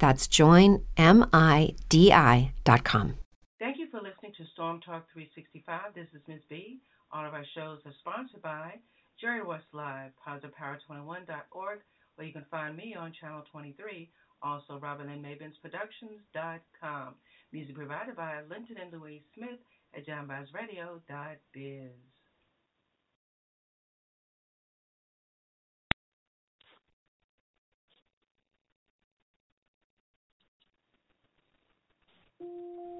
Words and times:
That's 0.00 0.26
joinmidi.com. 0.26 3.14
Thank 3.60 3.78
you 3.78 3.86
for 3.90 4.00
listening 4.00 4.32
to 4.38 4.46
Storm 4.54 4.80
Talk 4.80 5.04
365. 5.12 5.94
This 5.94 6.08
is 6.14 6.22
Ms. 6.26 6.40
B. 6.48 6.80
All 7.12 7.26
of 7.26 7.34
our 7.34 7.44
shows 7.54 7.80
are 7.84 7.92
sponsored 8.00 8.40
by 8.40 8.76
Jerry 9.20 9.44
West 9.44 9.66
Live, 9.74 10.12
PositivePower21.org, 10.26 11.80
where 12.16 12.26
you 12.26 12.32
can 12.32 12.46
find 12.50 12.74
me 12.76 12.96
on 12.98 13.12
Channel 13.20 13.42
23. 13.52 14.10
Also, 14.42 14.78
Robin 14.80 15.10
and 15.10 15.20
Maven's 15.20 15.58
Productions.com. 15.60 17.14
Music 17.52 17.74
provided 17.74 18.16
by 18.16 18.40
Linton 18.48 18.76
and 18.80 18.90
Louise 18.98 19.20
Smith 19.34 19.60
at 19.94 20.06
JohnBazRadio.biz. 20.06 22.09
Everybody. 32.40 32.56
Hello, 32.78 32.99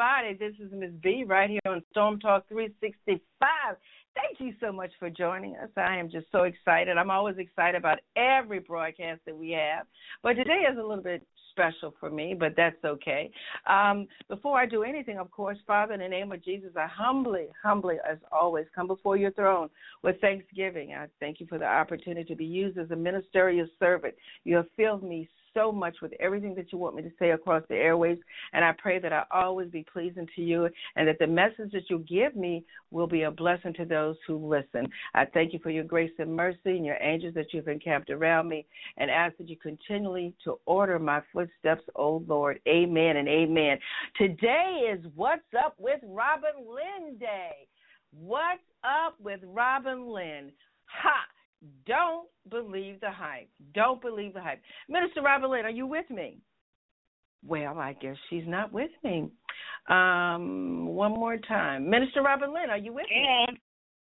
everybody. 0.00 0.34
This 0.34 0.66
is 0.66 0.72
Ms. 0.72 0.92
B 1.02 1.24
right 1.26 1.50
here 1.50 1.60
on 1.66 1.82
Storm 1.90 2.18
Talk 2.20 2.48
365. 2.48 3.20
Thank 4.14 4.40
you 4.40 4.54
so 4.60 4.72
much 4.72 4.90
for 4.98 5.10
joining 5.10 5.56
us. 5.56 5.68
I 5.76 5.96
am 5.96 6.10
just 6.10 6.26
so 6.32 6.44
excited. 6.44 6.96
I'm 6.96 7.10
always 7.10 7.36
excited 7.38 7.76
about 7.76 7.98
every 8.16 8.60
broadcast 8.60 9.20
that 9.26 9.36
we 9.36 9.50
have, 9.50 9.86
but 10.22 10.34
today 10.34 10.64
is 10.70 10.78
a 10.78 10.82
little 10.82 11.02
bit 11.02 11.26
special 11.50 11.94
for 12.00 12.08
me, 12.08 12.34
but 12.38 12.54
that's 12.56 12.82
okay. 12.84 13.30
Um, 13.66 14.06
before 14.28 14.58
I 14.58 14.66
do 14.66 14.84
anything, 14.84 15.18
of 15.18 15.30
course, 15.30 15.58
Father, 15.66 15.94
in 15.94 16.00
the 16.00 16.08
name 16.08 16.32
of 16.32 16.42
Jesus, 16.42 16.70
I 16.76 16.86
humbly, 16.86 17.48
humbly, 17.62 17.96
as 18.08 18.18
always, 18.32 18.66
come 18.74 18.86
before 18.86 19.16
your 19.16 19.32
throne 19.32 19.68
with 20.02 20.20
thanksgiving. 20.20 20.94
I 20.94 21.06
thank 21.18 21.40
you 21.40 21.46
for 21.46 21.58
the 21.58 21.66
opportunity 21.66 22.24
to 22.24 22.36
be 22.36 22.46
used 22.46 22.78
as 22.78 22.90
a 22.90 22.96
ministerial 22.96 23.66
servant. 23.78 24.14
You 24.44 24.56
have 24.56 24.66
filled 24.76 25.02
me 25.02 25.28
so 25.54 25.72
much 25.72 25.96
with 26.02 26.12
everything 26.20 26.54
that 26.54 26.72
you 26.72 26.78
want 26.78 26.96
me 26.96 27.02
to 27.02 27.12
say 27.18 27.30
across 27.30 27.62
the 27.68 27.76
airways. 27.76 28.18
And 28.52 28.64
I 28.64 28.72
pray 28.78 28.98
that 28.98 29.12
I 29.12 29.24
always 29.30 29.70
be 29.70 29.84
pleasing 29.92 30.26
to 30.36 30.42
you 30.42 30.68
and 30.96 31.08
that 31.08 31.18
the 31.18 31.26
message 31.26 31.72
that 31.72 31.88
you 31.88 32.04
give 32.08 32.36
me 32.36 32.64
will 32.90 33.06
be 33.06 33.22
a 33.22 33.30
blessing 33.30 33.74
to 33.74 33.84
those 33.84 34.16
who 34.26 34.36
listen. 34.36 34.88
I 35.14 35.24
thank 35.24 35.52
you 35.52 35.58
for 35.62 35.70
your 35.70 35.84
grace 35.84 36.12
and 36.18 36.34
mercy 36.34 36.58
and 36.66 36.84
your 36.84 36.98
angels 37.00 37.34
that 37.34 37.52
you've 37.52 37.68
encamped 37.68 38.10
around 38.10 38.48
me 38.48 38.66
and 38.96 39.10
ask 39.10 39.36
that 39.38 39.48
you 39.48 39.56
continually 39.56 40.34
to 40.44 40.58
order 40.66 40.98
my 40.98 41.20
footsteps, 41.32 41.82
O 41.96 42.22
Lord. 42.26 42.60
Amen 42.68 43.16
and 43.16 43.28
amen. 43.28 43.78
Today 44.16 44.92
is 44.92 45.04
What's 45.14 45.42
Up 45.64 45.74
with 45.78 46.00
Robin 46.04 46.50
Lynn 46.58 47.16
Day. 47.18 47.66
What's 48.12 48.60
up 48.82 49.14
with 49.20 49.40
Robin 49.44 50.08
Lynn? 50.08 50.50
Ha! 50.86 51.39
Don't 51.86 52.28
believe 52.48 53.00
the 53.00 53.10
hype. 53.10 53.48
Don't 53.74 54.00
believe 54.00 54.34
the 54.34 54.40
hype. 54.40 54.60
Minister 54.88 55.22
Robin 55.22 55.50
Lynn, 55.50 55.64
are 55.64 55.70
you 55.70 55.86
with 55.86 56.08
me? 56.10 56.38
Well, 57.46 57.78
I 57.78 57.94
guess 57.94 58.16
she's 58.28 58.44
not 58.46 58.72
with 58.72 58.90
me. 59.02 59.30
Um, 59.88 60.88
one 60.88 61.12
more 61.12 61.36
time. 61.36 61.88
Minister 61.88 62.22
Robin 62.22 62.52
Lynn, 62.52 62.70
are 62.70 62.78
you 62.78 62.92
with 62.92 63.06
me? 63.08 63.58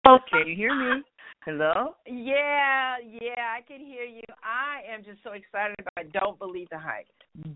Oh, 0.05 0.17
can 0.31 0.47
you 0.47 0.55
hear 0.55 0.73
me? 0.73 1.03
Hello? 1.45 1.95
Yeah, 2.05 2.97
yeah, 2.99 3.55
I 3.55 3.61
can 3.67 3.79
hear 3.79 4.03
you. 4.03 4.23
I 4.43 4.81
am 4.93 5.03
just 5.03 5.19
so 5.23 5.31
excited 5.31 5.75
about 5.79 6.11
Don't 6.11 6.39
Believe 6.39 6.67
the 6.69 6.79
Hype. 6.79 7.07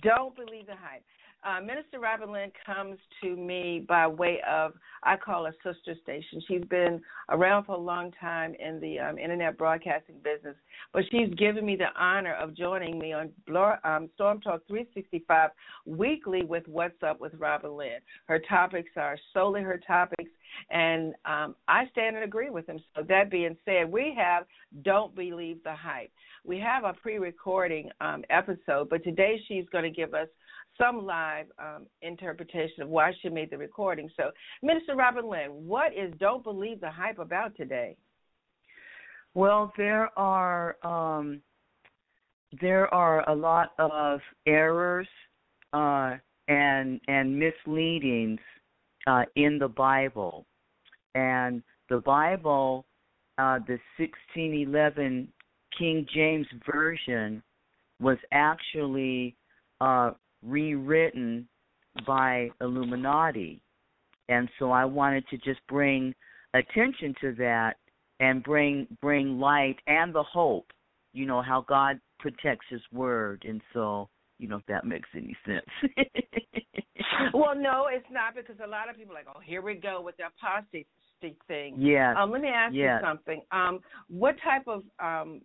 Don't 0.02 0.36
believe 0.36 0.68
the 0.68 0.76
hype. 0.76 1.04
Uh, 1.46 1.60
Minister 1.60 2.00
Robin 2.00 2.32
Lynn 2.32 2.52
comes 2.66 2.98
to 3.22 3.36
me 3.36 3.86
by 3.88 4.08
way 4.08 4.40
of, 4.50 4.74
I 5.04 5.18
call 5.18 5.46
her 5.46 5.56
sister 5.64 5.94
station. 6.02 6.42
She's 6.48 6.64
been 6.70 7.02
around 7.30 7.66
for 7.66 7.74
a 7.74 7.80
long 7.80 8.12
time 8.20 8.56
in 8.60 8.80
the 8.80 9.00
um, 9.00 9.18
internet 9.18 9.58
broadcasting 9.58 10.16
business, 10.24 10.56
but 10.94 11.04
she's 11.12 11.34
given 11.34 11.66
me 11.66 11.76
the 11.76 11.90
honor 12.00 12.36
of 12.36 12.56
joining 12.56 12.98
me 12.98 13.12
on 13.12 13.32
um, 13.84 14.10
Storm 14.16 14.40
Talk 14.40 14.62
365 14.68 15.50
weekly 15.86 16.44
with 16.44 16.64
What's 16.68 17.04
Up 17.06 17.20
with 17.20 17.34
Robin 17.38 17.76
Lynn. 17.76 18.00
Her 18.26 18.40
topics 18.48 18.92
are 18.96 19.18
solely 19.34 19.62
her 19.64 19.82
topics, 19.86 20.32
and 20.70 21.14
um, 21.26 21.56
I 21.68 21.88
stand 21.92 22.16
and 22.16 22.24
agree 22.24 22.52
with 22.52 22.68
them. 22.68 22.80
So, 22.96 23.04
that 23.10 23.30
being 23.30 23.58
said, 23.66 23.92
we 23.92 24.16
have 24.18 24.46
Don't 24.84 25.14
Believe 25.14 25.62
the 25.64 25.76
Hype. 25.76 26.12
We 26.46 26.60
have 26.60 26.84
a 26.86 26.94
pre 26.94 27.18
recording 27.18 27.90
um, 28.00 28.24
episode, 28.30 28.90
but 28.90 29.04
today 29.04 29.42
she's 29.48 29.66
going 29.72 29.86
to 29.86 29.90
give 29.90 30.14
us 30.14 30.28
some 30.78 31.06
live 31.06 31.46
um, 31.60 31.86
interpretation 32.02 32.82
of 32.82 32.90
why 32.90 33.12
she 33.22 33.30
made 33.30 33.50
the 33.50 33.58
recording. 33.58 34.10
So, 34.18 34.32
Minister 34.62 34.96
Robin 34.96 35.30
Lynn, 35.30 35.50
what 35.52 35.94
is 35.94 36.14
Don't 36.20 36.44
Believe 36.44 36.82
the 36.82 36.90
Hype 36.90 37.20
about 37.20 37.56
today? 37.56 37.96
Well, 39.36 39.74
there 39.78 40.18
are 40.18 40.78
um, 40.84 41.42
there 42.62 42.94
are 42.94 43.28
a 43.30 43.34
lot 43.34 43.72
of 43.80 44.20
errors 44.46 45.08
uh, 45.74 46.18
and 46.48 47.00
and 47.08 47.38
misleadings 47.38 48.40
uh, 49.08 49.24
in 49.36 49.58
the 49.58 49.68
Bible, 49.68 50.46
and 51.16 51.64
the 51.90 52.00
Bible, 52.00 52.86
uh, 53.38 53.60
the 53.68 53.80
1611 53.98 55.28
King 55.78 56.06
James 56.14 56.48
version, 56.72 57.42
was 58.00 58.18
actually 58.32 59.36
uh, 59.82 60.12
rewritten 60.44 61.48
by 62.06 62.50
Illuminati. 62.62 63.62
And 64.30 64.50
so 64.60 64.72
I 64.72 64.86
wanted 64.86 65.28
to 65.30 65.38
just 65.38 65.60
bring 65.68 66.14
attention 66.54 67.14
to 67.22 67.34
that 67.36 67.76
and 68.20 68.44
bring 68.44 68.88
bring 69.02 69.40
light 69.40 69.78
and 69.88 70.14
the 70.14 70.24
hope. 70.24 70.68
You 71.14 71.26
know 71.26 71.42
how 71.42 71.66
God 71.68 72.00
protects 72.20 72.66
His 72.70 72.82
word, 72.92 73.44
and 73.48 73.62
so 73.74 74.10
you 74.40 74.48
know 74.48 74.58
if 74.58 74.66
that 74.68 74.86
makes 74.86 75.10
any 75.16 75.36
sense. 75.46 75.96
well, 77.34 77.54
no, 77.56 77.88
it's 77.92 78.06
not 78.12 78.36
because 78.36 78.56
a 78.64 78.68
lot 78.68 78.90
of 78.90 78.96
people 78.96 79.14
are 79.14 79.20
like, 79.20 79.28
oh, 79.28 79.40
here 79.44 79.62
we 79.62 79.76
go 79.76 80.02
with 80.02 80.16
the 80.18 80.24
apostasy 80.26 80.88
thing. 81.48 81.76
Yeah. 81.78 82.14
Um, 82.18 82.32
let 82.32 82.42
me 82.42 82.50
ask 82.50 82.74
yes. 82.74 83.00
you 83.02 83.08
something. 83.08 83.42
Um, 83.52 83.80
what 84.10 84.36
type 84.44 84.68
of 84.68 84.84
um, 85.00 85.42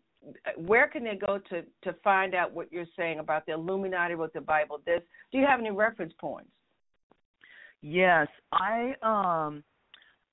where 0.56 0.88
can 0.88 1.04
they 1.04 1.16
go 1.16 1.38
to 1.50 1.62
to 1.82 1.92
find 2.04 2.34
out 2.34 2.52
what 2.52 2.72
you're 2.72 2.86
saying 2.96 3.18
about 3.18 3.46
the 3.46 3.52
Illuminati 3.52 4.14
with 4.14 4.32
the 4.32 4.40
Bible? 4.40 4.80
This 4.84 5.00
do 5.32 5.38
you 5.38 5.46
have 5.46 5.60
any 5.60 5.70
reference 5.70 6.12
points? 6.20 6.50
Yes, 7.82 8.28
I 8.52 8.94
um 9.02 9.62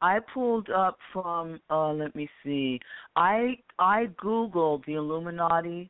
I 0.02 0.20
pulled 0.34 0.70
up 0.70 0.98
from 1.14 1.60
uh 1.70 1.92
let 1.92 2.16
me 2.16 2.30
see. 2.44 2.80
I 3.16 3.58
I 3.80 4.08
googled 4.22 4.86
the 4.86 4.94
Illuminati 4.94 5.90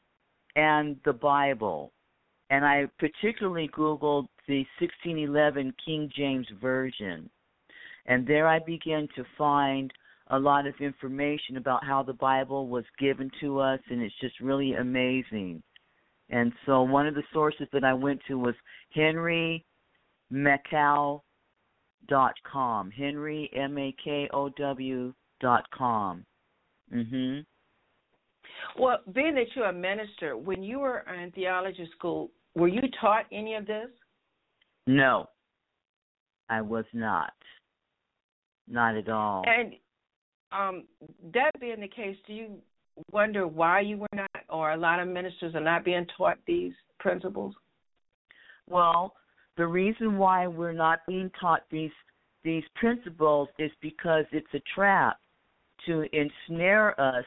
and 0.56 0.98
the 1.06 1.14
Bible. 1.14 1.92
And 2.50 2.64
I 2.64 2.86
particularly 3.00 3.70
googled 3.76 4.28
the 4.48 4.66
1611 4.80 5.74
King 5.84 6.12
James 6.16 6.48
version. 6.62 7.30
And 8.06 8.28
there 8.28 8.48
I 8.48 8.60
began 8.60 9.08
to 9.16 9.24
find 9.38 9.92
a 10.28 10.40
lot 10.40 10.66
of 10.66 10.74
information 10.80 11.58
about 11.58 11.84
how 11.84 12.02
the 12.02 12.14
Bible 12.14 12.68
was 12.68 12.86
given 13.00 13.30
to 13.42 13.60
us 13.60 13.80
and 13.90 14.02
it's 14.02 14.20
just 14.20 14.40
really 14.40 14.74
amazing. 14.74 15.62
And 16.30 16.52
so 16.66 16.82
one 16.82 17.06
of 17.06 17.14
the 17.14 17.24
sources 17.32 17.68
that 17.72 17.84
I 17.84 17.94
went 17.94 18.20
to 18.28 18.40
was 18.40 18.56
Henry 18.94 19.64
Makow 20.34 21.22
dot 22.08 22.34
com. 22.52 22.90
Henry 22.92 23.50
M 23.56 23.78
A 23.78 23.94
K 24.04 24.28
O 24.34 24.50
W 24.50 25.14
dot 25.40 25.70
com. 25.72 26.26
Mhm. 26.92 27.46
Well, 28.80 29.00
being 29.12 29.36
that 29.36 29.56
you're 29.56 29.70
a 29.70 29.74
minister, 29.74 30.38
when 30.38 30.64
you 30.64 30.80
were 30.80 31.00
in 31.02 31.32
theology 31.32 31.88
school, 31.96 32.32
were 32.56 32.68
you 32.68 32.82
taught 33.00 33.26
any 33.32 33.56
of 33.56 33.68
this? 33.68 33.90
No, 34.88 35.30
I 36.50 36.62
was 36.62 36.86
not. 36.94 37.34
Not 38.68 38.96
at 38.96 39.10
all. 39.10 39.44
And 39.48 39.76
um, 40.56 40.84
that 41.34 41.52
being 41.60 41.80
the 41.80 41.88
case, 41.88 42.18
do 42.28 42.34
you 42.34 42.58
wonder 43.12 43.48
why 43.48 43.82
you 43.82 43.98
were 43.98 44.08
not, 44.14 44.30
or 44.50 44.72
a 44.72 44.78
lot 44.78 45.00
of 45.00 45.08
ministers 45.08 45.56
are 45.56 45.62
not 45.62 45.84
being 45.84 46.06
taught 46.18 46.38
these 46.48 46.74
principles? 47.00 47.54
Well, 48.70 49.14
the 49.58 49.68
reason 49.68 50.18
why 50.18 50.48
we're 50.48 50.74
not 50.74 51.00
being 51.08 51.32
taught 51.40 51.62
these 51.72 51.92
these 52.44 52.64
principles 52.76 53.50
is 53.58 53.72
because 53.82 54.26
it's 54.32 54.54
a 54.54 54.62
trap 54.76 55.18
to 55.88 56.06
ensnare 56.14 57.00
us 57.00 57.26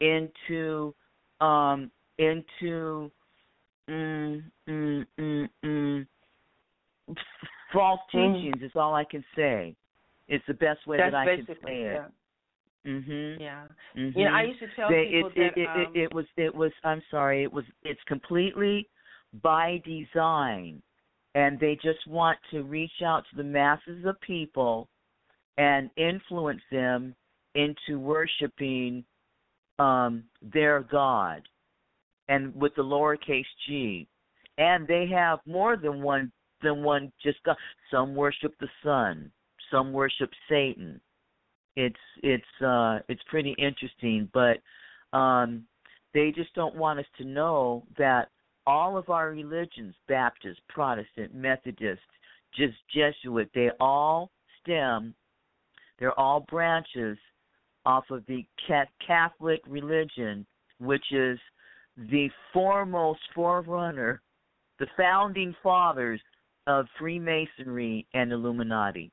into 0.00 0.94
um 1.40 1.90
into 2.18 3.10
mm, 3.88 4.42
mm, 4.68 5.06
mm, 5.20 5.48
mm, 5.64 6.06
false 7.72 8.00
Mm. 8.14 8.40
teachings 8.40 8.62
is 8.62 8.72
all 8.74 8.94
I 8.94 9.04
can 9.04 9.24
say. 9.36 9.74
It's 10.28 10.44
the 10.46 10.54
best 10.54 10.86
way 10.86 10.96
That's 10.96 11.12
that 11.12 11.16
I 11.16 11.36
can 11.36 11.46
say 11.46 11.82
it. 11.82 11.94
yeah. 11.94 12.06
Mhm. 12.86 13.40
Yeah. 13.40 13.66
Mhm. 13.96 14.16
You 14.16 14.24
know, 14.24 14.32
I 14.32 14.42
used 14.42 14.60
to 14.60 14.68
tell 14.76 14.88
they, 14.90 15.04
people 15.06 15.30
it, 15.34 15.54
that 15.54 15.60
it, 15.60 15.86
um, 15.86 15.92
it, 15.94 16.00
it 16.02 16.14
was 16.14 16.26
it 16.36 16.54
was 16.54 16.72
I'm 16.82 17.02
sorry 17.10 17.42
it 17.42 17.52
was 17.52 17.64
it's 17.82 18.02
completely 18.06 18.88
by 19.42 19.82
design 19.84 20.82
and 21.34 21.58
they 21.58 21.76
just 21.82 22.06
want 22.06 22.38
to 22.50 22.62
reach 22.62 23.02
out 23.04 23.24
to 23.30 23.36
the 23.36 23.42
masses 23.42 24.04
of 24.04 24.20
people 24.20 24.88
and 25.58 25.90
influence 25.96 26.62
them 26.70 27.14
into 27.54 27.98
worshiping 27.98 29.04
um 29.78 30.22
their 30.40 30.80
god 30.80 31.42
and 32.28 32.54
with 32.54 32.74
the 32.76 32.82
lowercase 32.82 33.44
g 33.66 34.06
and 34.58 34.86
they 34.86 35.06
have 35.06 35.40
more 35.46 35.76
than 35.76 36.00
one 36.00 36.30
than 36.62 36.82
one 36.82 37.10
just 37.22 37.42
god 37.44 37.56
some 37.90 38.14
worship 38.14 38.54
the 38.60 38.68
sun 38.82 39.30
some 39.70 39.92
worship 39.92 40.30
satan 40.48 41.00
it's 41.76 41.96
it's 42.22 42.62
uh 42.64 42.98
it's 43.08 43.22
pretty 43.28 43.54
interesting 43.58 44.28
but 44.32 44.58
um 45.16 45.64
they 46.12 46.30
just 46.30 46.54
don't 46.54 46.76
want 46.76 46.98
us 46.98 47.06
to 47.18 47.24
know 47.24 47.82
that 47.98 48.28
all 48.66 48.96
of 48.96 49.08
our 49.08 49.30
religions 49.30 49.94
baptist 50.08 50.60
protestant 50.68 51.34
methodist 51.34 52.02
just 52.56 52.76
jesuit 52.94 53.50
they 53.54 53.70
all 53.80 54.30
stem 54.60 55.14
they're 55.98 56.18
all 56.18 56.40
branches 56.48 57.18
off 57.86 58.04
of 58.10 58.24
the 58.26 58.44
catholic 59.06 59.60
religion 59.68 60.46
which 60.78 61.04
is 61.12 61.38
the 62.10 62.28
foremost 62.52 63.20
forerunner 63.34 64.20
the 64.78 64.86
founding 64.96 65.54
fathers 65.62 66.20
of 66.66 66.86
freemasonry 66.98 68.06
and 68.14 68.32
illuminati 68.32 69.10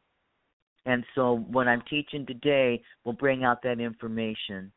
and 0.86 1.04
so 1.16 1.46
what 1.50 1.68
I'm 1.68 1.82
teaching 1.90 2.26
today 2.26 2.82
will 3.06 3.14
bring 3.14 3.44
out 3.44 3.62
that 3.64 3.80
information. 3.80 4.72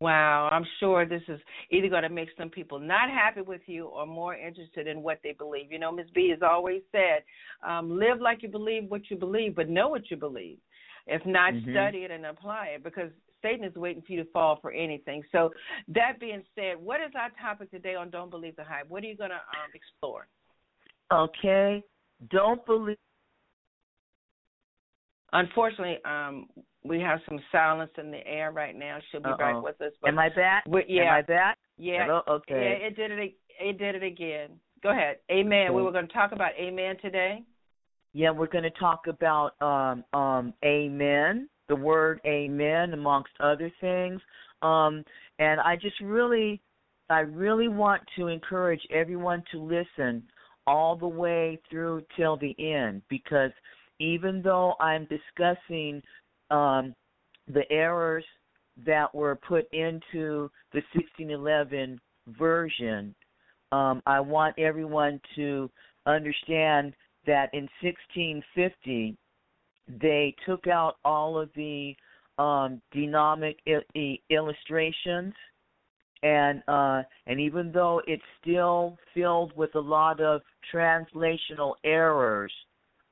Wow, 0.00 0.50
I'm 0.52 0.66
sure 0.78 1.06
this 1.06 1.22
is 1.28 1.40
either 1.70 1.88
going 1.88 2.02
to 2.02 2.10
make 2.10 2.28
some 2.36 2.50
people 2.50 2.78
not 2.78 3.08
happy 3.08 3.40
with 3.40 3.62
you 3.66 3.86
or 3.86 4.06
more 4.06 4.34
interested 4.34 4.86
in 4.86 5.02
what 5.02 5.20
they 5.22 5.32
believe. 5.32 5.72
You 5.72 5.78
know, 5.78 5.90
Ms. 5.90 6.06
B 6.14 6.28
has 6.30 6.40
always 6.42 6.82
said, 6.92 7.22
um, 7.66 7.98
live 7.98 8.20
like 8.20 8.42
you 8.42 8.50
believe 8.50 8.90
what 8.90 9.08
you 9.10 9.16
believe, 9.16 9.56
but 9.56 9.70
know 9.70 9.88
what 9.88 10.10
you 10.10 10.16
believe. 10.16 10.58
If 11.06 11.24
not, 11.24 11.54
Mhm. 11.54 11.70
study 11.70 12.04
it 12.04 12.10
and 12.10 12.26
apply 12.26 12.68
it 12.68 12.82
because 12.82 13.10
Satan 13.40 13.64
is 13.64 13.74
waiting 13.76 14.02
for 14.02 14.12
you 14.12 14.24
to 14.24 14.30
fall 14.32 14.56
for 14.56 14.72
anything. 14.72 15.22
So, 15.32 15.54
that 15.88 16.18
being 16.18 16.44
said, 16.54 16.76
what 16.76 17.00
is 17.00 17.14
our 17.14 17.30
topic 17.30 17.70
today 17.70 17.94
on 17.94 18.10
Don't 18.10 18.28
Believe 18.28 18.56
the 18.56 18.64
Hype? 18.64 18.88
What 18.88 19.02
are 19.04 19.06
you 19.06 19.16
going 19.16 19.30
to 19.30 19.36
um, 19.36 19.70
explore? 19.72 20.26
Okay. 21.12 21.82
Don't 22.28 22.64
believe. 22.66 22.98
Unfortunately, 25.32 25.98
um, 26.04 26.46
we 26.84 27.00
have 27.00 27.20
some 27.28 27.40
silence 27.50 27.90
in 27.98 28.10
the 28.10 28.26
air 28.26 28.52
right 28.52 28.76
now. 28.76 28.98
She'll 29.10 29.20
be 29.20 29.30
Uh-oh. 29.30 29.36
back 29.36 29.62
with 29.62 29.80
us. 29.80 29.92
But 30.00 30.08
Am 30.08 30.18
I 30.18 30.28
back? 30.28 30.64
yeah, 30.88 31.02
Am 31.02 31.12
I 31.14 31.22
back? 31.22 31.58
yeah, 31.78 32.04
Hello? 32.06 32.22
Okay. 32.28 32.54
yeah. 32.80 32.86
It 32.86 32.96
did 32.96 33.10
it. 33.10 33.34
It 33.60 33.78
did 33.78 33.94
it 33.94 34.02
again. 34.02 34.50
Go 34.82 34.90
ahead. 34.90 35.16
Amen. 35.30 35.74
We 35.74 35.82
were 35.82 35.92
going 35.92 36.06
to 36.06 36.12
talk 36.12 36.32
about 36.32 36.52
amen 36.60 36.96
today. 37.00 37.42
Yeah, 38.12 38.30
we're 38.30 38.46
going 38.46 38.64
to 38.64 38.70
talk 38.70 39.06
about 39.08 39.60
um 39.60 40.04
um 40.18 40.54
amen, 40.64 41.48
the 41.68 41.76
word 41.76 42.20
amen 42.26 42.92
amongst 42.92 43.32
other 43.40 43.70
things. 43.80 44.20
Um 44.62 45.04
and 45.38 45.60
I 45.60 45.76
just 45.76 45.98
really 46.00 46.60
I 47.10 47.20
really 47.20 47.68
want 47.68 48.02
to 48.16 48.28
encourage 48.28 48.80
everyone 48.90 49.42
to 49.52 49.58
listen 49.60 50.22
all 50.66 50.96
the 50.96 51.08
way 51.08 51.58
through 51.70 52.02
till 52.16 52.36
the 52.36 52.54
end 52.58 53.02
because 53.08 53.52
even 53.98 54.42
though 54.42 54.74
I'm 54.80 55.06
discussing 55.06 56.02
um 56.50 56.94
the 57.48 57.70
errors 57.70 58.24
that 58.84 59.14
were 59.14 59.36
put 59.36 59.66
into 59.72 60.50
the 60.72 60.82
1611 60.92 61.98
version, 62.38 63.14
um, 63.72 64.02
I 64.06 64.20
want 64.20 64.58
everyone 64.58 65.20
to 65.36 65.70
understand 66.06 66.92
that 67.26 67.50
in 67.52 67.68
1650 67.82 69.16
they 70.00 70.34
took 70.44 70.66
out 70.66 70.96
all 71.04 71.38
of 71.38 71.50
the 71.54 71.94
um, 72.38 72.80
dynamic 72.92 73.58
il- 73.66 74.16
illustrations, 74.30 75.32
and 76.22 76.62
uh, 76.68 77.02
and 77.26 77.40
even 77.40 77.72
though 77.72 78.02
it's 78.06 78.22
still 78.42 78.98
filled 79.14 79.56
with 79.56 79.74
a 79.74 79.80
lot 79.80 80.20
of 80.20 80.42
translational 80.72 81.74
errors, 81.84 82.52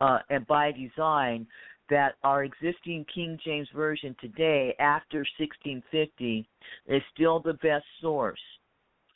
uh, 0.00 0.18
and 0.30 0.46
by 0.46 0.72
design, 0.72 1.46
that 1.90 2.14
our 2.22 2.44
existing 2.44 3.04
King 3.14 3.38
James 3.44 3.68
version 3.74 4.16
today, 4.20 4.74
after 4.78 5.18
1650, 5.38 6.46
is 6.86 7.02
still 7.12 7.40
the 7.40 7.54
best 7.54 7.84
source 8.00 8.40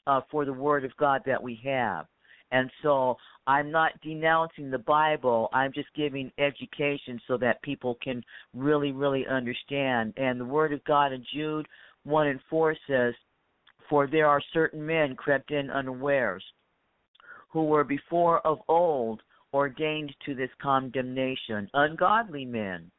uh, 0.06 0.20
for 0.30 0.44
the 0.44 0.52
Word 0.52 0.84
of 0.84 0.96
God 0.96 1.22
that 1.26 1.42
we 1.42 1.60
have. 1.64 2.06
And 2.50 2.70
so 2.82 3.16
I'm 3.46 3.70
not 3.70 3.92
denouncing 4.02 4.70
the 4.70 4.78
Bible. 4.78 5.48
I'm 5.52 5.72
just 5.72 5.88
giving 5.94 6.30
education 6.38 7.20
so 7.26 7.36
that 7.38 7.62
people 7.62 7.98
can 8.02 8.22
really, 8.54 8.92
really 8.92 9.26
understand. 9.26 10.14
And 10.16 10.40
the 10.40 10.44
Word 10.44 10.72
of 10.72 10.84
God 10.84 11.12
in 11.12 11.24
Jude 11.34 11.66
1 12.04 12.26
and 12.26 12.40
4 12.48 12.76
says, 12.86 13.14
For 13.88 14.06
there 14.06 14.26
are 14.26 14.42
certain 14.52 14.84
men 14.84 15.14
crept 15.14 15.50
in 15.50 15.70
unawares, 15.70 16.44
who 17.50 17.64
were 17.64 17.84
before 17.84 18.46
of 18.46 18.58
old 18.68 19.22
ordained 19.52 20.14
to 20.26 20.34
this 20.34 20.50
condemnation, 20.60 21.68
ungodly 21.74 22.44
men, 22.44 22.90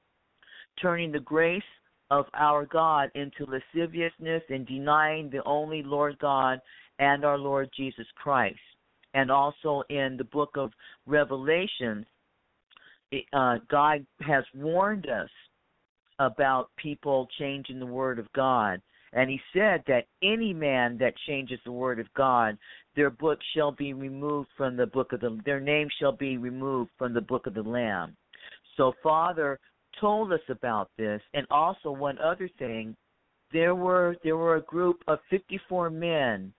turning 0.81 1.11
the 1.11 1.19
grace 1.19 1.61
of 2.11 2.25
our 2.33 2.65
God 2.65 3.11
into 3.15 3.45
lasciviousness 3.45 4.43
and 4.49 4.65
denying 4.65 5.29
the 5.29 5.43
only 5.45 5.83
Lord 5.83 6.17
God 6.19 6.59
and 6.97 7.23
our 7.23 7.37
Lord 7.37 7.69
Jesus 7.75 8.07
Christ. 8.15 8.59
And 9.13 9.31
also 9.31 9.83
in 9.89 10.15
the 10.17 10.23
book 10.25 10.51
of 10.55 10.71
Revelation, 11.05 12.05
uh, 13.33 13.57
God 13.69 14.05
has 14.21 14.43
warned 14.53 15.07
us 15.07 15.29
about 16.19 16.69
people 16.77 17.27
changing 17.37 17.79
the 17.79 17.85
word 17.85 18.19
of 18.19 18.31
God. 18.33 18.81
And 19.13 19.29
he 19.29 19.39
said 19.53 19.83
that 19.87 20.05
any 20.21 20.53
man 20.53 20.97
that 20.99 21.13
changes 21.27 21.59
the 21.65 21.71
word 21.71 21.99
of 21.99 22.13
God, 22.13 22.57
their 22.95 23.09
book 23.09 23.39
shall 23.55 23.71
be 23.71 23.93
removed 23.93 24.49
from 24.55 24.77
the 24.77 24.85
book 24.85 25.13
of 25.13 25.21
the 25.21 25.39
their 25.45 25.59
name 25.59 25.87
shall 25.99 26.11
be 26.11 26.37
removed 26.37 26.91
from 26.97 27.13
the 27.13 27.21
book 27.21 27.47
of 27.47 27.53
the 27.53 27.63
Lamb. 27.63 28.15
So 28.77 28.93
Father 29.01 29.59
told 29.99 30.31
us 30.31 30.39
about 30.49 30.89
this. 30.97 31.21
And 31.33 31.45
also 31.49 31.91
one 31.91 32.17
other 32.19 32.49
thing, 32.59 32.95
there 33.51 33.75
were 33.75 34.15
there 34.23 34.37
were 34.37 34.57
a 34.57 34.61
group 34.61 35.03
of 35.07 35.19
fifty 35.29 35.59
four 35.67 35.89
men, 35.89 36.53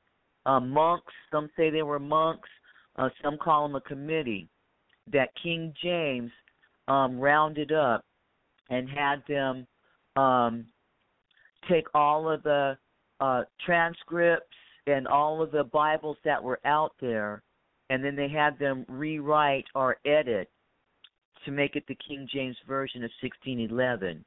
uh, 0.47 0.61
monks, 0.61 1.13
some 1.31 1.49
say 1.57 1.71
they 1.71 1.83
were 1.83 1.99
monks, 1.99 2.49
uh, 2.97 3.09
some 3.23 3.39
call 3.39 3.67
them 3.67 3.77
a 3.77 3.81
committee, 3.81 4.49
that 5.13 5.31
King 5.43 5.73
James 5.83 6.31
um, 6.89 7.19
rounded 7.19 7.73
up 7.73 8.05
and 8.71 8.89
had 8.89 9.23
them 9.29 9.67
um, 10.17 10.67
take 11.69 11.87
all 11.95 12.31
of 12.31 12.43
the 12.43 12.77
uh, 13.21 13.43
transcripts 13.65 14.57
and 14.87 15.07
all 15.07 15.43
of 15.43 15.51
the 15.53 15.65
Bibles 15.65 16.17
that 16.25 16.43
were 16.43 16.61
out 16.65 16.93
there, 17.01 17.43
and 17.91 18.05
then 18.05 18.17
they 18.17 18.29
had 18.29 18.59
them 18.59 18.85
rewrite 18.89 19.67
or 19.75 19.97
edit 20.07 20.49
to 21.45 21.51
make 21.51 21.77
it 21.77 21.85
the 21.89 21.97
King 22.07 22.29
James 22.33 22.57
version 22.67 23.03
of 23.05 23.11
1611. 23.23 24.25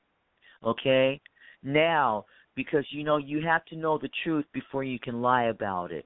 Okay? 0.64 1.22
Now, 1.64 2.26
because 2.56 2.86
you 2.92 3.04
know 3.04 3.18
you 3.18 3.42
have 3.42 3.66
to 3.66 3.76
know 3.76 3.98
the 3.98 4.10
truth 4.24 4.46
before 4.54 4.84
you 4.84 5.00
can 5.00 5.22
lie 5.22 5.46
about 5.46 5.92
it. 5.92 6.06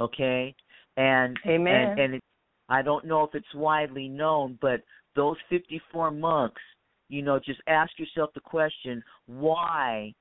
Okay? 0.00 0.54
And 0.96 1.36
Amen. 1.46 1.74
and, 1.74 2.00
and 2.00 2.14
it, 2.14 2.22
I 2.68 2.82
don't 2.82 3.06
know 3.06 3.24
if 3.24 3.34
it's 3.34 3.54
widely 3.54 4.08
known, 4.08 4.58
but 4.60 4.80
those 5.14 5.36
54 5.50 6.10
monks, 6.10 6.62
you 7.08 7.22
know, 7.22 7.38
just 7.38 7.60
ask 7.66 7.90
yourself 7.98 8.30
the 8.34 8.40
question, 8.40 9.02
why 9.26 10.14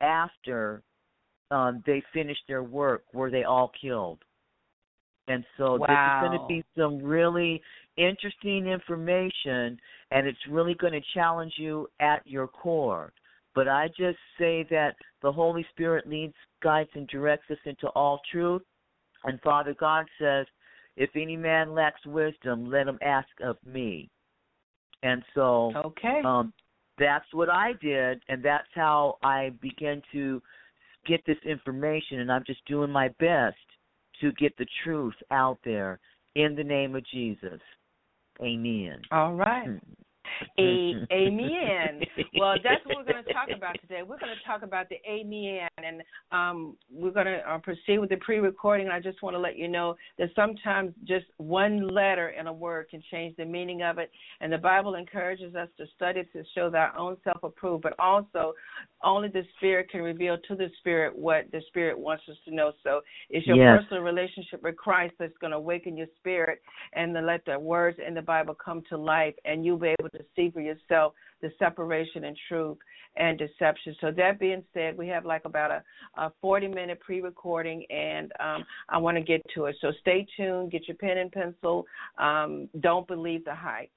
after 0.00 0.82
um, 1.50 1.82
they 1.86 2.02
finished 2.12 2.42
their 2.46 2.62
work 2.62 3.04
were 3.12 3.30
they 3.30 3.44
all 3.44 3.72
killed? 3.80 4.18
And 5.28 5.44
so 5.56 5.76
wow. 5.76 5.86
this 5.86 6.28
is 6.28 6.28
going 6.28 6.40
to 6.40 6.46
be 6.48 6.64
some 6.76 7.02
really 7.02 7.60
interesting 7.96 8.66
information, 8.66 9.78
and 10.10 10.26
it's 10.26 10.38
really 10.50 10.74
going 10.74 10.94
to 10.94 11.02
challenge 11.14 11.52
you 11.58 11.88
at 12.00 12.26
your 12.26 12.46
core. 12.46 13.12
But 13.54 13.68
I 13.68 13.88
just 13.88 14.18
say 14.38 14.66
that 14.70 14.94
the 15.22 15.32
Holy 15.32 15.66
Spirit 15.70 16.08
leads, 16.08 16.34
guides, 16.62 16.90
and 16.94 17.06
directs 17.08 17.50
us 17.50 17.58
into 17.64 17.88
all 17.88 18.20
truth. 18.30 18.62
And 19.24 19.40
Father 19.42 19.74
God 19.78 20.06
says, 20.20 20.46
if 20.96 21.10
any 21.14 21.36
man 21.36 21.74
lacks 21.74 22.04
wisdom, 22.06 22.70
let 22.70 22.86
him 22.86 22.98
ask 23.02 23.28
of 23.42 23.56
me. 23.66 24.08
And 25.02 25.22
so 25.34 25.72
okay. 25.76 26.20
um, 26.24 26.52
that's 26.98 27.26
what 27.32 27.48
I 27.48 27.72
did, 27.80 28.22
and 28.28 28.42
that's 28.42 28.68
how 28.74 29.18
I 29.22 29.52
began 29.60 30.02
to 30.12 30.42
get 31.06 31.24
this 31.26 31.38
information. 31.44 32.20
And 32.20 32.30
I'm 32.30 32.44
just 32.46 32.64
doing 32.66 32.90
my 32.90 33.08
best 33.20 33.56
to 34.20 34.32
get 34.32 34.56
the 34.58 34.66
truth 34.84 35.14
out 35.30 35.58
there 35.64 36.00
in 36.34 36.54
the 36.54 36.64
name 36.64 36.94
of 36.94 37.06
Jesus. 37.06 37.60
Amen. 38.40 39.00
All 39.10 39.34
right. 39.34 39.66
Hmm. 39.66 39.76
A, 40.58 40.94
amen. 41.12 42.02
Well, 42.38 42.56
that's 42.62 42.84
what 42.84 42.96
we're 42.96 43.12
going 43.12 43.24
to 43.24 43.32
talk 43.32 43.48
about 43.54 43.80
today. 43.80 44.02
We're 44.02 44.18
going 44.18 44.34
to 44.36 44.46
talk 44.46 44.62
about 44.62 44.88
the 44.88 44.96
amen, 45.08 45.68
and 45.78 46.02
um, 46.32 46.76
we're 46.92 47.12
going 47.12 47.26
to 47.26 47.38
uh, 47.48 47.58
proceed 47.58 47.98
with 47.98 48.10
the 48.10 48.16
pre-recording. 48.16 48.88
I 48.88 49.00
just 49.00 49.22
want 49.22 49.34
to 49.34 49.40
let 49.40 49.56
you 49.56 49.68
know 49.68 49.96
that 50.18 50.30
sometimes 50.34 50.92
just 51.04 51.26
one 51.36 51.88
letter 51.88 52.30
in 52.30 52.46
a 52.46 52.52
word 52.52 52.88
can 52.90 53.02
change 53.10 53.36
the 53.36 53.44
meaning 53.44 53.82
of 53.82 53.98
it, 53.98 54.10
and 54.40 54.52
the 54.52 54.58
Bible 54.58 54.96
encourages 54.96 55.54
us 55.54 55.68
to 55.78 55.86
study 55.94 56.22
to 56.32 56.42
show 56.54 56.72
our 56.74 56.96
own 56.96 57.16
self-approved, 57.24 57.82
but 57.82 57.94
also 57.98 58.54
only 59.04 59.28
the 59.28 59.44
Spirit 59.56 59.90
can 59.90 60.02
reveal 60.02 60.36
to 60.48 60.56
the 60.56 60.68
Spirit 60.80 61.16
what 61.16 61.44
the 61.52 61.60
Spirit 61.68 61.98
wants 61.98 62.24
us 62.28 62.36
to 62.46 62.54
know. 62.54 62.72
So 62.82 63.00
it's 63.30 63.46
your 63.46 63.56
Yes. 63.56 63.82
personal 63.82 64.02
relationship 64.02 64.62
with 64.62 64.76
Christ 64.76 65.14
that's 65.18 65.36
going 65.40 65.52
to 65.52 65.56
awaken 65.56 65.96
your 65.96 66.08
spirit 66.18 66.60
and 66.94 67.14
to 67.14 67.20
let 67.20 67.44
the 67.44 67.58
words 67.58 67.98
in 68.04 68.14
the 68.14 68.22
Bible 68.22 68.54
come 68.54 68.82
to 68.88 68.96
life, 68.96 69.34
and 69.44 69.64
you'll 69.64 69.78
be 69.78 69.94
able 69.98 70.10
to 70.10 70.17
see 70.36 70.50
for 70.50 70.60
yourself 70.60 71.14
the 71.40 71.50
separation 71.58 72.24
in 72.24 72.34
truth 72.48 72.78
and 73.16 73.38
deception. 73.38 73.94
So 74.00 74.10
that 74.12 74.38
being 74.38 74.62
said, 74.74 74.96
we 74.96 75.08
have 75.08 75.24
like 75.24 75.44
about 75.44 75.70
a, 75.70 75.82
a 76.20 76.32
40 76.40 76.68
minute 76.68 77.00
pre-recording, 77.00 77.84
and 77.90 78.32
um, 78.40 78.64
I 78.88 78.98
want 78.98 79.16
to 79.16 79.22
get 79.22 79.42
to 79.54 79.66
it. 79.66 79.76
So 79.80 79.92
stay 80.00 80.26
tuned. 80.36 80.70
Get 80.70 80.88
your 80.88 80.96
pen 80.96 81.18
and 81.18 81.32
pencil. 81.32 81.86
Um, 82.18 82.68
don't 82.80 83.06
believe 83.06 83.44
the 83.44 83.54
hype. 83.54 83.90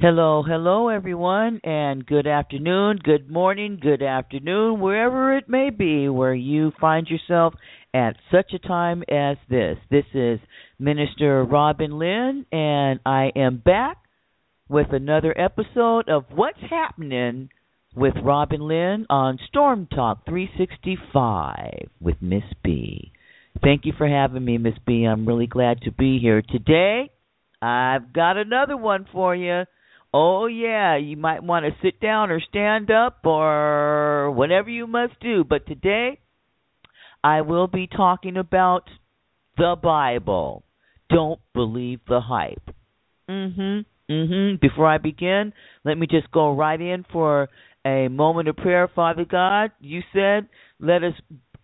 Hello, 0.00 0.44
hello, 0.46 0.90
everyone, 0.90 1.60
and 1.64 2.06
good 2.06 2.28
afternoon, 2.28 3.00
good 3.02 3.28
morning, 3.28 3.80
good 3.82 4.00
afternoon, 4.00 4.78
wherever 4.78 5.36
it 5.36 5.48
may 5.48 5.70
be 5.70 6.08
where 6.08 6.34
you 6.34 6.70
find 6.80 7.08
yourself 7.08 7.52
at 7.94 8.16
such 8.30 8.52
a 8.52 8.58
time 8.58 9.02
as 9.08 9.36
this. 9.48 9.78
This 9.90 10.04
is 10.14 10.40
Minister 10.78 11.44
Robin 11.44 11.98
Lynn, 11.98 12.46
and 12.52 13.00
I 13.06 13.32
am 13.34 13.62
back 13.64 13.98
with 14.68 14.88
another 14.92 15.34
episode 15.38 16.08
of 16.08 16.24
What's 16.34 16.60
Happening 16.68 17.50
with 17.96 18.14
Robin 18.22 18.60
Lynn 18.60 19.06
on 19.08 19.38
Storm 19.48 19.86
Talk 19.86 20.26
365 20.26 21.88
with 22.00 22.16
Miss 22.20 22.44
B. 22.62 23.12
Thank 23.62 23.86
you 23.86 23.92
for 23.96 24.06
having 24.06 24.44
me, 24.44 24.58
Miss 24.58 24.74
B. 24.86 25.04
I'm 25.04 25.26
really 25.26 25.46
glad 25.46 25.80
to 25.82 25.90
be 25.90 26.18
here 26.18 26.42
today. 26.42 27.10
I've 27.60 28.12
got 28.12 28.36
another 28.36 28.76
one 28.76 29.06
for 29.10 29.34
you. 29.34 29.64
Oh 30.12 30.46
yeah, 30.46 30.96
you 30.96 31.16
might 31.16 31.42
want 31.42 31.66
to 31.66 31.72
sit 31.82 32.00
down 32.00 32.30
or 32.30 32.40
stand 32.40 32.90
up 32.90 33.24
or 33.24 34.30
whatever 34.30 34.70
you 34.70 34.86
must 34.86 35.18
do. 35.20 35.44
But 35.44 35.66
today, 35.66 36.20
I 37.22 37.40
will 37.40 37.66
be 37.66 37.86
talking 37.86 38.36
about 38.36 38.88
the 39.56 39.76
Bible. 39.80 40.62
Don't 41.10 41.40
believe 41.54 42.00
the 42.06 42.20
hype. 42.20 42.70
Mhm. 43.28 43.84
Mhm. 44.08 44.60
Before 44.60 44.86
I 44.86 44.98
begin, 44.98 45.52
let 45.84 45.98
me 45.98 46.06
just 46.06 46.30
go 46.30 46.52
right 46.52 46.80
in 46.80 47.04
for 47.04 47.48
a 47.84 48.08
moment 48.08 48.48
of 48.48 48.56
prayer. 48.56 48.88
Father 48.88 49.24
God, 49.24 49.70
you 49.80 50.02
said, 50.12 50.48
"Let 50.80 51.02
us 51.02 51.14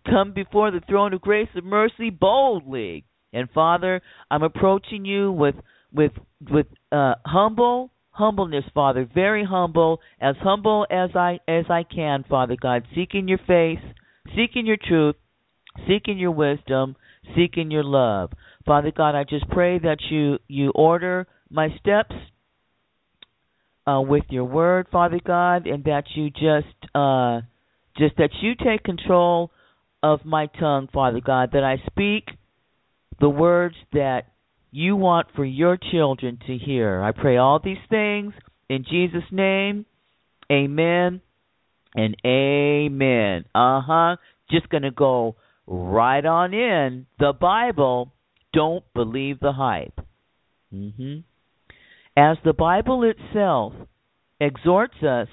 come 0.05 0.31
before 0.31 0.71
the 0.71 0.81
throne 0.81 1.13
of 1.13 1.21
grace 1.21 1.49
and 1.55 1.65
mercy 1.65 2.09
boldly." 2.09 3.05
And 3.33 3.49
Father, 3.51 4.01
I'm 4.29 4.43
approaching 4.43 5.05
you 5.05 5.31
with 5.31 5.55
with 5.91 6.13
with 6.49 6.67
uh 6.91 7.15
humble 7.25 7.91
humbleness, 8.11 8.65
Father, 8.73 9.03
very 9.05 9.43
humble, 9.43 10.01
as 10.21 10.37
humble 10.37 10.87
as 10.89 11.15
I 11.15 11.39
as 11.47 11.69
I 11.69 11.83
can, 11.83 12.23
Father 12.23 12.55
God, 12.55 12.85
seeking 12.93 13.27
your 13.27 13.39
face, 13.39 13.81
seeking 14.35 14.65
your 14.65 14.77
truth, 14.77 15.15
seeking 15.87 16.17
your 16.17 16.31
wisdom, 16.31 16.95
seeking 17.35 17.71
your 17.71 17.83
love. 17.83 18.31
Father 18.65 18.91
God, 18.95 19.15
I 19.15 19.23
just 19.23 19.47
pray 19.49 19.79
that 19.79 19.97
you 20.09 20.39
you 20.47 20.71
order 20.71 21.27
my 21.49 21.69
steps 21.79 22.15
uh, 23.87 24.01
with 24.01 24.23
your 24.29 24.45
word, 24.45 24.87
Father 24.91 25.19
God, 25.23 25.67
and 25.67 25.83
that 25.85 26.03
you 26.15 26.29
just 26.29 26.95
uh, 26.95 27.41
just 27.97 28.17
that 28.17 28.31
you 28.41 28.53
take 28.55 28.83
control 28.83 29.51
of 30.01 30.25
my 30.25 30.47
tongue, 30.59 30.87
Father 30.93 31.21
God, 31.21 31.49
that 31.53 31.63
I 31.63 31.77
speak 31.87 32.29
the 33.19 33.29
words 33.29 33.75
that 33.93 34.23
you 34.71 34.95
want 34.95 35.27
for 35.35 35.45
your 35.45 35.77
children 35.91 36.37
to 36.47 36.57
hear. 36.57 37.01
I 37.01 37.11
pray 37.11 37.37
all 37.37 37.59
these 37.63 37.77
things 37.89 38.33
in 38.69 38.83
Jesus' 38.89 39.23
name. 39.31 39.85
Amen 40.51 41.21
and 41.95 42.17
amen. 42.25 43.45
Uh 43.55 43.81
huh. 43.81 44.15
Just 44.51 44.69
to 44.69 44.91
go 44.91 45.35
right 45.67 46.25
on 46.25 46.53
in. 46.53 47.05
The 47.19 47.33
Bible, 47.33 48.13
don't 48.53 48.83
believe 48.93 49.39
the 49.39 49.53
hype. 49.53 49.99
hmm 50.71 51.17
As 52.17 52.37
the 52.43 52.53
Bible 52.53 53.03
itself 53.03 53.73
exhorts 54.39 55.01
us 55.03 55.27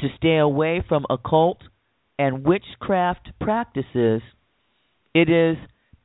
to 0.00 0.08
stay 0.16 0.36
away 0.36 0.84
from 0.86 1.06
occult 1.08 1.58
and 2.18 2.44
witchcraft 2.44 3.30
practices, 3.40 4.22
it 5.14 5.28
is 5.30 5.56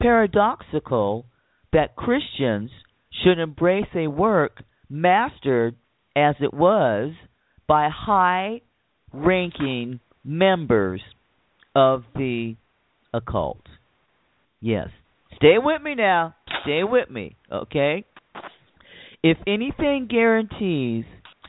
paradoxical 0.01 1.25
that 1.73 1.95
Christians 1.95 2.71
should 3.23 3.39
embrace 3.39 3.89
a 3.95 4.07
work 4.07 4.63
mastered 4.89 5.75
as 6.15 6.35
it 6.39 6.53
was 6.53 7.13
by 7.67 7.89
high 7.93 8.61
ranking 9.13 9.99
members 10.23 11.01
of 11.75 12.03
the 12.15 12.55
occult. 13.13 13.61
Yes. 14.61 14.89
Stay 15.35 15.57
with 15.57 15.81
me 15.81 15.95
now. 15.95 16.35
Stay 16.63 16.83
with 16.83 17.09
me, 17.09 17.35
okay? 17.51 18.05
If 19.23 19.37
anything 19.47 20.07
guarantees 20.09 21.05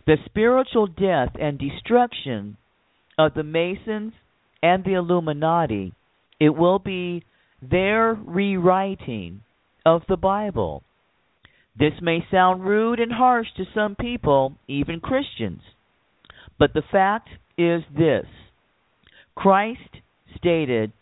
the 0.06 0.16
spiritual 0.26 0.86
death 0.86 1.30
and 1.40 1.58
destruction 1.58 2.56
of 3.18 3.34
the 3.34 3.42
Masons 3.42 4.12
and 4.62 4.84
the 4.84 4.94
Illuminati, 4.94 5.92
it 6.38 6.50
will 6.50 6.78
be 6.78 7.24
their 7.62 8.14
rewriting 8.14 9.42
of 9.84 10.02
the 10.08 10.16
Bible. 10.16 10.82
This 11.78 11.92
may 12.00 12.24
sound 12.30 12.64
rude 12.64 13.00
and 13.00 13.12
harsh 13.12 13.46
to 13.56 13.64
some 13.74 13.94
people, 13.94 14.56
even 14.66 15.00
Christians, 15.00 15.62
but 16.58 16.74
the 16.74 16.82
fact 16.90 17.28
is 17.56 17.82
this 17.96 18.26
Christ 19.34 19.98
stated 20.36 20.92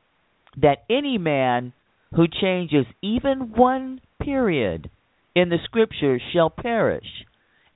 that 0.63 0.85
any 0.91 1.19
man 1.19 1.73
who 2.15 2.27
changes 2.29 2.87
even 3.03 3.53
one 3.55 4.01
period 4.23 4.91
in 5.35 5.49
the 5.51 5.59
scriptures 5.65 6.23
shall 6.33 6.51
perish, 6.51 7.07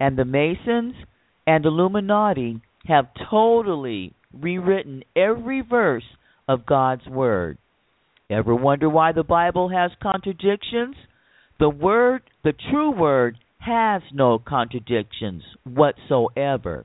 and 0.01 0.17
the 0.17 0.25
Masons 0.25 0.95
and 1.47 1.65
Illuminati 1.65 2.61
have 2.87 3.07
totally 3.31 4.15
rewritten 4.33 5.05
every 5.15 5.61
verse 5.61 6.05
of 6.49 6.67
God's 6.67 7.07
Word. 7.07 7.59
Ever 8.31 8.55
wonder 8.55 8.89
why 8.89 9.12
the 9.12 9.23
Bible 9.23 9.69
has 9.69 9.91
contradictions? 10.03 10.97
The 11.61 11.69
Word, 11.69 12.23
the 12.43 12.55
true 12.71 12.91
Word, 12.91 13.39
has 13.59 14.03
no 14.12 14.39
contradictions 14.39 15.43
whatsoever. 15.65 16.85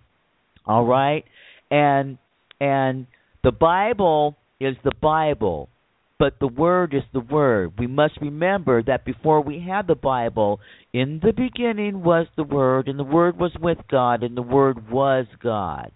All 0.66 0.86
right? 0.86 1.24
And 1.72 2.18
and 2.60 3.08
the 3.44 3.51
Bible 3.51 4.36
is 4.60 4.75
the 4.84 4.96
Bible, 5.01 5.70
but 6.19 6.39
the 6.39 6.47
Word 6.47 6.93
is 6.93 7.03
the 7.13 7.19
Word. 7.19 7.74
We 7.77 7.88
must 7.88 8.19
remember 8.21 8.81
that 8.83 9.05
before 9.05 9.41
we 9.41 9.59
had 9.67 9.88
the 9.88 9.95
Bible, 9.95 10.59
in 10.93 11.19
the 11.21 11.33
beginning 11.33 12.03
was 12.03 12.27
the 12.36 12.43
Word, 12.43 12.88
and 12.88 12.97
the 12.97 13.03
Word 13.03 13.38
was 13.38 13.51
with 13.59 13.77
God, 13.89 14.24
and 14.24 14.36
the 14.36 14.41
Word 14.41 14.89
was 14.89 15.25
God. 15.41 15.91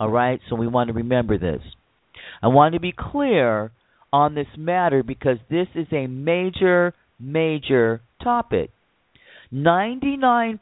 All 0.00 0.10
right? 0.10 0.40
So 0.48 0.56
we 0.56 0.66
want 0.66 0.88
to 0.88 0.94
remember 0.94 1.38
this. 1.38 1.62
I 2.42 2.48
want 2.48 2.74
to 2.74 2.80
be 2.80 2.94
clear 2.96 3.72
on 4.12 4.34
this 4.34 4.46
matter 4.56 5.02
because 5.02 5.38
this 5.50 5.68
is 5.74 5.86
a 5.92 6.06
major, 6.06 6.94
major 7.20 8.00
topic. 8.22 8.70
99% 9.52 10.58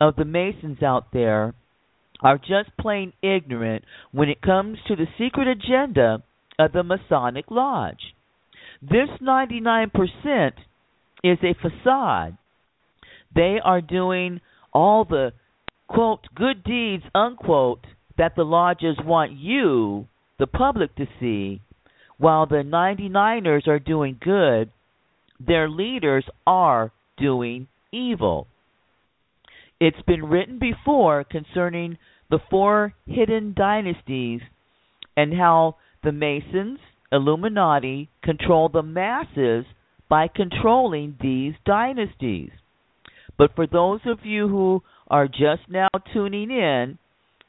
of 0.00 0.16
the 0.16 0.24
Masons 0.24 0.82
out 0.82 1.06
there 1.12 1.54
are 2.22 2.38
just 2.38 2.76
plain 2.78 3.12
ignorant 3.22 3.84
when 4.12 4.28
it 4.28 4.40
comes 4.42 4.78
to 4.86 4.94
the 4.94 5.06
secret 5.18 5.48
agenda 5.48 6.22
of 6.58 6.72
the 6.72 6.82
Masonic 6.82 7.46
Lodge. 7.50 8.14
This 8.80 9.08
99% 9.20 10.52
is 11.24 11.38
a 11.42 11.54
facade. 11.54 12.36
They 13.34 13.58
are 13.62 13.80
doing 13.80 14.40
all 14.72 15.04
the 15.04 15.32
quote 15.88 16.26
good 16.34 16.64
deeds 16.64 17.04
unquote 17.14 17.86
that 18.18 18.34
the 18.36 18.44
lodges 18.44 18.96
want 19.04 19.32
you, 19.32 20.06
the 20.38 20.46
public, 20.46 20.94
to 20.96 21.06
see, 21.20 21.60
while 22.18 22.46
the 22.46 22.62
99ers 22.64 23.66
are 23.66 23.78
doing 23.78 24.18
good, 24.20 24.70
their 25.44 25.68
leaders 25.68 26.24
are 26.46 26.92
doing 27.16 27.68
evil. 27.92 28.46
It's 29.80 30.02
been 30.06 30.24
written 30.24 30.58
before 30.58 31.24
concerning 31.24 31.98
the 32.30 32.38
four 32.50 32.94
hidden 33.06 33.54
dynasties 33.56 34.40
and 35.16 35.34
how 35.34 35.76
the 36.02 36.12
Masons, 36.12 36.78
Illuminati, 37.10 38.08
control 38.22 38.68
the 38.68 38.82
masses 38.82 39.64
by 40.08 40.28
controlling 40.28 41.16
these 41.20 41.54
dynasties. 41.64 42.50
But 43.38 43.54
for 43.54 43.66
those 43.66 44.00
of 44.06 44.24
you 44.24 44.48
who 44.48 44.82
are 45.08 45.26
just 45.26 45.68
now 45.68 45.88
tuning 46.12 46.50
in, 46.50 46.98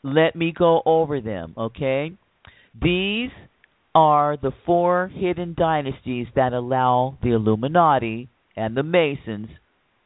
let 0.03 0.36
me 0.36 0.53
go 0.57 0.81
over 0.86 1.22
them, 1.22 1.53
okay? 1.57 2.12
These 2.81 3.29
are 3.95 4.38
the 4.38 4.51
four 4.65 5.12
hidden 5.13 5.55
dynasties 5.57 6.27
that 6.36 6.53
allow 6.53 7.17
the 7.22 7.31
Illuminati 7.31 8.29
and 8.55 8.75
the 8.75 8.83
Masons 8.83 9.50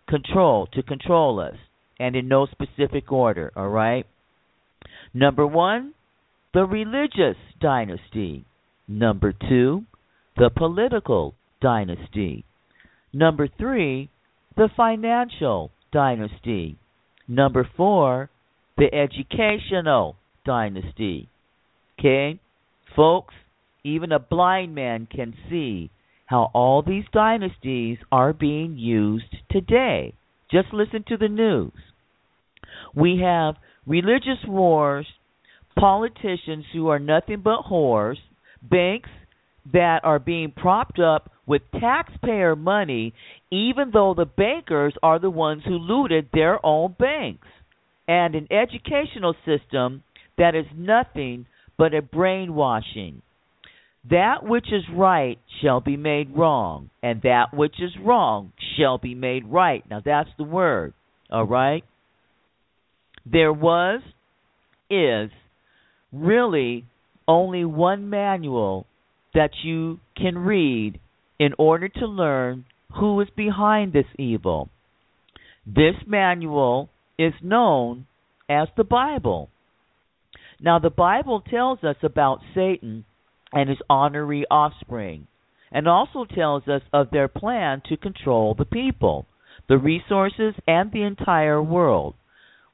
control 0.08 0.68
to 0.74 0.84
control 0.84 1.40
us 1.40 1.56
and 2.00 2.16
in 2.16 2.28
no 2.28 2.48
specific 2.48 3.12
order, 3.12 3.52
all 3.56 3.70
right? 3.70 4.06
Number 5.14 5.48
1, 5.48 5.94
the 6.58 6.66
religious 6.66 7.38
dynasty. 7.62 8.44
Number 8.88 9.32
2, 9.48 9.84
the 10.38 10.50
political 10.50 11.36
dynasty. 11.62 12.46
Number 13.14 13.48
3, 13.60 14.10
the 14.56 14.68
financial 14.76 15.70
dynasty. 15.94 16.80
Number 17.28 17.70
4, 17.78 18.32
the 18.76 18.92
educational 18.92 20.16
dynasty. 20.48 21.30
Okay? 22.00 22.40
Folks, 22.96 23.36
even 23.84 24.12
a 24.12 24.18
blind 24.18 24.74
man 24.74 25.08
can 25.16 25.36
see 25.52 25.92
how 26.26 26.50
all 26.56 26.82
these 26.82 27.06
dynasties 27.14 28.00
are 28.12 28.34
being 28.34 28.78
used 28.80 29.36
today. 29.52 30.16
Just 30.52 30.74
listen 30.74 31.06
to 31.10 31.18
the 31.18 31.30
news. 31.30 31.72
We 32.96 33.22
have 33.24 33.58
religious 33.86 34.44
wars, 34.48 35.06
politicians 35.78 36.66
who 36.74 36.88
are 36.90 37.00
nothing 37.00 37.42
but 37.44 37.64
whores, 37.70 38.18
banks 38.62 39.10
that 39.74 40.00
are 40.04 40.20
being 40.20 40.52
propped 40.56 41.00
up 41.00 41.32
with 41.46 41.62
taxpayer 41.80 42.56
money, 42.56 43.14
even 43.52 43.92
though 43.94 44.14
the 44.14 44.26
bankers 44.26 44.94
are 45.02 45.20
the 45.20 45.30
ones 45.30 45.64
who 45.66 45.78
looted 45.78 46.28
their 46.34 46.64
own 46.66 46.96
banks 47.00 47.48
and 48.08 48.36
an 48.36 48.48
educational 48.52 49.36
system 49.46 50.04
that 50.38 50.56
is 50.56 50.66
nothing 50.76 51.46
but 51.78 51.94
a 51.94 52.02
brainwashing. 52.02 53.22
That 54.10 54.44
which 54.44 54.68
is 54.72 54.84
right 54.94 55.38
shall 55.62 55.82
be 55.82 55.98
made 55.98 56.36
wrong, 56.36 56.90
and 57.04 57.22
that 57.24 57.54
which 57.54 57.76
is 57.82 57.92
wrong 58.04 58.54
shall 58.78 58.98
be 58.98 59.16
made 59.16 59.46
right. 59.46 59.84
Now 59.90 60.02
that's 60.04 60.30
the 60.38 60.46
word, 60.46 60.94
all 61.30 61.46
right? 61.46 61.84
There 63.30 63.52
was, 63.52 64.02
is, 64.90 65.30
really 66.12 66.86
only 67.28 67.66
one 67.66 68.10
manual 68.10 68.86
that 69.34 69.52
you 69.64 70.00
can 70.16 70.38
read 70.38 71.00
in 71.40 71.52
order 71.58 71.88
to 71.88 72.06
learn 72.08 72.66
who 73.00 73.20
is 73.22 73.28
behind 73.36 73.94
this 73.94 74.06
evil. 74.18 74.70
This 75.66 75.96
manual 76.06 76.90
is 77.20 77.34
known 77.44 78.08
as 78.50 78.68
the 78.78 78.84
Bible. 78.84 79.50
Now, 80.60 80.80
the 80.80 80.90
Bible 80.90 81.42
tells 81.42 81.84
us 81.84 81.98
about 82.02 82.40
Satan 82.56 83.06
and 83.52 83.70
his 83.70 83.78
honorary 83.90 84.46
offspring, 84.50 85.28
and 85.72 85.88
also 85.88 86.26
tells 86.26 86.68
us 86.68 86.82
of 86.94 87.12
their 87.12 87.28
plan 87.28 87.82
to 87.90 87.98
control 87.98 88.56
the 88.58 88.66
people, 88.66 89.26
the 89.68 89.78
resources, 89.78 90.54
and 90.66 90.92
the 90.92 91.04
entire 91.04 91.62
world. 91.62 92.16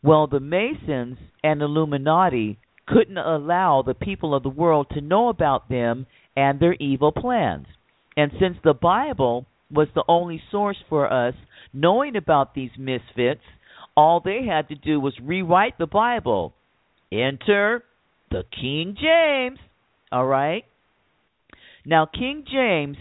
Well, 0.01 0.27
the 0.27 0.39
Masons 0.39 1.17
and 1.43 1.61
Illuminati 1.61 2.57
couldn't 2.87 3.17
allow 3.17 3.81
the 3.81 3.93
people 3.93 4.35
of 4.35 4.43
the 4.43 4.49
world 4.49 4.87
to 4.91 5.01
know 5.01 5.29
about 5.29 5.69
them 5.69 6.05
and 6.35 6.59
their 6.59 6.73
evil 6.75 7.11
plans. 7.11 7.67
And 8.17 8.31
since 8.39 8.57
the 8.63 8.73
Bible 8.73 9.45
was 9.71 9.87
the 9.95 10.03
only 10.07 10.41
source 10.51 10.77
for 10.89 11.11
us 11.11 11.33
knowing 11.73 12.15
about 12.15 12.53
these 12.53 12.71
misfits, 12.77 13.41
all 13.95 14.19
they 14.19 14.45
had 14.45 14.69
to 14.69 14.75
do 14.75 14.99
was 14.99 15.13
rewrite 15.21 15.77
the 15.77 15.87
Bible. 15.87 16.53
Enter 17.11 17.83
the 18.31 18.43
King 18.59 18.95
James. 18.99 19.59
All 20.11 20.25
right? 20.25 20.65
Now, 21.85 22.05
King 22.05 22.45
James 22.51 22.97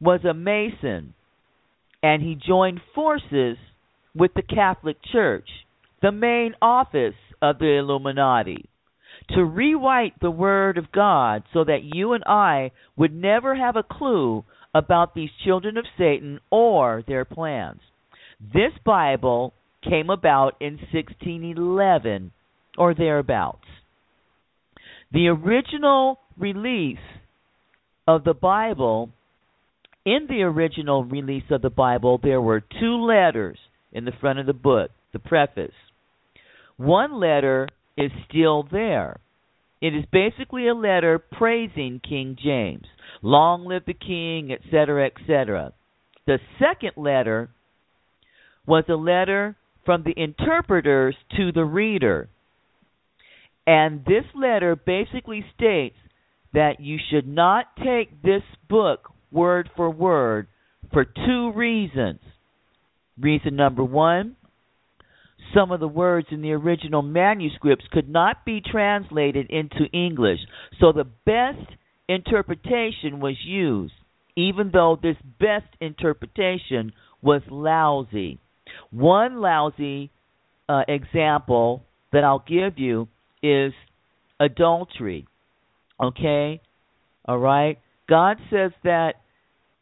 was 0.00 0.20
a 0.24 0.34
Mason, 0.34 1.14
and 2.02 2.22
he 2.22 2.34
joined 2.34 2.80
forces 2.94 3.56
with 4.14 4.32
the 4.34 4.42
Catholic 4.42 4.96
Church, 5.12 5.48
the 6.02 6.12
main 6.12 6.54
office 6.60 7.14
of 7.50 7.58
the 7.58 7.78
Illuminati, 7.78 8.68
to 9.30 9.44
rewrite 9.44 10.18
the 10.20 10.30
Word 10.30 10.78
of 10.78 10.92
God 10.92 11.44
so 11.52 11.64
that 11.64 11.82
you 11.82 12.12
and 12.12 12.24
I 12.24 12.72
would 12.96 13.14
never 13.14 13.54
have 13.54 13.76
a 13.76 13.82
clue 13.82 14.44
about 14.74 15.14
these 15.14 15.30
children 15.44 15.76
of 15.76 15.84
Satan 15.96 16.40
or 16.50 17.04
their 17.06 17.24
plans. 17.24 17.80
This 18.40 18.72
Bible 18.84 19.54
came 19.82 20.10
about 20.10 20.56
in 20.60 20.78
1611 20.92 22.32
or 22.76 22.94
thereabouts. 22.94 23.66
The 25.12 25.28
original 25.28 26.18
release 26.36 26.98
of 28.06 28.24
the 28.24 28.34
Bible, 28.34 29.10
in 30.04 30.26
the 30.28 30.42
original 30.42 31.04
release 31.04 31.44
of 31.50 31.62
the 31.62 31.70
Bible, 31.70 32.18
there 32.22 32.40
were 32.40 32.60
two 32.60 33.04
letters 33.04 33.58
in 33.92 34.04
the 34.04 34.12
front 34.20 34.38
of 34.38 34.46
the 34.46 34.52
book, 34.52 34.90
the 35.12 35.18
preface. 35.18 35.72
One 36.76 37.20
letter 37.20 37.68
is 37.96 38.10
still 38.28 38.66
there. 38.70 39.20
It 39.80 39.94
is 39.94 40.04
basically 40.10 40.68
a 40.68 40.74
letter 40.74 41.18
praising 41.18 42.00
King 42.06 42.36
James. 42.42 42.86
Long 43.22 43.66
live 43.66 43.84
the 43.86 43.94
king, 43.94 44.50
etc., 44.50 45.06
etc. 45.06 45.72
The 46.26 46.38
second 46.58 46.92
letter 46.96 47.50
was 48.66 48.84
a 48.88 48.94
letter 48.94 49.56
from 49.84 50.02
the 50.04 50.14
interpreters 50.16 51.14
to 51.36 51.52
the 51.52 51.64
reader. 51.64 52.28
And 53.66 54.04
this 54.04 54.24
letter 54.34 54.74
basically 54.76 55.44
states 55.56 55.96
that 56.54 56.80
you 56.80 56.98
should 57.10 57.26
not 57.26 57.66
take 57.76 58.22
this 58.22 58.42
book 58.68 59.10
word 59.30 59.68
for 59.76 59.90
word 59.90 60.46
for 60.92 61.04
two 61.04 61.52
reasons. 61.52 62.20
Reason 63.20 63.54
number 63.54 63.84
one 63.84 64.36
some 65.54 65.70
of 65.70 65.80
the 65.80 65.88
words 65.88 66.28
in 66.30 66.42
the 66.42 66.52
original 66.52 67.02
manuscripts 67.02 67.84
could 67.92 68.08
not 68.08 68.44
be 68.44 68.60
translated 68.60 69.50
into 69.50 69.84
English, 69.92 70.40
so 70.80 70.92
the 70.92 71.04
best 71.24 71.76
interpretation 72.08 73.20
was 73.20 73.36
used, 73.44 73.94
even 74.36 74.70
though 74.72 74.98
this 75.00 75.16
best 75.38 75.66
interpretation 75.80 76.92
was 77.22 77.42
lousy. 77.50 78.38
One 78.90 79.40
lousy 79.40 80.10
uh, 80.68 80.82
example 80.88 81.84
that 82.12 82.24
I'll 82.24 82.44
give 82.46 82.78
you 82.78 83.08
is 83.42 83.72
adultery. 84.40 85.26
Okay? 86.02 86.60
All 87.26 87.38
right? 87.38 87.78
God 88.08 88.38
says 88.50 88.72
that 88.82 89.14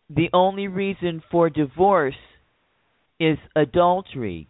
the 0.09 0.29
only 0.33 0.69
reason 0.69 1.23
for 1.31 1.51
divorce 1.51 2.15
is 3.19 3.39
adultery. 3.57 4.49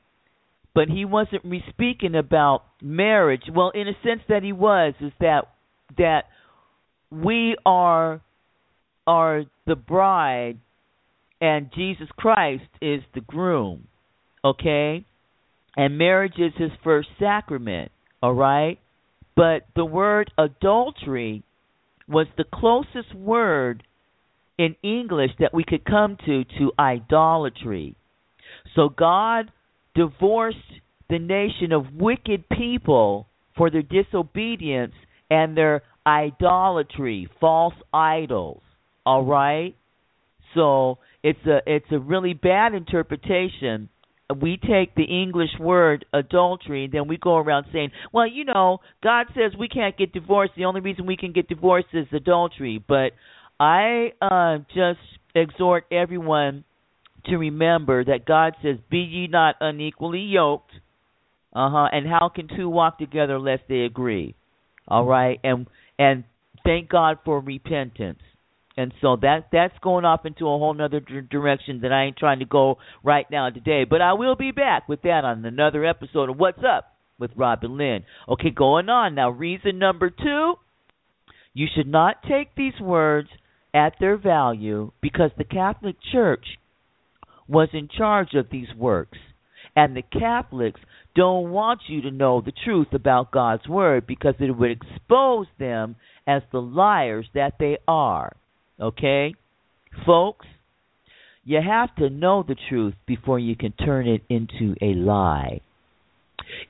But 0.75 0.89
he 0.89 1.05
wasn't 1.05 1.45
re- 1.45 1.65
speaking 1.69 2.15
about 2.15 2.65
marriage. 2.81 3.43
Well, 3.55 3.71
in 3.75 3.89
a 3.89 3.93
sense 4.03 4.23
that 4.29 4.43
he 4.43 4.53
was, 4.53 4.95
is 5.01 5.13
that 5.21 5.49
that 5.99 6.25
we 7.11 7.57
are 7.67 8.21
are 9.07 9.45
the 9.67 9.77
bride 9.77 10.59
and 11.41 11.71
Jesus 11.75 12.09
Christ 12.17 12.65
is 12.81 13.03
the 13.15 13.21
groom. 13.21 13.89
Okay? 14.45 15.05
And 15.77 15.99
marriage 15.99 16.39
is 16.39 16.53
his 16.57 16.71
first 16.85 17.09
sacrament, 17.19 17.91
all 18.23 18.35
right? 18.35 18.79
But 19.35 19.67
the 19.75 19.85
word 19.85 20.31
adultery 20.39 21.43
was 22.09 22.27
the 22.37 22.45
closest 22.45 23.15
word 23.15 23.83
in 24.59 24.77
English 24.83 25.33
that 25.41 25.55
we 25.55 25.65
could 25.65 25.85
come 25.85 26.17
to 26.27 26.45
to 26.59 26.73
idolatry. 26.79 27.97
So 28.77 28.89
God 28.89 29.51
divorced 29.95 30.57
the 31.09 31.19
nation 31.19 31.73
of 31.73 31.95
wicked 31.95 32.49
people 32.49 33.27
for 33.57 33.71
their 33.71 33.83
disobedience 33.83 34.95
and 35.31 35.57
their 35.57 35.83
idolatry, 36.07 37.29
false 37.41 37.75
idols. 37.93 38.63
All 39.05 39.25
right? 39.25 39.75
So 40.55 40.99
it's 41.23 41.45
a 41.47 41.59
it's 41.67 41.87
a 41.91 41.99
really 41.99 42.35
bad 42.35 42.75
interpretation 42.75 43.89
we 44.41 44.57
take 44.57 44.95
the 44.95 45.05
English 45.05 45.51
word 45.59 46.05
adultery 46.13 46.85
and 46.85 46.93
then 46.93 47.09
we 47.09 47.17
go 47.17 47.37
around 47.37 47.67
saying, 47.73 47.91
well, 48.13 48.27
you 48.27 48.45
know, 48.45 48.79
God 49.03 49.27
says 49.35 49.53
we 49.59 49.69
can't 49.69 49.97
get 49.97 50.13
divorced. 50.13 50.53
The 50.57 50.65
only 50.65 50.81
reason 50.81 51.07
we 51.07 51.17
can 51.17 51.33
get 51.33 51.49
divorced 51.49 51.89
is 51.93 52.07
adultery. 52.13 52.83
But 52.87 53.13
I 53.59 54.13
uh, 54.21 54.59
just 54.75 55.01
exhort 55.35 55.85
everyone 55.91 56.65
to 57.27 57.37
remember 57.37 58.05
that 58.05 58.27
God 58.27 58.55
says, 58.63 58.77
be 58.91 58.99
ye 58.99 59.27
not 59.27 59.57
unequally 59.61 60.21
yoked. 60.21 60.73
Uh 61.55 61.71
huh. 61.71 61.89
And 61.93 62.07
how 62.07 62.31
can 62.35 62.49
two 62.49 62.69
walk 62.69 62.99
together 62.99 63.37
unless 63.37 63.61
they 63.69 63.81
agree? 63.81 64.35
All 64.89 65.05
right. 65.05 65.39
And 65.45 65.67
and 65.99 66.25
thank 66.65 66.89
God 66.89 67.19
for 67.25 67.41
repentance 67.41 68.21
and 68.77 68.93
so 69.01 69.17
that 69.17 69.49
that's 69.53 69.75
going 69.83 70.05
off 70.05 70.25
into 70.25 70.45
a 70.45 70.59
whole 70.59 70.77
other 70.81 71.01
d- 71.01 71.21
direction 71.31 71.81
that 71.83 71.93
I 71.93 72.05
ain't 72.05 72.17
trying 72.17 72.39
to 72.39 72.45
go 72.45 72.79
right 73.03 73.27
now 73.31 73.51
today. 73.51 73.85
But 73.89 74.01
I 74.01 74.15
will 74.15 74.37
be 74.37 74.51
back 74.51 74.89
with 74.89 75.03
that 75.03 75.25
on 75.25 75.45
another 75.45 75.85
episode 75.85 76.31
of 76.31 76.39
What's 76.39 76.63
Up 76.67 76.95
with 77.19 77.31
Robin 77.37 77.77
Lynn. 77.77 78.05
Okay, 78.29 78.51
going 78.51 78.89
on 78.89 79.15
now. 79.15 79.31
Reason 79.31 79.79
number 79.79 80.11
two: 80.11 80.55
you 81.53 81.67
should 81.75 81.87
not 81.87 82.23
take 82.23 82.55
these 82.57 82.81
words 82.81 83.29
at 83.75 83.95
their 84.01 84.17
value 84.17 84.93
because 85.03 85.31
the 85.37 85.45
Catholic 85.45 85.97
Church 86.11 86.45
was 87.49 87.69
in 87.73 87.89
charge 87.89 88.35
of 88.35 88.47
these 88.51 88.75
works, 88.77 89.19
and 89.75 89.97
the 89.97 90.03
Catholics 90.03 90.81
don't 91.15 91.51
want 91.51 91.81
you 91.89 92.03
to 92.03 92.11
know 92.11 92.41
the 92.41 92.53
truth 92.65 92.89
about 92.93 93.33
God's 93.33 93.69
word 93.69 94.07
because 94.07 94.35
it 94.41 94.51
would 94.51 94.71
expose 94.71 95.47
them 95.59 95.97
as 96.27 96.43
the 96.51 96.63
liars 96.63 97.27
that 97.35 97.55
they 97.59 97.79
are. 97.87 98.35
Okay? 98.81 99.35
Folks, 100.07 100.47
you 101.45 101.61
have 101.61 101.95
to 101.97 102.09
know 102.09 102.45
the 102.47 102.57
truth 102.69 102.95
before 103.07 103.39
you 103.39 103.57
can 103.57 103.73
turn 103.73 104.07
it 104.07 104.23
into 104.29 104.75
a 104.81 104.95
lie. 104.95 105.61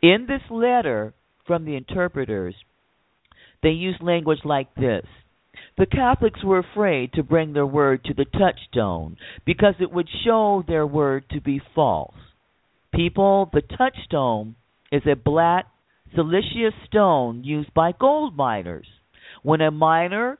In 0.02 0.26
this 0.26 0.42
letter 0.50 1.12
from 1.46 1.64
the 1.64 1.76
interpreters, 1.76 2.54
they 3.62 3.70
use 3.70 3.96
language 4.00 4.40
like 4.44 4.74
this. 4.74 5.04
The 5.78 5.86
Catholics 5.86 6.44
were 6.44 6.58
afraid 6.58 7.14
to 7.14 7.22
bring 7.22 7.52
their 7.52 7.66
word 7.66 8.04
to 8.04 8.14
the 8.14 8.26
touchstone 8.26 9.16
because 9.46 9.74
it 9.80 9.90
would 9.90 10.08
show 10.24 10.62
their 10.66 10.86
word 10.86 11.24
to 11.30 11.40
be 11.40 11.60
false. 11.74 12.14
People, 12.94 13.48
the 13.52 13.62
touchstone 13.62 14.54
is 14.90 15.02
a 15.06 15.16
black 15.16 15.66
siliceous 16.14 16.74
stone 16.86 17.42
used 17.42 17.72
by 17.72 17.92
gold 17.92 18.36
miners. 18.36 18.86
When 19.42 19.62
a 19.62 19.70
miner 19.70 20.38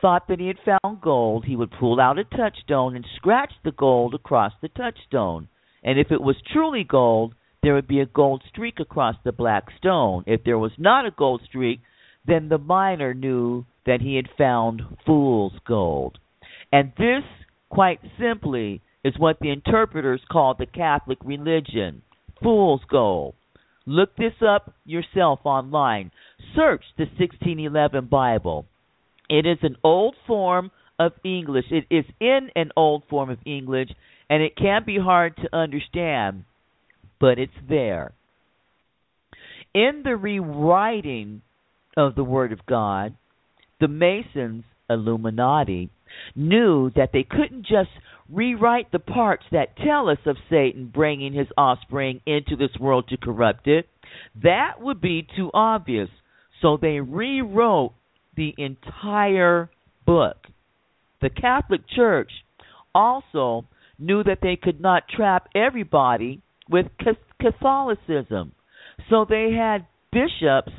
thought 0.00 0.28
that 0.28 0.38
he 0.38 0.46
had 0.46 0.58
found 0.64 1.00
gold, 1.00 1.44
he 1.44 1.56
would 1.56 1.72
pull 1.72 2.00
out 2.00 2.18
a 2.18 2.24
touchstone 2.24 2.94
and 2.94 3.04
scratch 3.16 3.52
the 3.64 3.72
gold 3.72 4.14
across 4.14 4.52
the 4.62 4.68
touchstone. 4.68 5.48
And 5.82 5.98
if 5.98 6.12
it 6.12 6.22
was 6.22 6.36
truly 6.52 6.84
gold, 6.84 7.34
there 7.62 7.74
would 7.74 7.88
be 7.88 8.00
a 8.00 8.06
gold 8.06 8.42
streak 8.48 8.78
across 8.78 9.16
the 9.24 9.32
black 9.32 9.64
stone. 9.76 10.22
If 10.26 10.44
there 10.44 10.58
was 10.58 10.72
not 10.78 11.06
a 11.06 11.10
gold 11.10 11.42
streak, 11.48 11.80
then 12.24 12.48
the 12.48 12.58
miner 12.58 13.12
knew 13.12 13.64
that 13.88 14.02
he 14.02 14.16
had 14.16 14.28
found 14.36 14.82
fool's 15.06 15.54
gold. 15.66 16.18
And 16.70 16.92
this, 16.98 17.24
quite 17.70 18.00
simply, 18.20 18.82
is 19.02 19.14
what 19.18 19.38
the 19.40 19.50
interpreters 19.50 20.20
call 20.30 20.54
the 20.54 20.66
Catholic 20.66 21.18
religion 21.24 22.02
fool's 22.42 22.82
gold. 22.90 23.34
Look 23.86 24.14
this 24.16 24.34
up 24.46 24.74
yourself 24.84 25.40
online. 25.44 26.10
Search 26.54 26.84
the 26.98 27.04
1611 27.04 28.06
Bible. 28.06 28.66
It 29.30 29.46
is 29.46 29.58
an 29.62 29.76
old 29.82 30.14
form 30.26 30.70
of 30.98 31.12
English. 31.24 31.64
It 31.70 31.86
is 31.90 32.04
in 32.20 32.50
an 32.54 32.70
old 32.76 33.04
form 33.08 33.30
of 33.30 33.38
English, 33.46 33.88
and 34.28 34.42
it 34.42 34.54
can 34.54 34.84
be 34.84 34.98
hard 34.98 35.34
to 35.38 35.56
understand, 35.56 36.44
but 37.18 37.38
it's 37.38 37.52
there. 37.66 38.12
In 39.74 40.02
the 40.04 40.16
rewriting 40.16 41.40
of 41.96 42.14
the 42.14 42.24
Word 42.24 42.52
of 42.52 42.66
God, 42.66 43.14
the 43.80 43.88
Masons, 43.88 44.64
Illuminati, 44.90 45.90
knew 46.34 46.90
that 46.96 47.10
they 47.12 47.22
couldn't 47.22 47.62
just 47.62 47.90
rewrite 48.30 48.90
the 48.92 48.98
parts 48.98 49.44
that 49.52 49.76
tell 49.76 50.08
us 50.08 50.18
of 50.26 50.36
Satan 50.50 50.90
bringing 50.92 51.32
his 51.32 51.46
offspring 51.56 52.20
into 52.26 52.56
this 52.56 52.76
world 52.80 53.08
to 53.08 53.16
corrupt 53.16 53.66
it. 53.66 53.88
That 54.42 54.80
would 54.80 55.00
be 55.00 55.26
too 55.36 55.50
obvious. 55.54 56.08
So 56.60 56.76
they 56.80 57.00
rewrote 57.00 57.92
the 58.36 58.54
entire 58.56 59.70
book. 60.06 60.36
The 61.20 61.30
Catholic 61.30 61.82
Church 61.94 62.30
also 62.94 63.66
knew 63.98 64.22
that 64.24 64.38
they 64.42 64.56
could 64.56 64.80
not 64.80 65.08
trap 65.08 65.48
everybody 65.54 66.40
with 66.68 66.86
Catholicism. 67.40 68.52
So 69.10 69.24
they 69.28 69.52
had 69.52 69.86
bishops 70.12 70.72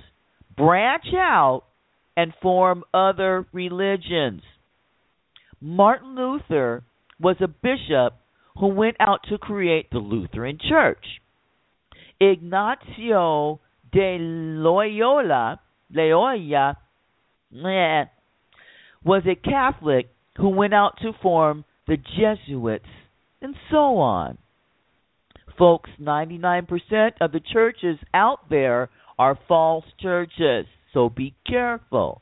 branch 0.58 1.06
out 1.16 1.64
and 2.20 2.34
form 2.42 2.84
other 2.94 3.46
religions. 3.54 4.42
Martin 5.62 6.16
Luther 6.16 6.84
was 7.18 7.38
a 7.40 7.48
bishop 7.48 8.14
who 8.60 8.68
went 8.68 8.98
out 9.00 9.22
to 9.30 9.38
create 9.38 9.90
the 9.90 10.00
Lutheran 10.00 10.60
Church. 10.68 11.06
Ignacio 12.20 13.62
de 13.94 14.18
Loyola, 14.20 15.62
Loyola 15.94 16.78
eh, 17.54 18.04
was 19.06 19.24
a 19.26 19.36
Catholic 19.36 20.10
who 20.36 20.50
went 20.50 20.74
out 20.74 20.98
to 21.02 21.14
form 21.22 21.64
the 21.88 21.96
Jesuits, 21.96 22.84
and 23.42 23.56
so 23.72 23.98
on. 24.00 24.38
Folks, 25.58 25.90
99% 26.02 26.68
of 27.22 27.32
the 27.32 27.40
churches 27.54 27.98
out 28.14 28.50
there 28.50 28.90
are 29.18 29.40
false 29.48 29.86
churches, 30.02 30.66
so 30.94 31.10
be 31.10 31.34
careful. 31.48 32.22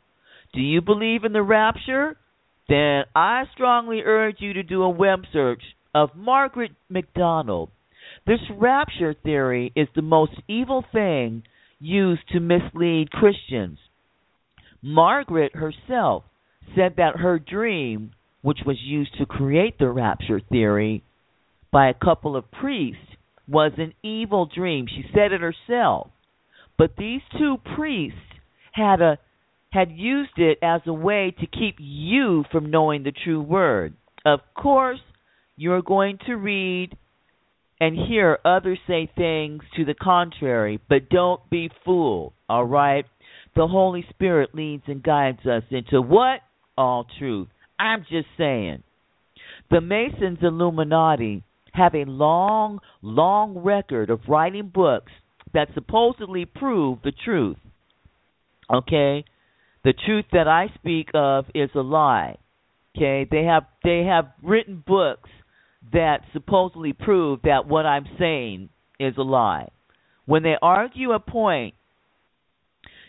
Do 0.53 0.61
you 0.61 0.81
believe 0.81 1.23
in 1.23 1.33
the 1.33 1.41
rapture? 1.41 2.17
Then 2.69 3.03
I 3.15 3.43
strongly 3.53 4.01
urge 4.03 4.37
you 4.39 4.53
to 4.53 4.63
do 4.63 4.83
a 4.83 4.89
web 4.89 5.23
search 5.31 5.61
of 5.93 6.15
Margaret 6.15 6.71
MacDonald. 6.89 7.69
This 8.25 8.39
rapture 8.55 9.13
theory 9.13 9.71
is 9.75 9.87
the 9.95 10.01
most 10.01 10.33
evil 10.47 10.83
thing 10.91 11.43
used 11.79 12.27
to 12.31 12.39
mislead 12.39 13.11
Christians. 13.11 13.79
Margaret 14.81 15.55
herself 15.55 16.23
said 16.75 16.95
that 16.97 17.17
her 17.17 17.39
dream, 17.39 18.11
which 18.41 18.59
was 18.65 18.77
used 18.81 19.17
to 19.17 19.25
create 19.25 19.77
the 19.79 19.89
rapture 19.89 20.39
theory 20.39 21.03
by 21.71 21.87
a 21.87 21.93
couple 21.93 22.35
of 22.35 22.51
priests, 22.51 23.01
was 23.47 23.71
an 23.77 23.93
evil 24.03 24.45
dream. 24.53 24.87
She 24.87 25.03
said 25.13 25.31
it 25.31 25.41
herself. 25.41 26.09
But 26.77 26.91
these 26.97 27.21
two 27.37 27.57
priests 27.75 28.19
had 28.77 29.01
a 29.01 29.17
had 29.71 29.91
used 29.91 30.37
it 30.37 30.57
as 30.61 30.81
a 30.85 30.93
way 30.93 31.35
to 31.39 31.45
keep 31.45 31.75
you 31.77 32.45
from 32.51 32.71
knowing 32.71 33.03
the 33.03 33.11
true 33.11 33.41
word. 33.41 33.93
Of 34.25 34.39
course, 34.55 35.01
you 35.57 35.73
are 35.73 35.81
going 35.81 36.19
to 36.25 36.35
read 36.35 36.95
and 37.79 37.95
hear 38.07 38.39
others 38.45 38.79
say 38.87 39.11
things 39.15 39.61
to 39.75 39.85
the 39.85 39.93
contrary, 39.93 40.79
but 40.89 41.09
don't 41.09 41.47
be 41.49 41.69
fooled, 41.83 42.33
all 42.49 42.65
right? 42.65 43.05
The 43.55 43.67
Holy 43.67 44.05
Spirit 44.09 44.55
leads 44.55 44.83
and 44.87 45.03
guides 45.03 45.45
us 45.45 45.63
into 45.69 46.01
what? 46.01 46.39
All 46.77 47.05
truth. 47.19 47.49
I'm 47.79 48.05
just 48.09 48.27
saying. 48.37 48.83
The 49.69 49.81
Masons 49.81 50.39
Illuminati 50.41 51.43
have 51.73 51.93
a 51.93 52.05
long, 52.05 52.79
long 53.01 53.57
record 53.57 54.09
of 54.09 54.21
writing 54.27 54.71
books 54.73 55.11
that 55.53 55.69
supposedly 55.73 56.45
prove 56.45 56.99
the 57.03 57.11
truth. 57.11 57.57
Okay? 58.73 59.25
The 59.83 59.93
truth 60.05 60.25
that 60.33 60.47
I 60.47 60.67
speak 60.75 61.09
of 61.13 61.45
is 61.55 61.69
a 61.75 61.81
lie. 61.81 62.37
Okay? 62.95 63.27
They 63.29 63.43
have 63.43 63.63
they 63.83 64.03
have 64.03 64.31
written 64.41 64.83
books 64.85 65.29
that 65.93 66.21
supposedly 66.33 66.93
prove 66.93 67.41
that 67.43 67.67
what 67.67 67.85
I'm 67.85 68.05
saying 68.19 68.69
is 68.99 69.13
a 69.17 69.21
lie. 69.21 69.69
When 70.25 70.43
they 70.43 70.55
argue 70.61 71.11
a 71.11 71.19
point, 71.19 71.75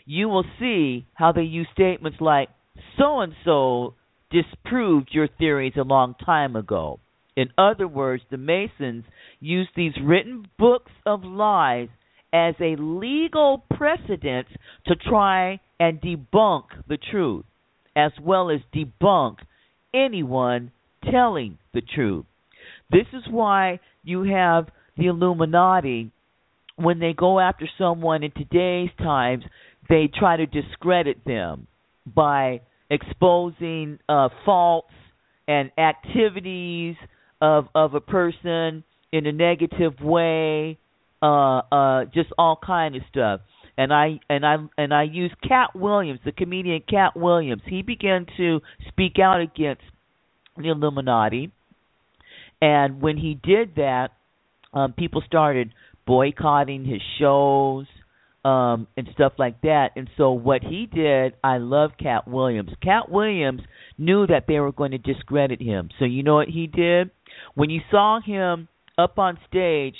you 0.05 0.29
will 0.29 0.45
see 0.59 1.05
how 1.13 1.31
they 1.31 1.41
use 1.41 1.67
statements 1.73 2.19
like 2.21 2.49
so 2.97 3.19
and 3.19 3.33
so 3.43 3.95
disproved 4.31 5.09
your 5.11 5.27
theories 5.27 5.73
a 5.77 5.83
long 5.83 6.15
time 6.25 6.55
ago. 6.55 6.99
In 7.35 7.49
other 7.57 7.87
words, 7.87 8.23
the 8.29 8.37
Masons 8.37 9.05
use 9.39 9.67
these 9.75 9.93
written 10.03 10.47
books 10.57 10.91
of 11.05 11.23
lies 11.23 11.89
as 12.33 12.55
a 12.59 12.75
legal 12.77 13.63
precedent 13.75 14.47
to 14.85 14.95
try 14.95 15.59
and 15.79 16.01
debunk 16.01 16.65
the 16.87 16.97
truth, 17.11 17.45
as 17.95 18.11
well 18.21 18.49
as 18.49 18.59
debunk 18.73 19.37
anyone 19.93 20.71
telling 21.09 21.57
the 21.73 21.81
truth. 21.81 22.25
This 22.91 23.07
is 23.13 23.23
why 23.29 23.79
you 24.03 24.23
have 24.23 24.67
the 24.97 25.07
Illuminati, 25.07 26.11
when 26.75 26.99
they 26.99 27.13
go 27.13 27.39
after 27.39 27.67
someone 27.77 28.23
in 28.23 28.31
today's 28.31 28.89
times, 28.97 29.43
they 29.89 30.09
try 30.13 30.37
to 30.37 30.45
discredit 30.45 31.23
them 31.25 31.67
by 32.05 32.61
exposing 32.89 33.99
uh, 34.07 34.29
faults 34.45 34.93
and 35.47 35.71
activities 35.77 36.95
of 37.41 37.67
of 37.73 37.93
a 37.93 38.01
person 38.01 38.83
in 39.11 39.25
a 39.25 39.31
negative 39.31 39.93
way, 40.01 40.77
uh, 41.21 41.61
uh, 41.71 42.05
just 42.13 42.29
all 42.37 42.59
kind 42.63 42.95
of 42.95 43.01
stuff. 43.09 43.41
And 43.77 43.93
I 43.93 44.19
and 44.29 44.45
I 44.45 44.57
and 44.77 44.93
I 44.93 45.03
use 45.03 45.31
Katt 45.47 45.73
Williams, 45.73 46.19
the 46.25 46.33
comedian 46.33 46.81
Katt 46.89 47.15
Williams. 47.15 47.61
He 47.65 47.81
began 47.81 48.25
to 48.37 48.59
speak 48.89 49.13
out 49.21 49.39
against 49.39 49.83
the 50.57 50.69
Illuminati, 50.69 51.51
and 52.61 53.01
when 53.01 53.15
he 53.15 53.39
did 53.41 53.75
that, 53.75 54.09
um, 54.73 54.93
people 54.93 55.23
started 55.25 55.71
boycotting 56.05 56.83
his 56.85 57.01
shows 57.19 57.85
um, 58.43 58.87
and 58.97 59.07
stuff 59.13 59.33
like 59.37 59.61
that. 59.61 59.89
And 59.95 60.09
so 60.17 60.31
what 60.31 60.61
he 60.63 60.87
did, 60.91 61.33
I 61.43 61.57
love 61.57 61.91
Katt 62.01 62.27
Williams. 62.27 62.71
Katt 62.81 63.09
Williams 63.09 63.61
knew 63.97 64.25
that 64.27 64.45
they 64.47 64.59
were 64.59 64.71
going 64.71 64.91
to 64.91 64.97
discredit 64.97 65.61
him. 65.61 65.89
So 65.99 66.05
you 66.05 66.23
know 66.23 66.35
what 66.35 66.47
he 66.47 66.67
did? 66.67 67.11
When 67.55 67.69
you 67.69 67.81
saw 67.91 68.19
him 68.21 68.67
up 68.97 69.17
on 69.17 69.37
stage 69.47 69.95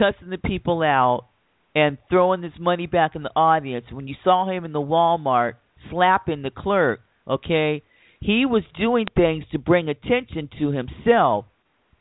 cussing 0.00 0.30
the 0.30 0.38
people 0.38 0.82
out 0.82 1.26
and 1.74 1.98
throwing 2.08 2.42
his 2.42 2.58
money 2.58 2.86
back 2.86 3.14
in 3.14 3.22
the 3.22 3.36
audience, 3.36 3.86
when 3.92 4.08
you 4.08 4.14
saw 4.24 4.50
him 4.50 4.64
in 4.64 4.72
the 4.72 4.80
Walmart 4.80 5.54
slapping 5.90 6.42
the 6.42 6.50
clerk, 6.50 7.00
okay, 7.28 7.82
he 8.20 8.46
was 8.46 8.62
doing 8.78 9.06
things 9.14 9.44
to 9.52 9.58
bring 9.58 9.88
attention 9.88 10.48
to 10.58 10.70
himself 10.72 11.44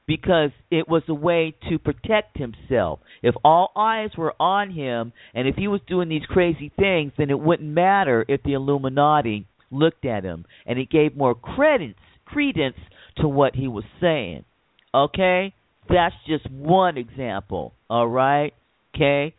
because 0.07 0.49
it 0.71 0.87
was 0.87 1.03
a 1.07 1.13
way 1.13 1.53
to 1.69 1.77
protect 1.77 2.37
himself. 2.37 2.99
If 3.21 3.35
all 3.43 3.71
eyes 3.75 4.09
were 4.17 4.33
on 4.39 4.71
him 4.71 5.13
and 5.35 5.47
if 5.47 5.55
he 5.55 5.67
was 5.67 5.81
doing 5.87 6.09
these 6.09 6.25
crazy 6.27 6.71
things, 6.79 7.11
then 7.17 7.29
it 7.29 7.39
wouldn't 7.39 7.69
matter 7.69 8.25
if 8.27 8.41
the 8.43 8.53
Illuminati 8.53 9.45
looked 9.69 10.05
at 10.05 10.23
him 10.23 10.45
and 10.65 10.79
it 10.79 10.89
gave 10.89 11.15
more 11.15 11.35
credence 11.35 11.97
credence 12.25 12.77
to 13.17 13.27
what 13.27 13.55
he 13.55 13.67
was 13.67 13.83
saying. 14.01 14.45
Okay? 14.93 15.53
That's 15.89 16.15
just 16.27 16.49
one 16.51 16.97
example. 16.97 17.73
All 17.89 18.07
right? 18.07 18.53
Okay? 18.95 19.33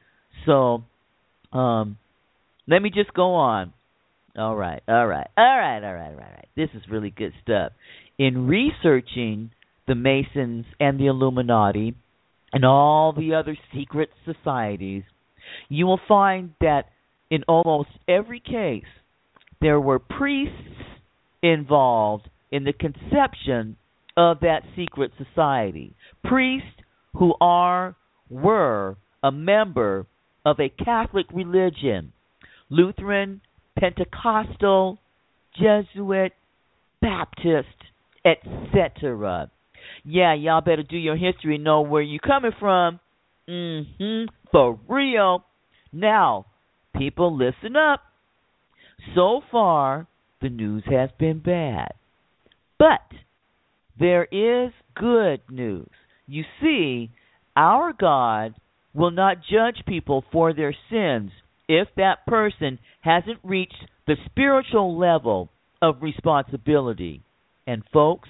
So 0.46 0.84
um 1.52 1.98
let 2.66 2.82
me 2.82 2.90
just 2.90 3.12
go 3.14 3.34
on. 3.34 3.72
All 4.36 4.54
right. 4.54 4.82
All 4.86 5.06
right. 5.06 5.28
All 5.36 5.44
right. 5.44 5.82
All 5.84 5.94
right. 5.94 6.10
All 6.10 6.16
right. 6.16 6.48
This 6.56 6.68
is 6.74 6.82
really 6.90 7.10
good 7.10 7.32
stuff. 7.42 7.72
In 8.18 8.46
researching 8.46 9.50
the 9.88 9.94
Masons 9.94 10.66
and 10.78 11.00
the 11.00 11.06
Illuminati 11.06 11.94
and 12.52 12.64
all 12.64 13.12
the 13.12 13.34
other 13.34 13.56
secret 13.74 14.10
societies, 14.24 15.02
you 15.68 15.86
will 15.86 16.00
find 16.06 16.54
that 16.60 16.84
in 17.30 17.42
almost 17.48 17.88
every 18.08 18.40
case 18.40 18.84
there 19.60 19.80
were 19.80 19.98
priests 19.98 20.54
involved 21.42 22.28
in 22.50 22.64
the 22.64 22.72
conception 22.72 23.76
of 24.16 24.40
that 24.40 24.62
secret 24.76 25.12
society. 25.16 25.94
Priests 26.24 26.68
who 27.14 27.34
are, 27.40 27.96
were, 28.28 28.96
a 29.22 29.30
member 29.30 30.06
of 30.44 30.58
a 30.58 30.68
Catholic 30.68 31.26
religion, 31.32 32.12
Lutheran, 32.70 33.40
Pentecostal, 33.78 34.98
Jesuit, 35.54 36.32
Baptist, 37.00 37.68
etc. 38.24 39.50
Yeah, 40.04 40.34
y'all 40.34 40.60
better 40.60 40.82
do 40.82 40.96
your 40.96 41.16
history 41.16 41.56
and 41.56 41.64
know 41.64 41.82
where 41.82 42.02
you're 42.02 42.20
coming 42.20 42.52
from. 42.58 43.00
Mm-hmm. 43.48 44.30
For 44.52 44.78
real. 44.88 45.44
Now, 45.92 46.46
people 46.96 47.36
listen 47.36 47.76
up. 47.76 48.02
So 49.14 49.40
far, 49.50 50.06
the 50.40 50.48
news 50.48 50.84
has 50.90 51.10
been 51.18 51.40
bad. 51.40 51.92
But 52.78 53.00
there 53.98 54.24
is 54.24 54.72
good 54.94 55.40
news. 55.50 55.88
You 56.30 56.44
see, 56.62 57.10
our 57.56 57.92
God 57.92 58.54
will 58.94 59.10
not 59.10 59.38
judge 59.50 59.82
people 59.84 60.22
for 60.30 60.54
their 60.54 60.72
sins 60.88 61.32
if 61.68 61.88
that 61.96 62.24
person 62.24 62.78
hasn't 63.00 63.40
reached 63.42 63.84
the 64.06 64.14
spiritual 64.26 64.96
level 64.96 65.48
of 65.82 66.02
responsibility. 66.02 67.24
And, 67.66 67.82
folks, 67.92 68.28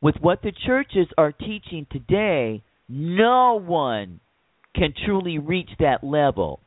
with 0.00 0.16
what 0.20 0.42
the 0.42 0.50
churches 0.66 1.06
are 1.16 1.30
teaching 1.30 1.86
today, 1.92 2.64
no 2.88 3.60
one 3.64 4.18
can 4.74 4.92
truly 5.06 5.38
reach 5.38 5.70
that 5.78 6.02
level. 6.02 6.58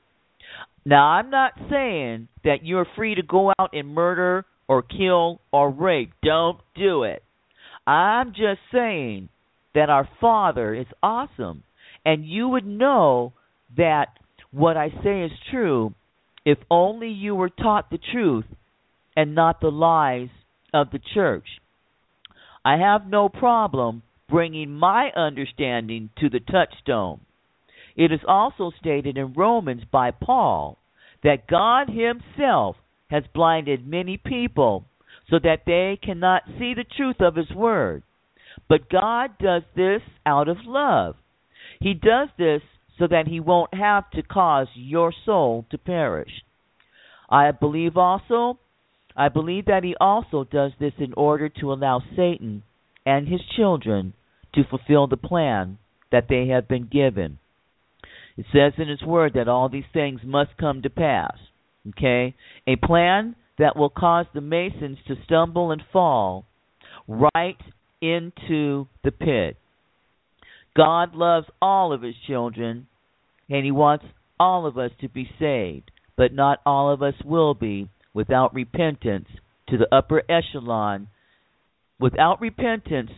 Now, 0.85 1.07
I'm 1.07 1.29
not 1.29 1.59
saying 1.69 2.29
that 2.45 2.63
you're 2.63 2.87
free 2.95 3.15
to 3.15 3.21
go 3.21 3.51
out 3.59 3.71
and 3.73 3.89
murder 3.89 4.45
or 4.69 4.81
kill 4.81 5.41
or 5.51 5.69
rape. 5.71 6.13
Don't 6.23 6.59
do 6.73 7.03
it. 7.03 7.21
I'm 7.85 8.29
just 8.29 8.61
saying 8.71 9.27
that 9.73 9.89
our 9.89 10.07
Father 10.21 10.73
is 10.73 10.87
awesome. 11.01 11.63
And 12.05 12.25
you 12.25 12.47
would 12.49 12.65
know 12.65 13.33
that 13.77 14.07
what 14.51 14.77
I 14.77 14.89
say 15.03 15.23
is 15.23 15.31
true 15.49 15.93
if 16.45 16.57
only 16.69 17.09
you 17.09 17.35
were 17.35 17.49
taught 17.49 17.89
the 17.89 17.99
truth 18.11 18.45
and 19.15 19.35
not 19.35 19.61
the 19.61 19.71
lies 19.71 20.29
of 20.73 20.91
the 20.91 20.99
church. 21.13 21.45
I 22.65 22.77
have 22.77 23.07
no 23.07 23.29
problem 23.29 24.03
bringing 24.29 24.71
my 24.71 25.09
understanding 25.15 26.09
to 26.17 26.29
the 26.29 26.39
touchstone. 26.39 27.19
It 27.95 28.11
is 28.11 28.21
also 28.27 28.71
stated 28.79 29.17
in 29.17 29.33
Romans 29.33 29.83
by 29.91 30.11
Paul 30.11 30.77
that 31.23 31.47
God 31.47 31.87
Himself 31.89 32.75
has 33.09 33.23
blinded 33.33 33.87
many 33.87 34.17
people 34.17 34.85
so 35.29 35.39
that 35.39 35.61
they 35.65 35.99
cannot 36.03 36.43
see 36.57 36.73
the 36.73 36.85
truth 36.97 37.17
of 37.19 37.35
His 37.35 37.51
Word. 37.51 38.03
But 38.73 38.89
God 38.89 39.37
does 39.39 39.61
this 39.75 40.01
out 40.25 40.47
of 40.47 40.57
love. 40.65 41.15
He 41.79 41.93
does 41.93 42.29
this 42.39 42.63
so 42.97 43.05
that 43.05 43.27
He 43.27 43.39
won't 43.39 43.71
have 43.71 44.09
to 44.15 44.23
cause 44.23 44.65
your 44.73 45.13
soul 45.27 45.67
to 45.69 45.77
perish. 45.77 46.31
I 47.29 47.51
believe 47.51 47.97
also 47.97 48.57
I 49.15 49.29
believe 49.29 49.65
that 49.65 49.83
he 49.83 49.95
also 50.01 50.43
does 50.43 50.71
this 50.79 50.93
in 50.97 51.13
order 51.13 51.49
to 51.49 51.71
allow 51.71 52.01
Satan 52.15 52.63
and 53.05 53.27
his 53.27 53.41
children 53.55 54.13
to 54.55 54.63
fulfill 54.67 55.05
the 55.05 55.17
plan 55.17 55.77
that 56.11 56.25
they 56.27 56.47
have 56.47 56.67
been 56.67 56.89
given. 56.91 57.37
It 58.37 58.47
says 58.51 58.73
in 58.79 58.87
his 58.87 59.03
word 59.03 59.33
that 59.35 59.47
all 59.47 59.69
these 59.69 59.83
things 59.93 60.21
must 60.23 60.57
come 60.59 60.81
to 60.81 60.89
pass. 60.89 61.37
Okay? 61.89 62.33
A 62.65 62.75
plan 62.75 63.35
that 63.59 63.75
will 63.77 63.91
cause 63.91 64.25
the 64.33 64.41
Masons 64.41 64.97
to 65.07 65.13
stumble 65.25 65.69
and 65.69 65.83
fall 65.93 66.45
right 67.07 67.57
into 68.03 68.87
the 69.03 69.11
pit. 69.11 69.57
God 70.75 71.15
loves 71.15 71.47
all 71.61 71.93
of 71.93 72.01
his 72.01 72.15
children, 72.27 72.87
and 73.49 73.63
he 73.63 73.71
wants 73.71 74.05
all 74.39 74.65
of 74.65 74.77
us 74.77 74.91
to 75.01 75.07
be 75.07 75.29
saved, 75.39 75.89
but 76.17 76.33
not 76.33 76.59
all 76.65 76.91
of 76.91 77.01
us 77.01 77.13
will 77.23 77.53
be 77.53 77.89
without 78.13 78.53
repentance 78.53 79.27
to 79.69 79.77
the 79.77 79.87
upper 79.95 80.21
echelon. 80.29 81.07
Without 81.99 82.41
repentance 82.41 83.11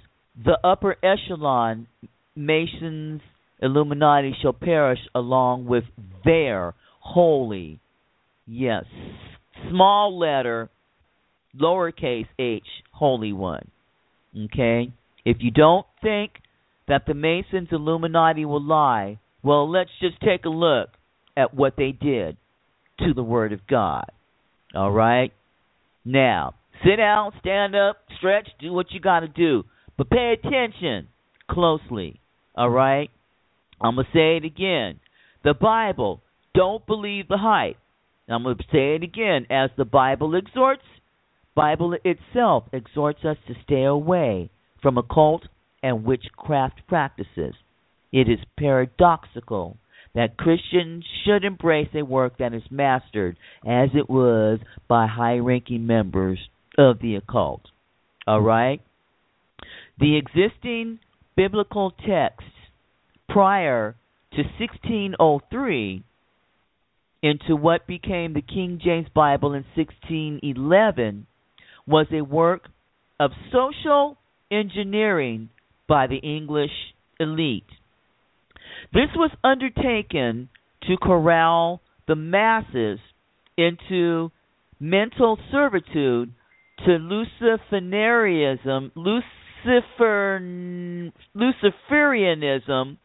the 0.44 0.60
upper 0.64 0.96
echelon 1.04 1.88
Masons 2.36 3.22
Illuminati 3.62 4.36
shall 4.42 4.54
perish 4.54 5.00
along 5.16 5.66
with 5.66 5.86
their 6.26 6.74
holy, 7.00 7.80
yes, 8.46 8.84
small 9.70 10.20
letter, 10.20 10.70
lowercase 11.58 12.28
h, 12.38 12.64
holy 12.92 13.32
one. 13.32 13.72
Okay? 14.38 14.92
If 15.24 15.38
you 15.40 15.52
don't 15.52 15.86
think 16.02 16.32
that 16.88 17.06
the 17.08 17.14
Masons 17.14 17.70
Illuminati 17.72 18.46
will 18.46 18.62
lie, 18.64 19.20
well, 19.44 19.70
let's 19.70 19.90
just 20.02 20.20
take 20.22 20.46
a 20.46 20.50
look 20.50 20.90
at 21.38 21.54
what 21.54 21.76
they 21.78 21.92
did 21.92 22.38
to 23.00 23.14
the 23.14 23.24
Word 23.24 23.54
of 23.54 23.66
God. 23.68 24.06
All 24.74 24.92
right? 24.92 25.32
Now, 26.04 26.56
sit 26.84 26.98
down, 26.98 27.32
stand 27.40 27.76
up, 27.76 27.98
stretch, 28.18 28.48
do 28.60 28.72
what 28.72 28.92
you 28.92 29.00
got 29.00 29.22
to 29.22 29.28
do. 29.28 29.64
But 29.98 30.10
pay 30.10 30.34
attention 30.34 31.08
closely. 31.50 32.20
All 32.56 32.70
right? 32.70 33.10
I'm 33.82 33.96
going 33.96 34.06
to 34.06 34.18
say 34.18 34.38
it 34.38 34.46
again. 34.46 35.00
The 35.44 35.54
Bible, 35.54 36.22
don't 36.54 36.86
believe 36.86 37.28
the 37.28 37.38
hype. 37.38 37.78
I'm 38.28 38.44
going 38.44 38.58
to 38.58 38.64
say 38.72 38.96
it 38.96 39.04
again. 39.04 39.46
As 39.50 39.70
the 39.78 39.86
Bible 39.86 40.36
exhorts, 40.36 40.82
Bible 41.56 41.96
itself 42.04 42.66
exhorts 42.74 43.24
us 43.24 43.38
to 43.48 43.54
stay 43.64 43.84
away 43.84 44.50
from 44.82 44.98
occult 44.98 45.44
and 45.82 46.04
witchcraft 46.04 46.82
practices. 46.88 47.56
It 48.12 48.30
is 48.30 48.40
paradoxical 48.58 49.78
that 50.14 50.38
Christians 50.38 51.06
should 51.24 51.44
embrace 51.44 51.90
a 51.94 52.04
work 52.04 52.38
that 52.40 52.54
is 52.54 52.64
mastered 52.70 53.38
as 53.66 53.90
it 53.94 54.10
was 54.10 54.60
by 54.88 55.08
high 55.08 55.38
ranking 55.38 55.88
members 55.88 56.40
of 56.78 57.00
the 57.00 57.16
occult. 57.16 57.62
All 58.28 58.42
right? 58.42 58.82
The 60.00 60.18
existing 60.18 61.00
biblical 61.36 61.92
texts 61.92 62.50
prior 63.30 63.96
to 64.34 64.38
1603 64.38 66.04
into 67.22 67.56
what 67.56 67.88
became 67.88 68.34
the 68.34 68.42
King 68.42 68.80
James 68.84 69.08
Bible 69.14 69.54
in 69.54 69.66
1611 69.76 71.28
was 71.88 72.08
a 72.12 72.22
work 72.22 72.68
of 73.20 73.32
social 73.52 74.18
engineering 74.52 75.50
by 75.88 76.08
the 76.08 76.18
English 76.18 76.72
elite. 77.20 77.64
This 78.94 79.10
was 79.16 79.32
undertaken 79.44 80.50
to 80.84 80.98
corral 80.98 81.82
the 82.08 82.16
masses 82.16 83.00
into 83.58 84.32
mental 84.80 85.38
servitude 85.52 86.32
to 86.86 86.92
Luciferianism, 86.92 88.92
Lucifer, 88.96 90.40
Luciferianism, 91.36 92.98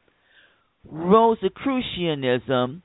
Rosicrucianism. 0.84 2.82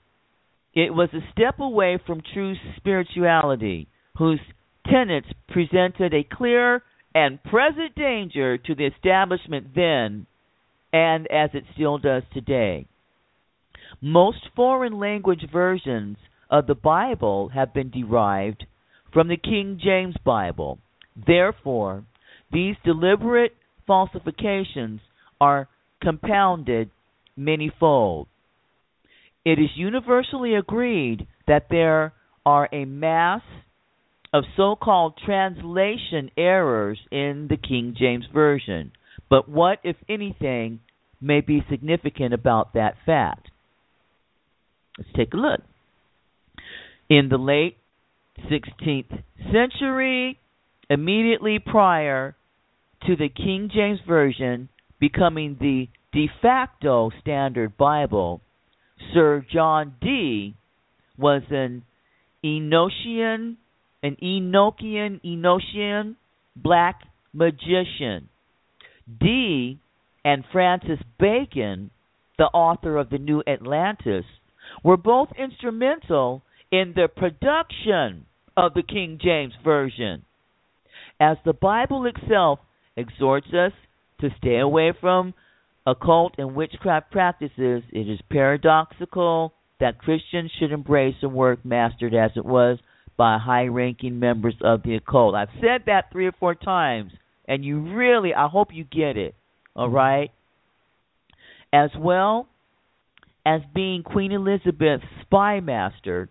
It 0.74 0.94
was 0.94 1.10
a 1.14 1.22
step 1.32 1.60
away 1.60 1.98
from 2.06 2.22
true 2.34 2.56
spirituality, 2.78 3.88
whose 4.18 4.40
tenets 4.90 5.28
presented 5.50 6.14
a 6.14 6.24
clear 6.24 6.84
and 7.14 7.42
present 7.44 7.96
danger 7.96 8.58
to 8.58 8.76
the 8.76 8.86
establishment 8.86 9.68
then 9.76 10.26
and 10.92 11.28
as 11.32 11.50
it 11.54 11.64
still 11.74 11.98
does 11.98 12.24
today. 12.34 12.86
Most 14.02 14.50
foreign 14.56 15.00
language 15.00 15.46
versions 15.52 16.18
of 16.50 16.68
the 16.68 16.76
Bible 16.76 17.50
have 17.50 17.74
been 17.74 17.90
derived 17.90 18.66
from 19.12 19.28
the 19.28 19.38
King 19.38 19.80
James 19.82 20.16
Bible. 20.24 20.80
Therefore, 21.16 22.04
these 22.52 22.76
deliberate 22.84 23.56
falsifications 23.88 25.00
are 25.40 25.68
compounded 26.02 26.90
manyfold. 27.38 28.28
It 29.44 29.60
is 29.60 29.70
universally 29.76 30.56
agreed 30.56 31.28
that 31.48 31.68
there 31.70 32.14
are 32.46 32.70
a 32.72 32.86
mass 32.86 33.42
of 34.36 34.44
so 34.58 34.76
called 34.76 35.14
translation 35.26 36.30
errors 36.38 37.00
in 37.10 37.48
the 37.50 37.56
King 37.56 37.96
James 37.98 38.26
Version. 38.34 38.92
But 39.30 39.48
what, 39.48 39.80
if 39.86 39.96
anything, 40.10 40.82
may 41.22 41.40
be 41.40 41.66
significant 41.70 42.34
about 42.34 42.74
that 42.74 42.96
fact? 43.06 43.50
Let's 44.98 45.10
take 45.16 45.34
a 45.34 45.38
look. 45.38 45.62
In 47.10 47.30
the 47.30 47.38
late 47.38 47.78
16th 48.52 49.24
century, 49.54 50.38
immediately 50.90 51.60
prior 51.60 52.36
to 53.08 53.16
the 53.16 53.30
King 53.30 53.70
James 53.74 54.00
Version 54.06 54.68
becoming 55.00 55.56
the 55.62 55.88
de 56.12 56.30
facto 56.42 57.10
standard 57.22 57.78
Bible, 57.78 58.42
Sir 59.14 59.46
John 59.50 59.96
Dee 60.02 60.56
was 61.18 61.44
an 61.52 61.84
Enochian, 62.44 63.56
an 64.06 64.16
Enochian, 64.22 65.20
Enochian 65.26 66.16
black 66.56 67.02
magician. 67.34 68.30
Dee 69.20 69.80
and 70.24 70.44
Francis 70.52 71.00
Bacon, 71.20 71.90
the 72.38 72.46
author 72.46 72.98
of 72.98 73.10
the 73.10 73.18
New 73.18 73.42
Atlantis, 73.48 74.26
were 74.84 74.98
both 74.98 75.30
instrumental 75.40 76.44
in 76.72 76.94
the 76.96 77.08
production 77.08 78.28
of 78.56 78.76
the 78.76 78.84
King 78.84 79.20
James 79.20 79.54
Version. 79.64 80.24
As 81.20 81.38
the 81.44 81.54
Bible 81.54 82.06
itself 82.06 82.60
exhorts 82.96 83.48
us 83.54 83.72
to 84.22 84.30
stay 84.38 84.60
away 84.60 84.94
from 85.02 85.34
occult 85.88 86.36
and 86.38 86.56
witchcraft 86.56 87.12
practices, 87.12 87.82
it 87.92 88.08
is 88.08 88.20
paradoxical 88.30 89.54
that 89.80 89.98
Christians 89.98 90.52
should 90.60 90.72
embrace 90.72 91.16
a 91.24 91.30
work 91.30 91.66
mastered 91.66 92.14
as 92.14 92.32
it 92.36 92.46
was 92.46 92.78
by 93.18 93.38
high 93.38 93.66
ranking 93.66 94.20
members 94.20 94.56
of 94.64 94.84
the 94.84 94.96
occult. 94.96 95.36
I've 95.36 95.50
said 95.62 95.84
that 95.86 96.12
three 96.12 96.28
or 96.28 96.34
four 96.34 96.56
times, 96.56 97.12
and 97.48 97.64
you 97.64 97.96
really, 97.96 98.34
I 98.34 98.48
hope 98.48 98.70
you 98.74 98.84
get 98.84 99.18
it, 99.18 99.36
all 99.76 99.88
mm-hmm. 99.88 99.96
right? 99.96 100.32
As 101.74 101.90
well 101.98 102.48
as 103.46 103.62
being 103.74 104.04
Queen 104.04 104.32
Elizabeth's 104.32 105.06
spy 105.22 105.60
master, 105.60 106.30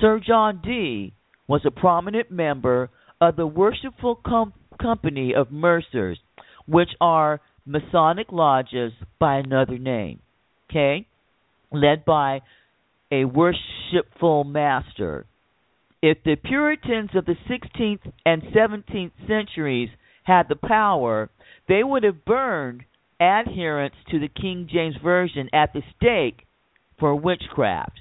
Sir 0.00 0.20
John 0.24 0.60
Dee 0.64 1.12
was 1.46 1.62
a 1.64 1.70
prominent 1.70 2.30
member 2.30 2.90
of 3.20 3.36
the 3.36 3.46
Worshipful 3.46 4.20
Com- 4.26 4.52
Company 4.80 5.34
of 5.34 5.50
Mercers, 5.50 6.18
which 6.66 6.90
are 7.00 7.40
Masonic 7.66 8.32
lodges 8.32 8.92
by 9.18 9.36
another 9.36 9.76
name, 9.78 10.20
okay, 10.70 11.06
led 11.70 12.04
by 12.04 12.40
a 13.10 13.24
worshipful 13.24 14.44
master. 14.44 15.26
If 16.00 16.18
the 16.24 16.36
Puritans 16.36 17.10
of 17.14 17.24
the 17.24 17.36
16th 17.48 18.12
and 18.24 18.42
17th 18.42 19.12
centuries 19.26 19.90
had 20.24 20.48
the 20.48 20.56
power, 20.56 21.30
they 21.68 21.82
would 21.82 22.04
have 22.04 22.24
burned 22.24 22.84
adherents 23.20 23.96
to 24.10 24.20
the 24.20 24.28
King 24.28 24.68
James 24.70 24.94
Version 25.02 25.48
at 25.52 25.72
the 25.72 25.82
stake 25.96 26.46
for 27.00 27.14
witchcraft. 27.16 28.00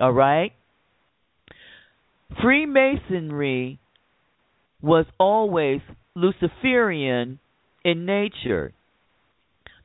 All 0.00 0.12
right? 0.12 0.52
Freemasonry 2.42 3.78
was 4.82 5.06
always 5.18 5.80
Luciferian 6.14 7.38
in 7.84 8.04
nature. 8.04 8.72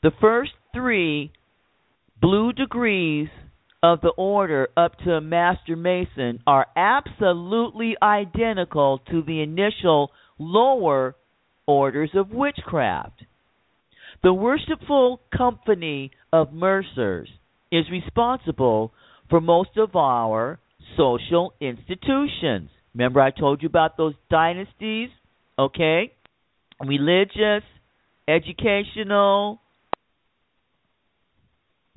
The 0.02 0.12
first 0.20 0.52
three 0.74 1.32
blue 2.22 2.52
degrees 2.52 3.30
of 3.84 4.00
the 4.00 4.14
order 4.18 4.70
up 4.78 4.98
to 5.00 5.20
Master 5.20 5.76
Mason 5.76 6.40
are 6.48 6.68
absolutely 6.76 7.96
identical 8.02 9.02
to 9.12 9.22
the 9.22 9.42
initial 9.42 10.10
lower 10.40 11.16
orders 11.68 12.12
of 12.16 12.32
witchcraft. 12.32 13.26
The 14.24 14.34
Worshipful 14.34 15.20
Company 15.38 16.12
of 16.32 16.54
Mercers 16.54 17.28
is 17.74 17.84
responsible 17.92 18.94
for 19.30 19.42
most 19.42 19.72
of 19.76 19.98
our 19.98 20.60
social 20.96 21.54
institutions. 21.60 22.70
Remember, 22.94 23.20
I 23.20 23.32
told 23.32 23.62
you 23.62 23.68
about 23.68 23.98
those 23.98 24.14
dynasties? 24.30 25.10
Okay? 25.60 26.14
Religious, 26.80 27.64
educational. 28.30 29.60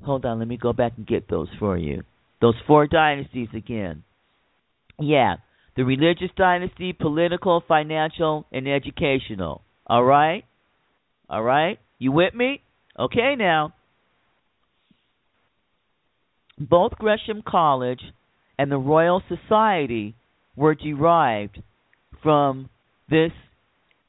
Hold 0.03 0.25
on, 0.25 0.39
let 0.39 0.47
me 0.47 0.57
go 0.57 0.73
back 0.73 0.93
and 0.97 1.07
get 1.07 1.29
those 1.29 1.47
for 1.59 1.77
you. 1.77 2.03
Those 2.41 2.55
four 2.67 2.87
dynasties 2.87 3.49
again. 3.55 4.03
Yeah, 4.99 5.37
the 5.75 5.83
religious 5.83 6.29
dynasty, 6.35 6.93
political, 6.93 7.63
financial, 7.67 8.45
and 8.51 8.67
educational. 8.67 9.61
All 9.85 10.03
right? 10.03 10.43
All 11.29 11.43
right? 11.43 11.79
You 11.99 12.11
with 12.11 12.33
me? 12.33 12.61
Okay, 12.97 13.35
now. 13.37 13.73
Both 16.59 16.93
Gresham 16.93 17.43
College 17.47 18.01
and 18.57 18.71
the 18.71 18.77
Royal 18.77 19.21
Society 19.27 20.15
were 20.55 20.73
derived 20.73 21.61
from 22.23 22.69
this 23.09 23.31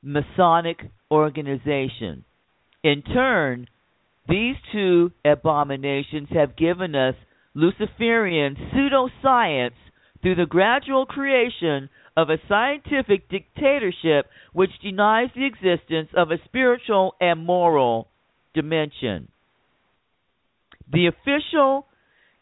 Masonic 0.02 0.78
organization. 1.10 2.24
In 2.82 3.02
turn, 3.02 3.68
these 4.28 4.56
two 4.72 5.10
abominations 5.24 6.28
have 6.30 6.56
given 6.56 6.94
us 6.94 7.14
Luciferian 7.54 8.56
pseudoscience 8.72 9.72
through 10.22 10.34
the 10.34 10.46
gradual 10.46 11.06
creation 11.06 11.88
of 12.16 12.28
a 12.30 12.38
scientific 12.48 13.28
dictatorship 13.28 14.26
which 14.52 14.70
denies 14.82 15.28
the 15.34 15.46
existence 15.46 16.08
of 16.16 16.30
a 16.30 16.38
spiritual 16.44 17.14
and 17.20 17.44
moral 17.44 18.08
dimension. 18.54 19.28
The 20.92 21.06
official 21.06 21.86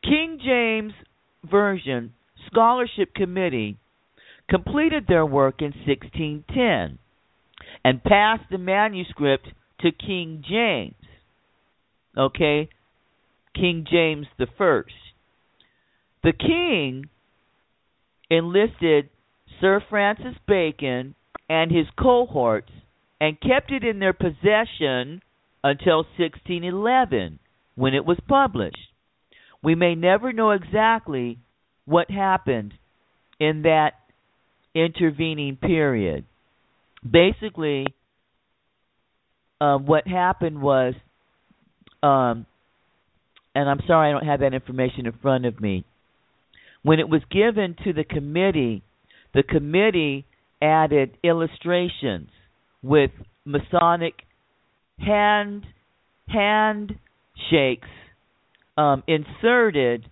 King 0.03 0.39
James 0.45 0.93
Version 1.49 2.15
Scholarship 2.47 3.15
Committee 3.15 3.77
completed 4.49 5.05
their 5.09 5.27
work 5.27 5.61
in 5.61 5.73
1610 5.87 6.99
and 7.85 8.03
passed 8.03 8.45
the 8.51 8.59
manuscript 8.59 9.49
to 9.81 9.91
King 9.93 10.43
James. 10.49 10.95
Okay? 12.17 12.69
King 13.55 13.87
James 13.91 14.27
the 14.39 14.47
First. 14.59 14.95
The 16.23 16.33
king 16.33 17.09
enlisted 18.31 19.09
Sir 19.61 19.83
Francis 19.89 20.35
Bacon 20.47 21.15
and 21.49 21.71
his 21.71 21.87
cohorts 21.99 22.73
and 23.21 23.41
kept 23.41 23.71
it 23.71 23.85
in 23.85 23.99
their 23.99 24.13
possession 24.13 25.23
until 25.63 25.99
1611 26.19 27.39
when 27.75 27.95
it 27.95 28.05
was 28.05 28.19
published. 28.29 28.77
We 29.63 29.75
may 29.75 29.95
never 29.95 30.33
know 30.33 30.51
exactly 30.51 31.39
what 31.87 32.11
happened 32.11 32.75
in 33.39 33.63
that 33.63 33.93
intervening 34.75 35.57
period. 35.57 36.25
Basically, 37.09 37.87
um, 39.61 39.87
what 39.87 40.07
happened 40.07 40.61
was, 40.61 40.95
um, 42.07 42.47
and 43.55 43.69
I'm 43.69 43.81
sorry 43.87 44.11
I 44.11 44.13
don't 44.13 44.27
have 44.27 44.41
that 44.41 44.55
information 44.55 45.07
in 45.07 45.13
front 45.21 45.47
of 45.47 45.61
me. 45.61 45.85
When 46.83 47.01
it 47.01 47.09
was 47.09 47.23
given 47.31 47.75
to 47.85 47.93
the 47.93 48.05
committee, 48.05 48.83
the 49.35 49.43
committee 49.43 50.25
added 50.63 51.17
illustrations 51.25 52.29
with 52.83 53.11
Masonic 53.45 54.15
hand 54.99 55.65
hand 56.29 56.99
shakes 57.51 57.89
um, 58.77 59.03
inserted 59.07 60.09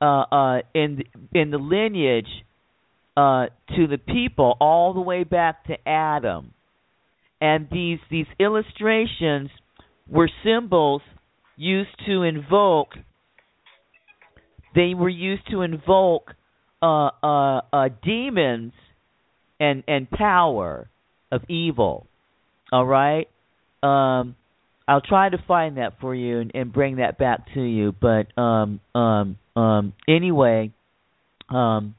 uh, 0.00 0.04
uh, 0.04 0.58
in 0.74 1.02
in 1.34 1.50
the 1.50 1.58
lineage 1.58 2.26
uh, 3.16 3.46
to 3.76 3.86
the 3.86 3.98
people 3.98 4.56
all 4.60 4.94
the 4.94 5.00
way 5.00 5.24
back 5.24 5.64
to 5.66 5.74
Adam, 5.88 6.52
and 7.40 7.68
these 7.72 7.98
these 8.10 8.26
illustrations 8.38 9.50
were 10.08 10.30
symbols 10.44 11.02
used 11.56 11.90
to 12.06 12.22
invoke 12.22 12.94
they 14.74 14.94
were 14.94 15.08
used 15.08 15.42
to 15.50 15.62
invoke 15.62 16.34
uh, 16.80 17.10
uh, 17.22 17.60
uh, 17.72 17.88
demons 18.04 18.72
and 19.58 19.82
and 19.88 20.08
power 20.10 20.88
of 21.32 21.42
evil. 21.48 22.06
All 22.70 22.86
right, 22.86 23.28
um, 23.82 24.36
I'll 24.86 25.00
try 25.00 25.30
to 25.30 25.38
find 25.48 25.78
that 25.78 25.94
for 26.00 26.14
you 26.14 26.40
and, 26.40 26.52
and 26.54 26.72
bring 26.72 26.96
that 26.96 27.18
back 27.18 27.52
to 27.54 27.60
you. 27.60 27.92
But 27.92 28.38
um, 28.40 28.80
um, 28.94 29.38
um, 29.56 29.94
anyway, 30.06 30.72
um, 31.48 31.94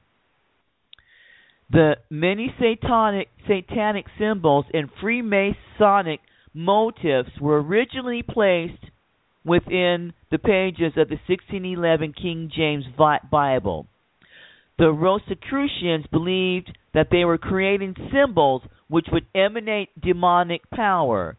the 1.72 1.97
many 2.10 2.53
satanic 2.60 3.28
satanic 3.47 4.05
symbols 4.18 4.66
and 4.74 4.89
Freemasonic 5.03 6.20
motifs 6.53 7.31
were 7.39 7.61
originally 7.61 8.23
placed 8.23 8.83
within 9.45 10.13
the 10.31 10.37
pages 10.37 10.93
of 10.97 11.09
the 11.09 11.19
1611 11.27 12.13
King 12.13 12.51
James 12.53 12.85
Bible. 12.97 13.87
The 14.77 14.91
Rosicrucians 14.91 16.05
believed 16.11 16.77
that 16.93 17.07
they 17.11 17.25
were 17.25 17.37
creating 17.37 17.95
symbols 18.13 18.61
which 18.87 19.07
would 19.11 19.25
emanate 19.35 19.89
demonic 20.01 20.69
power. 20.69 21.37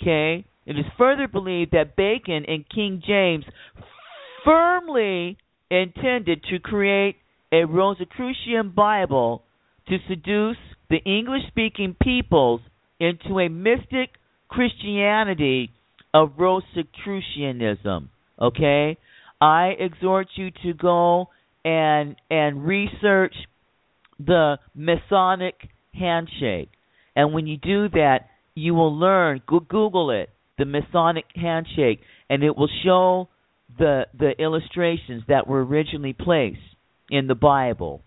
Okay? 0.00 0.44
It 0.66 0.78
is 0.78 0.84
further 0.96 1.26
believed 1.26 1.72
that 1.72 1.96
Bacon 1.96 2.44
and 2.46 2.68
King 2.68 3.02
James 3.04 3.44
firmly 4.44 5.38
intended 5.70 6.44
to 6.50 6.58
create 6.58 7.16
a 7.52 7.64
Rosicrucian 7.64 8.70
Bible 8.70 9.42
to 9.88 9.98
seduce 10.08 10.56
the 10.88 10.98
English 11.04 11.42
speaking 11.48 11.96
peoples 12.00 12.60
into 13.00 13.40
a 13.40 13.48
mystic 13.48 14.10
Christianity 14.52 15.70
of 16.12 16.32
Rosicrucianism. 16.38 18.10
Okay, 18.38 18.98
I 19.40 19.68
exhort 19.78 20.28
you 20.34 20.50
to 20.62 20.74
go 20.74 21.28
and 21.64 22.16
and 22.30 22.66
research 22.66 23.34
the 24.18 24.58
Masonic 24.74 25.54
handshake, 25.94 26.68
and 27.16 27.32
when 27.32 27.46
you 27.46 27.56
do 27.56 27.88
that, 27.90 28.26
you 28.54 28.74
will 28.74 28.94
learn. 28.94 29.40
Google 29.46 30.10
it, 30.10 30.28
the 30.58 30.66
Masonic 30.66 31.24
handshake, 31.34 32.00
and 32.28 32.42
it 32.42 32.54
will 32.54 32.68
show 32.84 33.28
the 33.78 34.06
the 34.18 34.32
illustrations 34.38 35.22
that 35.28 35.46
were 35.46 35.64
originally 35.64 36.12
placed 36.12 36.58
in 37.10 37.26
the 37.26 37.34
Bible. 37.34 38.02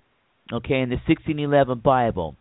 Okay, 0.54 0.82
in 0.82 0.90
the 0.90 0.98
1611 1.08 1.80
Bible. 1.80 2.36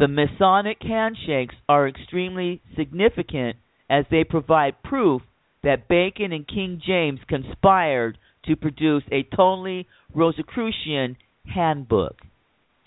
The 0.00 0.08
Masonic 0.08 0.78
handshakes 0.80 1.54
are 1.68 1.86
extremely 1.86 2.62
significant 2.74 3.58
as 3.90 4.06
they 4.10 4.24
provide 4.24 4.82
proof 4.82 5.20
that 5.62 5.88
Bacon 5.88 6.32
and 6.32 6.48
King 6.48 6.80
James 6.82 7.20
conspired 7.28 8.16
to 8.46 8.56
produce 8.56 9.02
a 9.12 9.24
totally 9.36 9.86
Rosicrucian 10.14 11.18
handbook. 11.44 12.16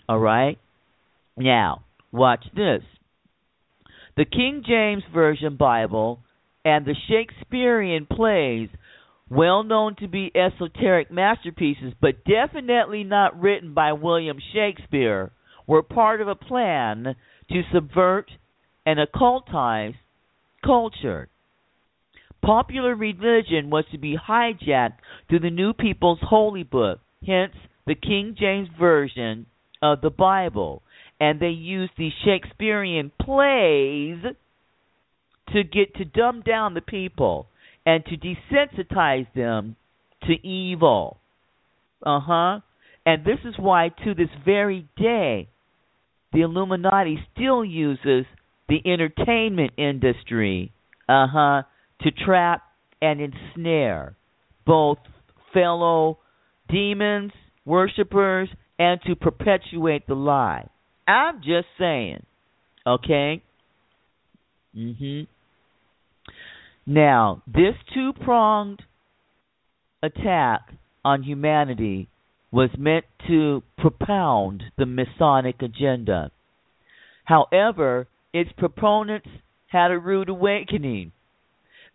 All 0.10 0.18
right? 0.18 0.58
Now, 1.38 1.84
watch 2.12 2.46
this. 2.56 2.82
The 4.18 4.26
King 4.26 4.64
James 4.68 5.04
Version 5.14 5.56
Bible 5.56 6.20
and 6.66 6.84
the 6.84 6.96
Shakespearean 7.08 8.08
plays, 8.08 8.70
well 9.30 9.62
known 9.62 9.98
to 9.98 10.08
be 10.08 10.32
esoteric 10.36 11.12
masterpieces, 11.12 11.94
but 12.02 12.26
definitely 12.26 13.04
not 13.04 13.40
written 13.40 13.76
by 13.76 13.94
William 13.94 14.40
Shakespeare, 14.52 15.32
were 15.68 15.84
part 15.84 16.22
of 16.22 16.28
a 16.28 16.36
plan 16.36 17.16
to 17.50 17.62
subvert 17.72 18.30
and 18.86 19.00
occultize 19.00 19.94
culture. 20.64 21.30
Popular 22.44 22.96
religion 22.96 23.70
was 23.70 23.86
to 23.92 23.98
be 23.98 24.18
hijacked 24.18 24.98
through 25.30 25.40
the 25.40 25.50
New 25.50 25.74
People's 25.74 26.20
Holy 26.22 26.64
Book, 26.64 27.00
hence 27.26 27.54
the 27.88 27.96
King 27.96 28.36
James 28.38 28.68
Version 28.78 29.46
of 29.82 30.02
the 30.02 30.10
Bible. 30.10 30.82
And 31.20 31.40
they 31.40 31.48
used 31.50 31.94
the 31.98 32.10
Shakespearean 32.26 33.12
plays 33.22 34.18
to 35.54 35.64
get 35.64 35.96
to 35.96 36.06
dumb 36.06 36.42
down 36.42 36.74
the 36.74 36.82
people 36.82 37.48
and 37.86 38.04
to 38.06 38.18
desensitize 38.18 39.28
them 39.34 39.76
to 40.24 40.34
evil. 40.46 41.18
Uh 42.06 42.20
huh. 42.20 42.60
And 43.06 43.26
this 43.26 43.40
is 43.46 43.56
why, 43.58 43.90
to 44.04 44.14
this 44.14 44.30
very 44.46 44.88
day, 44.98 45.50
the 46.34 46.42
Illuminati 46.42 47.20
still 47.34 47.64
uses 47.64 48.26
the 48.68 48.82
entertainment 48.86 49.72
industry, 49.78 50.72
uh 51.08 51.28
huh, 51.28 51.64
to 52.02 52.12
trap 52.12 52.64
and 53.02 53.20
ensnare 53.22 54.16
both 54.66 54.98
fellow 55.54 56.18
demons, 56.70 57.32
worshippers, 57.66 58.50
and 58.80 59.00
to 59.06 59.16
perpetuate 59.16 60.08
the 60.08 60.16
lie. 60.16 60.68
I'm 61.08 61.42
just 61.42 61.68
saying, 61.78 62.26
okay? 62.88 63.42
Mhm. 64.76 65.28
Now, 66.86 67.42
this 67.48 67.76
two-pronged 67.94 68.82
attack 70.02 70.74
on 71.06 71.24
humanity 71.24 72.08
was 72.54 72.70
meant 72.78 73.04
to 73.28 73.64
propound 73.80 74.62
the 74.78 74.86
Masonic 74.86 75.60
agenda. 75.64 76.30
However, 77.26 78.08
its 78.32 78.52
proponents 78.56 79.28
had 79.66 79.90
a 79.90 79.98
rude 79.98 80.30
awakening. 80.30 81.12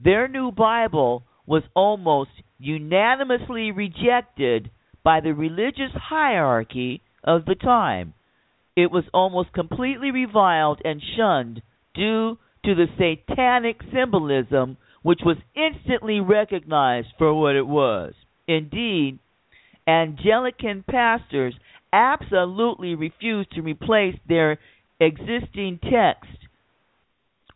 Their 0.02 0.26
new 0.26 0.50
Bible 0.50 1.22
was 1.46 1.62
almost 1.76 2.30
unanimously 2.58 3.70
rejected 3.70 4.68
by 5.04 5.20
the 5.20 5.32
religious 5.32 5.92
hierarchy 5.94 7.02
of 7.22 7.44
the 7.44 7.54
time. 7.54 8.14
It 8.74 8.90
was 8.90 9.04
almost 9.14 9.52
completely 9.52 10.10
reviled 10.10 10.82
and 10.84 11.00
shunned 11.16 11.62
due 11.94 12.36
to 12.64 12.74
the 12.74 12.86
satanic 12.98 13.76
symbolism, 13.92 14.76
which 15.02 15.20
was 15.24 15.36
instantly 15.54 16.18
recognized 16.18 17.08
for 17.16 17.32
what 17.32 17.54
it 17.54 17.66
was. 17.66 18.14
Indeed, 18.48 19.20
Anglican 19.88 20.84
pastors 20.88 21.54
absolutely 21.92 22.94
refused 22.94 23.50
to 23.52 23.62
replace 23.62 24.16
their 24.28 24.58
existing 25.00 25.80
text 25.82 26.30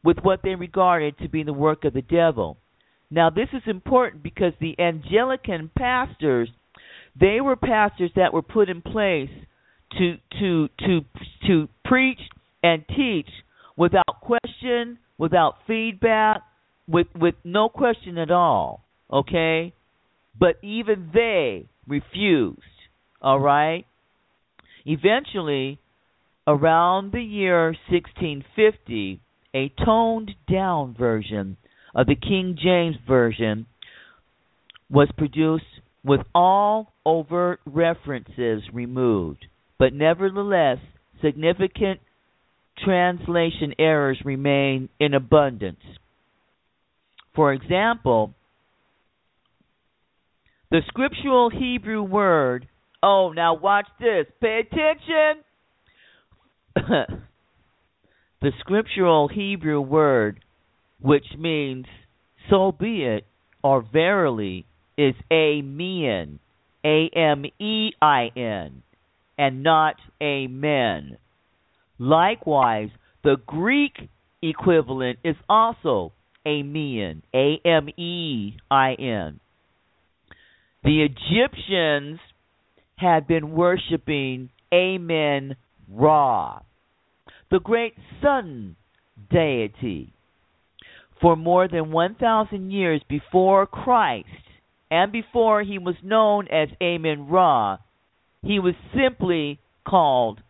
with 0.03 0.17
what 0.23 0.41
they 0.43 0.55
regarded 0.55 1.17
to 1.19 1.29
be 1.29 1.43
the 1.43 1.53
work 1.53 1.85
of 1.85 1.93
the 1.93 2.03
devil. 2.03 2.57
Now, 3.11 3.29
this 3.29 3.49
is 3.53 3.63
important 3.67 4.23
because 4.23 4.55
the 4.59 4.75
Anglican 4.79 5.71
pastors, 5.77 6.49
they 7.21 7.41
were 7.43 7.57
pastors 7.57 8.11
that 8.17 8.33
were 8.33 8.43
put 8.43 8.71
in 8.71 8.81
place 8.81 9.29
to 9.99 10.17
to 10.41 10.69
to 10.79 11.01
to 11.47 11.69
preach 11.85 12.19
and 12.63 12.83
teach 12.97 13.29
without 13.77 14.23
question, 14.23 14.99
without 15.19 15.57
feedback, 15.67 16.43
with 16.89 17.09
with 17.15 17.35
no 17.45 17.69
question 17.69 18.17
at 18.17 18.31
all. 18.31 18.83
Okay? 19.13 19.75
But 20.39 20.57
even 20.63 21.11
they 21.13 21.67
refused. 21.87 22.61
All 23.21 23.41
right? 23.41 23.87
Eventually, 24.85 25.79
around 26.47 27.13
the 27.13 27.23
year 27.23 27.67
1650, 27.89 29.21
a 29.55 29.73
toned 29.85 30.33
down 30.51 30.95
version 30.99 31.57
of 31.95 32.07
the 32.07 32.17
King 32.17 32.57
James 32.61 32.97
Version 33.07 33.67
was 34.91 35.09
produced 35.17 35.65
with 36.05 36.21
all 36.35 36.93
overt 37.07 37.61
references 37.65 38.63
removed, 38.73 39.47
but 39.79 39.93
nevertheless, 39.93 40.79
significant 41.23 42.01
translation 42.85 43.75
errors 43.79 44.19
remain 44.25 44.89
in 44.99 45.15
abundance. 45.15 45.81
For 47.35 47.53
example, 47.53 48.35
the 50.73 50.81
scriptural 50.89 51.51
Hebrew 51.51 52.03
word, 52.03 52.67
oh, 53.03 53.31
now 53.37 53.53
watch 53.53 53.87
this, 54.01 54.25
pay 54.41 54.63
attention. 54.63 55.45
the 58.41 58.53
scriptural 58.61 59.29
Hebrew 59.29 59.83
word, 59.83 60.43
which 60.99 61.27
means 61.39 61.85
so 62.49 62.73
be 62.73 63.05
it 63.05 63.27
or 63.63 63.83
verily, 63.93 64.65
is 64.97 65.15
amen, 65.31 66.39
A 66.87 67.11
M 67.15 67.45
E 67.61 67.91
I 68.01 68.31
N, 68.35 68.83
and 69.37 69.63
not 69.63 69.97
amen. 70.23 71.19
Likewise, 71.99 72.89
the 73.23 73.37
Greek 73.47 74.09
equivalent 74.41 75.19
is 75.23 75.37
also 75.51 76.13
amen, 76.49 77.23
A 77.35 77.61
M 77.63 77.91
E 77.99 78.55
I 78.71 78.95
N. 78.95 79.39
The 80.85 81.03
Egyptians 81.05 82.19
had 82.97 83.27
been 83.27 83.53
worshiping 83.53 84.51
Amen 84.75 85.57
Ra, 85.89 86.61
the 87.51 87.61
great 87.61 87.95
sun 88.21 88.77
deity. 89.31 90.13
For 91.21 91.37
more 91.37 91.69
than 91.69 91.93
1,000 91.93 92.73
years 92.73 93.01
before 93.09 93.67
Christ 93.67 94.27
and 94.91 95.13
before 95.13 95.63
he 95.63 95.79
was 95.79 95.95
known 96.03 96.49
as 96.49 96.69
Amen 96.83 97.29
Ra, 97.29 97.79
he 98.43 98.59
was 98.59 98.75
simply 98.95 99.61
called 99.87 100.41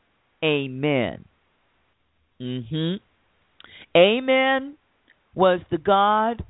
Amen. 0.43 1.25
Mhm. 2.41 3.01
Amen 3.95 4.77
was 5.35 5.61
the 5.71 5.79
God 5.79 6.45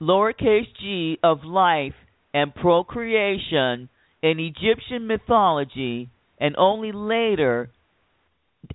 lowercase 0.00 0.72
g 0.80 1.18
of 1.22 1.44
life 1.44 1.94
and 2.36 2.54
procreation 2.54 3.88
in 4.22 4.38
Egyptian 4.38 5.06
mythology 5.06 6.10
and 6.38 6.54
only 6.58 6.92
later 6.92 7.70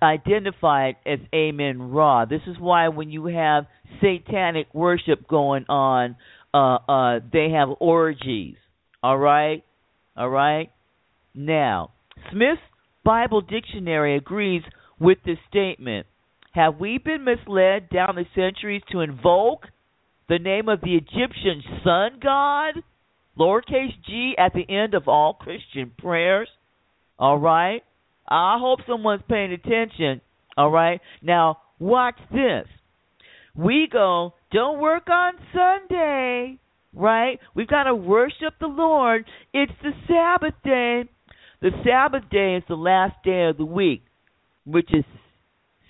identified 0.02 0.96
as 1.06 1.20
Amen 1.32 1.92
Ra. 1.92 2.24
This 2.24 2.40
is 2.48 2.56
why 2.58 2.88
when 2.88 3.10
you 3.10 3.26
have 3.26 3.66
satanic 4.00 4.66
worship 4.74 5.28
going 5.28 5.64
on, 5.68 6.16
uh, 6.52 6.78
uh, 6.88 7.20
they 7.32 7.50
have 7.50 7.68
orgies. 7.78 8.56
All 9.00 9.16
right? 9.16 9.62
All 10.16 10.28
right? 10.28 10.72
Now, 11.32 11.92
Smith's 12.32 12.60
Bible 13.04 13.42
Dictionary 13.42 14.16
agrees 14.16 14.62
with 14.98 15.18
this 15.24 15.38
statement. 15.48 16.08
Have 16.50 16.80
we 16.80 16.98
been 16.98 17.22
misled 17.22 17.90
down 17.90 18.16
the 18.16 18.26
centuries 18.34 18.82
to 18.90 19.02
invoke 19.02 19.66
the 20.28 20.40
name 20.40 20.68
of 20.68 20.80
the 20.80 20.96
Egyptian 20.96 21.62
sun 21.84 22.18
god? 22.20 22.82
Lowercase 23.38 23.94
g 24.06 24.34
at 24.38 24.52
the 24.52 24.68
end 24.68 24.94
of 24.94 25.08
all 25.08 25.34
Christian 25.34 25.92
prayers? 25.98 26.48
All 27.18 27.38
right? 27.38 27.82
I 28.28 28.58
hope 28.58 28.80
someone's 28.86 29.22
paying 29.28 29.52
attention. 29.52 30.20
All 30.56 30.70
right? 30.70 31.00
Now, 31.22 31.58
watch 31.78 32.18
this. 32.30 32.66
We 33.54 33.88
go, 33.90 34.34
don't 34.50 34.80
work 34.80 35.08
on 35.10 35.34
Sunday, 35.52 36.58
right? 36.94 37.38
We've 37.54 37.68
got 37.68 37.84
to 37.84 37.94
worship 37.94 38.54
the 38.60 38.66
Lord. 38.66 39.24
It's 39.52 39.72
the 39.82 39.92
Sabbath 40.06 40.54
day. 40.64 41.08
The 41.60 41.70
Sabbath 41.84 42.28
day 42.30 42.56
is 42.56 42.64
the 42.68 42.74
last 42.74 43.14
day 43.24 43.48
of 43.48 43.56
the 43.56 43.64
week, 43.64 44.02
which 44.64 44.88
is 44.92 45.04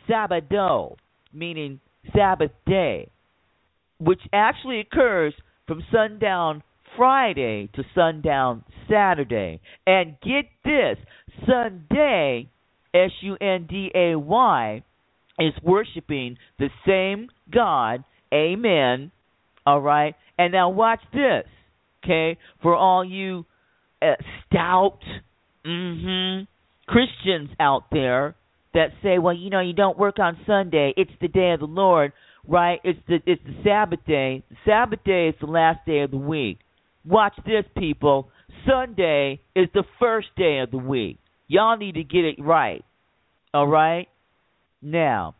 Sabbado, 0.09 0.97
meaning 1.32 1.80
Sabbath 2.14 2.51
day, 2.66 3.11
which 3.99 4.20
actually 4.32 4.80
occurs 4.80 5.34
from 5.66 5.82
sundown 5.93 6.62
Friday 6.97 7.68
to 7.74 7.82
sundown 7.95 8.64
Saturday. 8.90 9.61
And 9.86 10.16
get 10.20 10.47
this 10.64 10.99
Sunday, 11.47 12.49
S 12.95 13.11
U 13.22 13.36
N 13.40 13.66
D 13.68 13.90
A 13.95 14.16
Y, 14.16 14.82
is 15.38 15.55
worshiping 15.62 16.36
the 16.59 16.68
same 16.86 17.28
God. 17.53 18.05
Amen. 18.32 19.11
All 19.66 19.80
right. 19.80 20.14
And 20.38 20.53
now 20.53 20.70
watch 20.70 21.01
this, 21.12 21.45
okay? 22.05 22.38
For 22.62 22.74
all 22.74 23.05
you 23.05 23.45
uh, 24.01 24.14
stout 24.47 24.99
mm-hmm, 25.64 26.45
Christians 26.86 27.51
out 27.61 27.84
there 27.93 28.34
that 28.74 28.88
say, 29.03 29.18
well, 29.18 29.34
you 29.34 29.51
know, 29.51 29.61
you 29.61 29.72
don't 29.72 29.99
work 29.99 30.18
on 30.18 30.38
Sunday. 30.47 30.95
It's 30.97 31.11
the 31.20 31.28
day 31.28 31.53
of 31.53 31.61
the 31.61 31.66
Lord, 31.66 32.12
right? 32.49 32.80
It's 32.84 32.99
the 33.07 33.18
it's 33.26 33.43
the 33.45 33.62
Sabbath 33.64 34.01
day. 34.07 34.43
The 34.51 34.57
Sabbath 34.66 35.05
day 35.05 35.28
is 35.28 35.34
the 35.40 35.47
last 35.47 35.84
day 35.86 36.01
of 36.01 36.11
the 36.11 36.16
week. 36.16 36.59
Watch 37.05 37.34
this, 37.44 37.64
people. 37.76 38.30
Sunday 38.66 39.40
is 39.57 39.68
the 39.74 39.84
first 39.98 40.28
day 40.36 40.61
of 40.61 40.70
the 40.70 40.78
week. 40.78 41.18
Y'all 41.48 41.76
need 41.76 41.94
to 41.94 42.05
get 42.05 42.24
it 42.24 42.36
right. 42.38 42.84
All 43.53 43.66
right? 43.66 44.09
Now, 44.80 45.34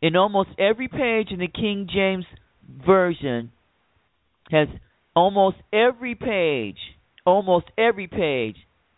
in 0.00 0.16
almost 0.16 0.50
every 0.58 0.88
page 0.88 1.28
in 1.30 1.38
the 1.38 1.48
King 1.48 1.88
James 1.92 2.24
Version 2.86 3.52
has 4.50 4.68
almost 5.14 5.56
every 5.72 6.14
page, 6.14 6.78
almost 7.24 7.66
every 7.78 8.06
page 8.06 8.56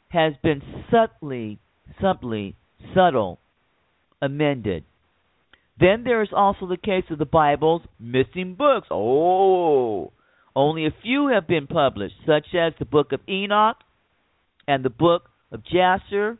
has 0.08 0.32
been 0.42 0.62
subtly, 0.90 1.58
subtly, 2.00 2.56
subtle 2.94 3.38
amended. 4.22 4.84
Then 5.78 6.04
there 6.04 6.22
is 6.22 6.30
also 6.34 6.66
the 6.66 6.76
case 6.76 7.04
of 7.10 7.18
the 7.18 7.26
Bible's 7.26 7.82
missing 8.00 8.54
books. 8.54 8.88
Oh, 8.90 10.12
only 10.56 10.86
a 10.86 10.94
few 11.02 11.28
have 11.28 11.46
been 11.46 11.66
published, 11.66 12.16
such 12.26 12.54
as 12.54 12.72
the 12.78 12.86
Book 12.86 13.12
of 13.12 13.20
Enoch 13.28 13.76
and 14.66 14.82
the 14.82 14.90
Book 14.90 15.28
of 15.52 15.62
Jasher, 15.62 16.38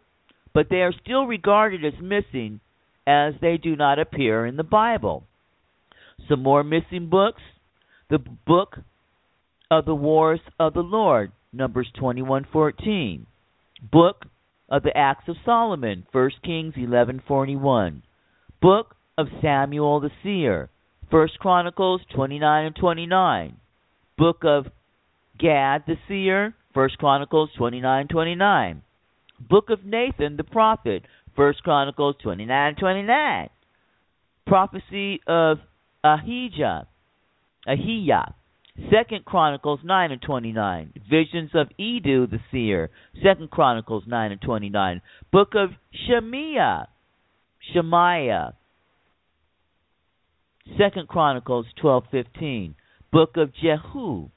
but 0.55 0.69
they 0.71 0.77
are 0.77 0.95
still 1.05 1.27
regarded 1.27 1.85
as 1.85 2.01
missing 2.01 2.61
as 3.07 3.35
they 3.43 3.59
do 3.59 3.77
not 3.77 3.99
appear 3.99 4.47
in 4.47 4.57
the 4.57 4.65
Bible. 4.65 5.25
Some 6.29 6.43
more 6.43 6.65
missing 6.65 7.09
books 7.11 7.43
the 8.09 8.19
Book 8.19 8.79
of 9.71 9.85
the 9.85 9.95
Wars 9.95 10.41
of 10.59 10.73
the 10.73 10.83
Lord, 10.83 11.31
Numbers 11.53 11.93
21:14. 12.01 13.27
Book 13.93 14.25
of 14.71 14.83
the 14.83 14.97
Acts 14.97 15.29
of 15.29 15.37
Solomon, 15.45 16.07
1 16.11 16.31
Kings 16.43 16.75
11:41. 16.75 18.03
Book 18.63 18.97
of 19.19 19.29
Samuel 19.43 20.01
the 20.01 20.11
Seer, 20.23 20.71
1 21.11 21.29
Chronicles 21.39 22.01
29 22.15 22.65
and 22.65 22.77
29 22.77 23.57
book 24.19 24.43
of 24.45 24.67
Gad 25.39 25.85
the 25.87 25.97
seer, 26.09 26.55
First 26.75 26.99
Chronicles 26.99 27.51
twenty 27.57 27.81
nine 27.81 28.09
twenty 28.09 28.35
nine. 28.35 28.83
Book 29.39 29.71
of 29.71 29.85
Nathan 29.85 30.37
the 30.37 30.45
prophet, 30.45 31.03
First 31.35 31.63
Chronicles 31.63 32.17
twenty 32.23 32.47
nine 32.47 32.75
twenty 32.77 33.03
nine. 33.03 33.51
Prophecy 34.47 35.21
of 35.27 35.59
Ahijah, 36.05 36.87
Ahijah, 37.67 38.35
Second 38.91 39.25
Chronicles 39.25 39.81
nine 39.85 40.13
and 40.13 40.23
twenty 40.23 40.53
nine. 40.53 40.93
Visions 41.11 41.51
of 41.55 41.69
Iddo 41.79 42.27
the 42.27 42.41
seer, 42.51 42.91
Second 43.23 43.51
Chronicles 43.51 44.05
nine 44.07 44.33
and 44.33 44.41
twenty 44.41 44.71
nine. 44.71 45.03
Book 45.33 45.53
of 45.55 45.71
Shemiah, 46.09 46.87
Shemaiah, 47.75 48.55
Second 50.79 51.09
Chronicles 51.09 51.67
twelve 51.81 52.05
fifteen 52.11 52.75
book 53.13 53.37
of 53.37 53.53
Jehu, 53.55 54.29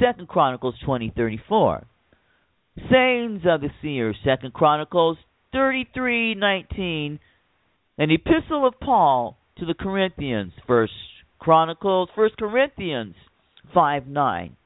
Second 0.00 0.28
Chronicles 0.28 0.74
twenty 0.84 1.12
thirty 1.16 1.40
four. 1.48 1.86
Sayings 2.90 3.42
of 3.44 3.60
the 3.60 3.70
Seers, 3.82 4.16
Second 4.24 4.52
Chronicles 4.52 5.18
thirty 5.52 5.88
three 5.92 6.34
nineteen. 6.34 7.18
An 7.96 8.10
epistle 8.10 8.66
of 8.66 8.74
Paul 8.80 9.36
to 9.58 9.66
the 9.66 9.74
Corinthians, 9.74 10.52
First 10.66 10.92
Chronicles, 11.38 12.08
First 12.14 12.36
Corinthians 12.36 13.14
five 13.74 14.06
nine. 14.06 14.56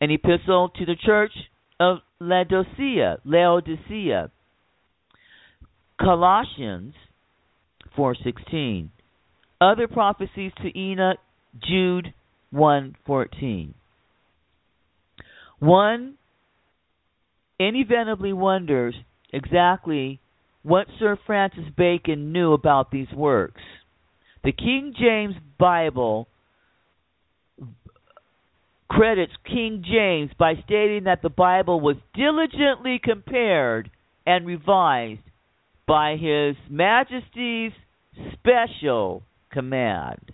An 0.00 0.10
epistle 0.10 0.68
to 0.76 0.84
the 0.84 0.96
church 1.04 1.32
of 1.80 1.98
Laodicea, 2.20 3.18
Laodicea. 3.24 4.30
Colossians 6.00 6.94
four 7.96 8.14
sixteen. 8.22 8.90
Other 9.60 9.88
prophecies 9.88 10.52
to 10.62 10.78
Enoch, 10.78 11.18
Jude 11.62 12.12
one 12.50 12.96
fourteen. 13.04 13.74
One 15.58 16.14
inevitably 17.58 18.32
wonders 18.32 18.94
exactly 19.32 20.20
what 20.62 20.86
Sir 20.98 21.16
Francis 21.26 21.64
Bacon 21.76 22.32
knew 22.32 22.52
about 22.52 22.90
these 22.90 23.10
works. 23.14 23.62
The 24.44 24.52
King 24.52 24.94
James 24.98 25.34
Bible 25.58 26.28
credits 28.88 29.32
King 29.44 29.84
James 29.84 30.30
by 30.38 30.54
stating 30.64 31.04
that 31.04 31.22
the 31.22 31.28
Bible 31.30 31.80
was 31.80 31.96
diligently 32.14 33.00
compared 33.02 33.90
and 34.26 34.46
revised 34.46 35.20
by 35.86 36.16
His 36.16 36.56
Majesty's 36.68 37.72
special 38.32 39.22
command. 39.50 40.32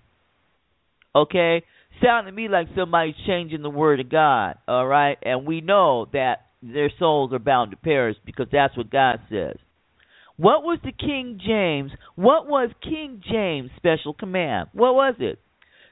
Okay? 1.15 1.63
Sound 2.03 2.27
to 2.27 2.33
me 2.33 2.49
like 2.49 2.69
somebody's 2.77 3.15
changing 3.27 3.63
the 3.63 3.71
Word 3.71 4.01
of 4.01 4.11
God, 4.11 4.57
alright? 4.69 5.19
And 5.23 5.47
we 5.47 5.61
know 5.61 6.07
that 6.13 6.47
their 6.63 6.91
souls 6.99 7.33
are 7.33 7.39
bound 7.39 7.71
to 7.73 7.77
perish 7.77 8.17
because 8.25 8.47
that's 8.51 8.77
what 8.77 8.91
God 8.91 9.21
says. 9.29 9.57
What 10.37 10.63
was 10.63 10.79
the 10.83 10.93
King 10.93 11.39
James? 11.45 11.93
What 12.17 12.49
was 12.49 12.71
King 12.83 13.23
James' 13.31 13.71
special 13.77 14.15
command? 14.15 14.71
What 14.73 14.95
was 14.95 15.15
it? 15.19 15.39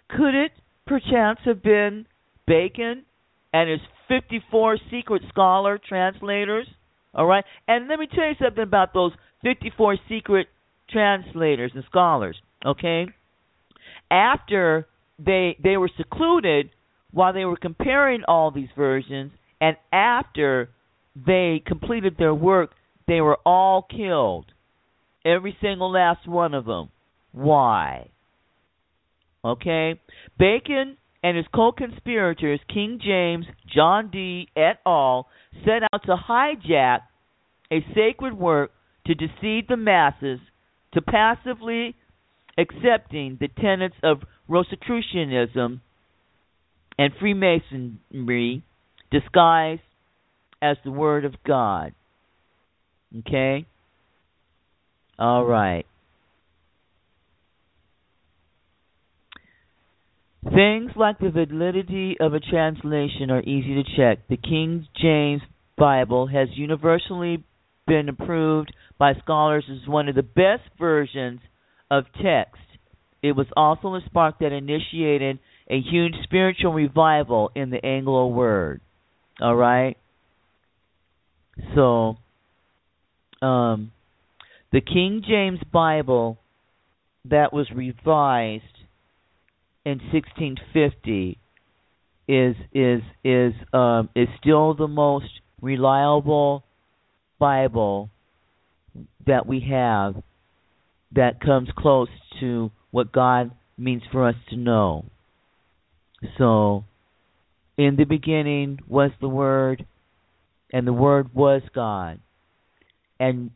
Could 0.09 0.35
it 0.35 0.53
perchance 0.87 1.41
have 1.45 1.63
been 1.63 2.07
Bacon 2.47 3.05
and 3.53 3.71
his 3.71 3.81
54 4.09 4.79
secret 4.91 5.23
scholar 5.29 5.79
translators? 5.79 6.67
All 7.15 7.27
right? 7.27 7.45
And 7.69 7.89
let 7.89 7.99
me 7.99 8.09
tell 8.13 8.27
you 8.27 8.35
something 8.43 8.63
about 8.63 8.95
those 8.95 9.13
54 9.43 9.99
secret 10.09 10.49
translators 10.91 11.73
and 11.75 11.85
scholars, 11.89 12.37
okay? 12.65 13.07
After 14.11 14.87
they 15.25 15.57
they 15.63 15.77
were 15.77 15.91
secluded 15.97 16.71
while 17.13 17.33
they 17.33 17.45
were 17.45 17.57
comparing 17.57 18.23
all 18.27 18.51
these 18.51 18.69
versions 18.77 19.33
and 19.61 19.77
after 19.93 20.71
they 21.15 21.63
completed 21.67 22.17
their 22.19 22.35
work, 22.35 22.71
they 23.07 23.21
were 23.21 23.39
all 23.45 23.83
killed. 23.83 24.47
Every 25.25 25.57
single 25.61 25.93
last 25.93 26.27
one 26.27 26.55
of 26.55 26.65
them. 26.65 26.89
Why? 27.33 28.09
Okay? 29.45 30.01
Bacon 30.39 30.97
and 31.23 31.37
his 31.37 31.47
co 31.55 31.73
conspirators, 31.73 32.61
King 32.73 33.01
James, 33.05 33.45
John 33.75 34.11
Dee, 34.11 34.49
et 34.57 34.79
al., 34.87 35.29
set 35.65 35.83
out 35.93 36.03
to 36.07 36.17
hijack 36.17 37.01
a 37.71 37.85
sacred 37.95 38.35
work 38.35 38.73
to 39.07 39.15
deceive 39.15 39.67
the 39.69 39.77
masses 39.77 40.41
to 40.95 41.03
passively 41.03 41.95
accepting 42.59 43.39
the 43.41 43.49
tenets 43.61 43.95
of 44.03 44.23
Rosicrucianism 44.51 45.81
and 46.99 47.13
Freemasonry 47.21 48.65
disguised 49.11 49.81
as 50.61 50.77
the 50.85 50.91
Word 50.91 51.25
of 51.25 51.35
God. 51.47 51.95
Okay? 53.21 53.65
All 55.19 55.47
right. 55.47 55.87
Things 60.43 60.91
like 60.97 61.19
the 61.19 61.31
validity 61.31 62.17
of 62.19 62.35
a 62.35 62.41
translation 62.41 63.31
are 63.31 63.43
easy 63.43 63.75
to 63.75 63.97
check. 63.97 64.27
The 64.29 64.37
King 64.37 64.89
James 65.01 65.43
Bible 65.79 66.27
has 66.27 66.49
universally 66.55 67.45
been 67.87 68.09
approved 68.09 68.75
by 68.99 69.13
scholars 69.23 69.65
as 69.71 69.89
one 69.89 70.09
of 70.09 70.17
the 70.17 70.23
best 70.23 70.63
versions 70.79 71.41
of 71.91 72.05
text. 72.23 72.61
It 73.23 73.33
was 73.33 73.47
also 73.57 73.95
a 73.95 74.01
spark 74.07 74.39
that 74.41 74.53
initiated 74.53 75.39
a 75.69 75.81
huge 75.81 76.15
spiritual 76.25 76.73
revival 76.73 77.51
in 77.55 77.71
the 77.71 77.85
Anglo 77.85 78.29
word. 78.29 78.81
All 79.41 79.55
right? 79.55 79.97
So, 81.75 82.17
um, 83.43 83.93
the 84.73 84.81
King 84.81 85.23
James 85.27 85.61
Bible 85.73 86.39
that 87.27 87.53
was 87.53 87.71
revised 87.75 88.65
in 89.85 89.99
1650 90.13 91.39
is 92.29 92.55
is 92.73 93.03
is 93.25 93.53
um, 93.73 94.09
is 94.15 94.29
still 94.41 94.75
the 94.75 94.89
most 94.89 95.41
reliable 95.61 96.63
Bible 97.39 98.11
that 99.27 99.47
we 99.47 99.67
have 99.71 100.23
that 101.13 101.41
comes 101.41 101.69
close 101.77 102.09
to 102.39 102.71
what 102.91 103.13
God 103.13 103.53
means 103.79 104.03
for 104.11 104.27
us 104.27 104.35
to 104.51 104.57
know. 104.57 105.05
So, 106.39 106.85
in 107.77 107.97
the 107.97 108.05
beginning 108.05 108.81
was 108.87 109.11
the 109.21 109.29
Word, 109.29 109.87
and 110.73 110.87
the 110.87 110.93
Word 110.93 111.35
was 111.35 111.63
God. 111.75 112.21
And 113.19 113.51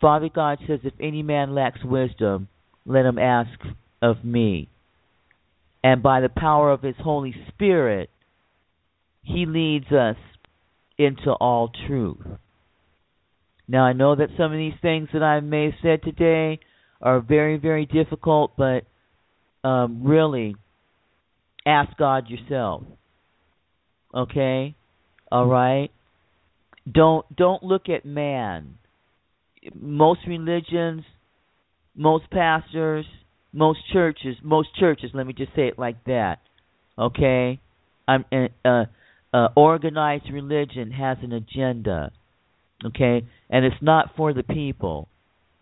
Father 0.00 0.28
God 0.28 0.58
says, 0.66 0.80
If 0.84 0.94
any 1.00 1.22
man 1.22 1.54
lacks 1.54 1.84
wisdom, 1.84 2.48
let 2.84 3.04
him 3.04 3.18
ask 3.18 3.58
of 4.02 4.24
me. 4.24 4.68
And 5.82 6.02
by 6.02 6.20
the 6.20 6.28
power 6.28 6.72
of 6.72 6.82
His 6.82 6.96
Holy 6.98 7.34
Spirit, 7.48 8.10
He 9.22 9.46
leads 9.46 9.92
us 9.92 10.16
into 10.98 11.30
all 11.30 11.70
truth. 11.86 12.26
Now, 13.68 13.84
I 13.84 13.92
know 13.92 14.16
that 14.16 14.30
some 14.36 14.52
of 14.52 14.58
these 14.58 14.80
things 14.80 15.08
that 15.12 15.22
I 15.22 15.40
may 15.40 15.66
have 15.66 15.74
said 15.82 16.02
today 16.02 16.58
are 17.00 17.20
very, 17.20 17.56
very 17.56 17.86
difficult, 17.86 18.52
but 18.56 18.84
um, 19.66 20.02
really, 20.02 20.56
ask 21.66 21.96
God 21.96 22.28
yourself. 22.28 22.82
Okay? 24.14 24.74
All 25.30 25.46
right? 25.46 25.90
Don't 26.90 27.24
don't 27.36 27.62
look 27.62 27.88
at 27.88 28.06
man. 28.06 28.76
Most 29.74 30.20
religions, 30.26 31.02
most 31.94 32.30
pastors, 32.30 33.04
most 33.52 33.80
churches, 33.92 34.36
most 34.42 34.68
churches, 34.78 35.10
let 35.12 35.26
me 35.26 35.32
just 35.32 35.54
say 35.54 35.68
it 35.68 35.78
like 35.78 36.02
that. 36.04 36.38
Okay? 36.98 37.60
I'm 38.06 38.24
uh, 38.32 38.48
uh, 38.66 38.84
uh 39.34 39.48
organized 39.54 40.32
religion 40.32 40.90
has 40.92 41.18
an 41.22 41.32
agenda. 41.32 42.12
Okay? 42.84 43.26
And 43.50 43.64
it's 43.64 43.82
not 43.82 44.12
for 44.16 44.32
the 44.32 44.42
people. 44.42 45.08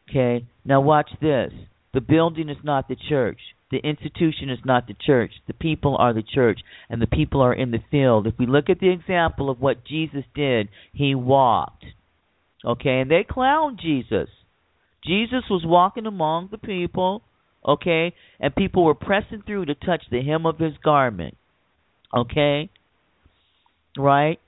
Okay? 0.09 0.47
Now 0.65 0.81
watch 0.81 1.11
this. 1.21 1.53
The 1.93 2.01
building 2.01 2.49
is 2.49 2.59
not 2.63 2.89
the 2.89 2.97
church. 2.97 3.39
The 3.71 3.79
institution 3.79 4.49
is 4.49 4.61
not 4.65 4.87
the 4.87 4.95
church. 4.95 5.33
The 5.47 5.53
people 5.53 5.97
are 5.99 6.13
the 6.13 6.23
church, 6.23 6.61
and 6.89 7.03
the 7.03 7.07
people 7.07 7.41
are 7.41 7.55
in 7.55 7.73
the 7.73 7.83
field. 7.91 8.27
If 8.27 8.35
we 8.39 8.47
look 8.47 8.71
at 8.71 8.79
the 8.79 8.91
example 8.91 9.51
of 9.51 9.61
what 9.61 9.85
Jesus 9.85 10.25
did, 10.35 10.69
he 10.93 11.15
walked. 11.15 11.85
Okay, 12.65 13.01
and 13.01 13.11
they 13.11 13.25
clowned 13.29 13.81
Jesus. 13.81 14.29
Jesus 15.05 15.45
was 15.51 15.63
walking 15.65 16.07
among 16.07 16.49
the 16.51 16.59
people, 16.59 17.23
okay, 17.67 18.15
and 18.39 18.55
people 18.55 18.85
were 18.85 18.95
pressing 18.95 19.43
through 19.45 19.67
to 19.67 19.75
touch 19.75 20.03
the 20.11 20.23
hem 20.23 20.47
of 20.47 20.59
his 20.59 20.75
garment. 20.83 21.37
Okay? 22.15 22.71
Right? 23.97 24.39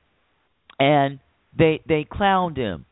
And 0.79 1.19
they 1.57 1.81
they 1.89 2.05
clowned 2.05 2.57
him. 2.57 2.85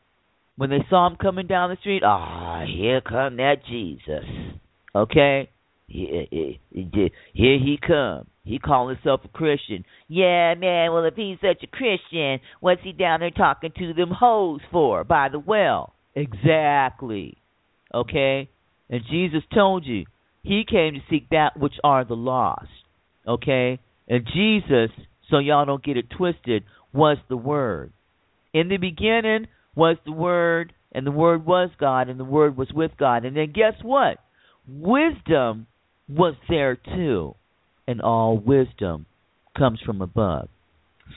When 0.57 0.71
they 0.71 0.83
saw 0.89 1.07
him 1.07 1.17
coming 1.17 1.47
down 1.47 1.69
the 1.69 1.77
street, 1.77 2.03
ah, 2.03 2.63
here 2.65 2.99
come 3.01 3.37
that 3.37 3.65
Jesus. 3.69 4.25
Okay? 4.95 5.49
Here, 5.87 6.57
he 7.33 7.79
come. 7.85 8.27
He 8.43 8.59
call 8.59 8.89
himself 8.89 9.21
a 9.23 9.27
Christian. 9.27 9.85
Yeah, 10.07 10.55
man. 10.55 10.91
Well, 10.91 11.05
if 11.05 11.15
he's 11.15 11.37
such 11.41 11.63
a 11.63 11.67
Christian, 11.67 12.39
what's 12.59 12.81
he 12.83 12.91
down 12.91 13.19
there 13.19 13.29
talking 13.29 13.71
to 13.77 13.93
them 13.93 14.09
hoes 14.09 14.61
for 14.71 15.03
by 15.03 15.29
the 15.29 15.39
well? 15.39 15.93
Exactly. 16.15 17.37
Okay. 17.93 18.49
And 18.89 19.01
Jesus 19.09 19.43
told 19.53 19.85
you 19.85 20.05
he 20.43 20.63
came 20.69 20.93
to 20.93 20.99
seek 21.09 21.29
that 21.29 21.57
which 21.57 21.75
are 21.83 22.03
the 22.03 22.15
lost. 22.15 22.67
Okay. 23.27 23.79
And 24.07 24.25
Jesus, 24.33 24.89
so 25.29 25.39
y'all 25.39 25.65
don't 25.65 25.83
get 25.83 25.97
it 25.97 26.09
twisted, 26.09 26.63
was 26.93 27.17
the 27.29 27.37
Word. 27.37 27.91
In 28.53 28.69
the 28.69 28.77
beginning 28.77 29.47
was 29.77 29.97
the 30.05 30.11
Word, 30.11 30.73
and 30.91 31.05
the 31.05 31.11
Word 31.11 31.45
was 31.45 31.69
God, 31.79 32.09
and 32.09 32.19
the 32.19 32.25
Word 32.25 32.57
was 32.57 32.69
with 32.73 32.91
God. 32.99 33.23
And 33.23 33.37
then 33.37 33.53
guess 33.53 33.75
what? 33.83 34.17
Wisdom 34.67 35.67
was 36.09 36.33
there 36.49 36.75
too, 36.75 37.35
and 37.87 38.01
all 38.01 38.37
wisdom 38.37 39.05
comes 39.55 39.79
from 39.85 40.01
above. 40.01 40.49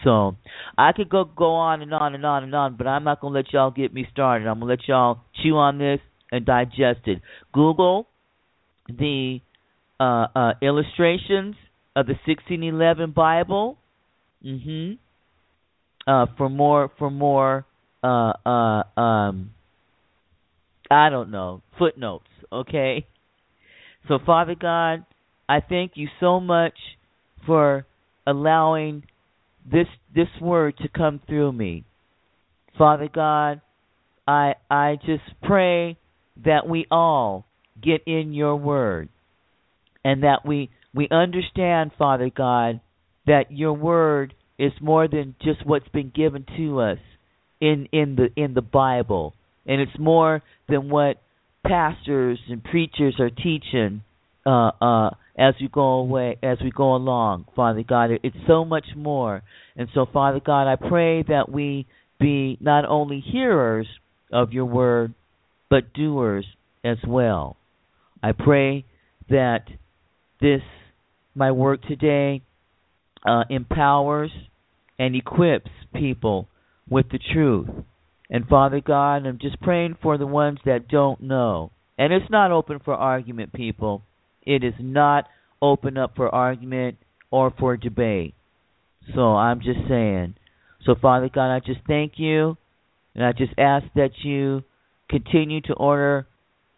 So 0.05 0.37
I 0.79 0.93
could 0.93 1.09
go 1.09 1.25
go 1.25 1.55
on 1.55 1.83
and 1.83 1.93
on 1.93 2.15
and 2.15 2.25
on 2.25 2.45
and 2.45 2.55
on, 2.55 2.77
but 2.77 2.87
I'm 2.87 3.03
not 3.03 3.21
gonna 3.21 3.35
let 3.35 3.53
y'all 3.53 3.71
get 3.71 3.93
me 3.93 4.07
started. 4.13 4.47
I'm 4.47 4.61
gonna 4.61 4.71
let 4.71 4.87
y'all 4.87 5.21
chew 5.43 5.57
on 5.57 5.79
this 5.79 5.99
and 6.31 6.45
digest 6.45 7.01
it. 7.07 7.21
Google 7.53 8.07
the 8.89 9.41
uh, 9.99 10.27
uh, 10.35 10.53
illustrations 10.63 11.57
of 11.97 12.07
the 12.07 12.15
1611 12.27 13.13
Bible. 13.13 13.79
Mm-hmm. 14.45 14.93
Uh, 16.07 16.27
for 16.39 16.49
more 16.49 16.91
for 16.99 17.11
more 17.11 17.67
uh, 18.03 18.33
uh, 18.47 19.01
um, 19.01 19.51
I 20.91 21.11
don't 21.11 21.31
know 21.31 21.63
footnotes. 21.79 22.27
Okay. 22.53 23.07
So 24.09 24.19
Father 24.25 24.55
God, 24.61 25.05
I 25.49 25.61
thank 25.61 25.93
you 25.95 26.09
so 26.19 26.41
much 26.41 26.75
for 27.47 27.87
allowing 28.27 29.05
this 29.71 29.87
this 30.15 30.29
word 30.41 30.77
to 30.79 30.89
come 30.89 31.21
through 31.27 31.53
me. 31.53 31.85
Father 32.77 33.09
God, 33.13 33.61
I 34.27 34.55
I 34.71 34.97
just 35.05 35.25
pray 35.43 35.99
that 36.45 36.69
we 36.69 36.87
all 36.91 37.45
get 37.83 38.03
in 38.07 38.33
your 38.33 38.57
word 38.57 39.09
and 40.05 40.23
that 40.23 40.47
we 40.47 40.71
we 40.95 41.09
understand 41.11 41.93
Father 41.99 42.31
God 42.35 42.81
that 43.27 43.51
your 43.51 43.75
word 43.75 44.35
is 44.59 44.73
more 44.81 45.09
than 45.09 45.35
just 45.43 45.65
what's 45.65 45.89
been 45.89 46.11
given 46.15 46.45
to 46.57 46.81
us 46.81 46.99
in 47.61 47.89
in 47.93 48.17
the 48.17 48.29
in 48.37 48.55
the 48.55 48.63
Bible. 48.63 49.35
And 49.67 49.81
it's 49.81 49.99
more 49.99 50.43
than 50.69 50.89
what 50.89 51.21
pastors 51.67 52.39
and 52.49 52.65
preachers 52.65 53.17
are 53.21 53.31
teaching 53.31 54.03
uh 54.47 54.71
uh 54.81 55.11
as 55.39 55.55
we 55.61 55.69
go 55.69 55.83
away 55.83 56.39
as 56.43 56.59
we 56.63 56.71
go 56.71 56.95
along 56.95 57.47
father 57.55 57.83
god. 57.83 58.11
It's 58.23 58.37
so 58.47 58.65
much 58.65 58.87
more. 58.97 59.43
And 59.77 59.89
so 59.95 60.07
father 60.11 60.41
god 60.41 60.71
i 60.71 60.77
pray 60.77 61.23
that 61.25 61.51
we 61.51 61.87
be 62.19 62.59
not 62.61 62.85
only 62.87 63.21
hearers 63.21 63.87
of 64.33 64.53
your 64.53 64.67
word 64.67 65.15
but 65.69 65.93
doers 65.93 66.47
as 66.85 66.99
well. 67.07 67.57
I 68.23 68.33
pray 68.33 68.85
that 69.29 69.65
this 70.41 70.63
my 71.35 71.53
work 71.53 71.83
today 71.83 72.43
uh, 73.27 73.45
empowers 73.49 74.31
and 74.99 75.15
equips 75.15 75.71
people 75.95 76.49
with 76.91 77.09
the 77.11 77.21
truth 77.33 77.69
and 78.29 78.47
father 78.47 78.81
god 78.81 79.27
i'm 79.27 79.39
just 79.41 79.61
praying 79.61 79.97
for 80.03 80.19
the 80.19 80.27
ones 80.27 80.59
that 80.65 80.89
don't 80.89 81.21
know 81.21 81.71
and 81.97 82.13
it's 82.13 82.31
not 82.31 82.51
open 82.51 82.79
for 82.85 82.95
argument 82.95 83.53
people 83.53 84.03
it 84.43 84.65
is 84.65 84.75
not 84.81 85.27
open 85.63 85.97
up 85.97 86.13
for 86.17 86.35
argument 86.35 86.97
or 87.31 87.53
for 87.59 87.77
debate. 87.77 88.35
So 89.15 89.37
I'm 89.37 89.61
just 89.61 89.81
saying. 89.89 90.35
So, 90.85 90.95
Father 91.01 91.29
God, 91.33 91.55
I 91.55 91.61
just 91.61 91.81
thank 91.87 92.15
you, 92.17 92.57
and 93.15 93.25
I 93.25 93.33
just 93.33 93.53
ask 93.59 93.87
that 93.95 94.11
you 94.23 94.63
continue 95.09 95.61
to 95.63 95.75
order 95.75 96.27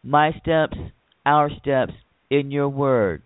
my 0.02 0.32
steps, 0.40 0.76
our 1.24 1.50
steps 1.60 1.92
in 2.30 2.50
your 2.50 2.68
word. 2.68 3.22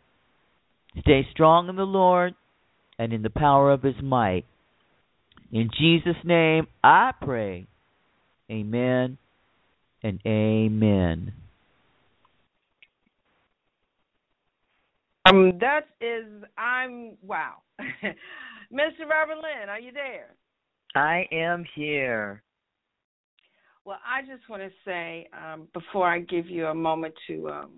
Stay 1.00 1.26
strong 1.30 1.68
in 1.68 1.76
the 1.76 1.84
Lord 1.84 2.34
and 2.98 3.12
in 3.12 3.22
the 3.22 3.30
power 3.30 3.70
of 3.70 3.82
his 3.82 3.94
might. 4.02 4.44
In 5.52 5.70
Jesus' 5.78 6.16
name 6.24 6.66
I 6.82 7.12
pray. 7.20 7.66
Amen 8.50 9.18
and 10.02 10.20
amen. 10.26 11.32
Um, 15.28 15.58
that 15.60 15.86
is, 16.00 16.24
I'm 16.56 17.16
wow, 17.22 17.54
Mr. 17.80 19.08
Robin 19.10 19.38
Lynn, 19.38 19.68
are 19.68 19.80
you 19.80 19.90
there? 19.92 20.34
I 20.94 21.26
am 21.32 21.64
here. 21.74 22.42
Well, 23.84 23.98
I 24.06 24.22
just 24.22 24.48
want 24.48 24.62
to 24.62 24.70
say 24.84 25.28
um, 25.32 25.68
before 25.72 26.08
I 26.08 26.20
give 26.20 26.48
you 26.48 26.66
a 26.66 26.74
moment 26.74 27.14
to 27.26 27.50
um, 27.50 27.70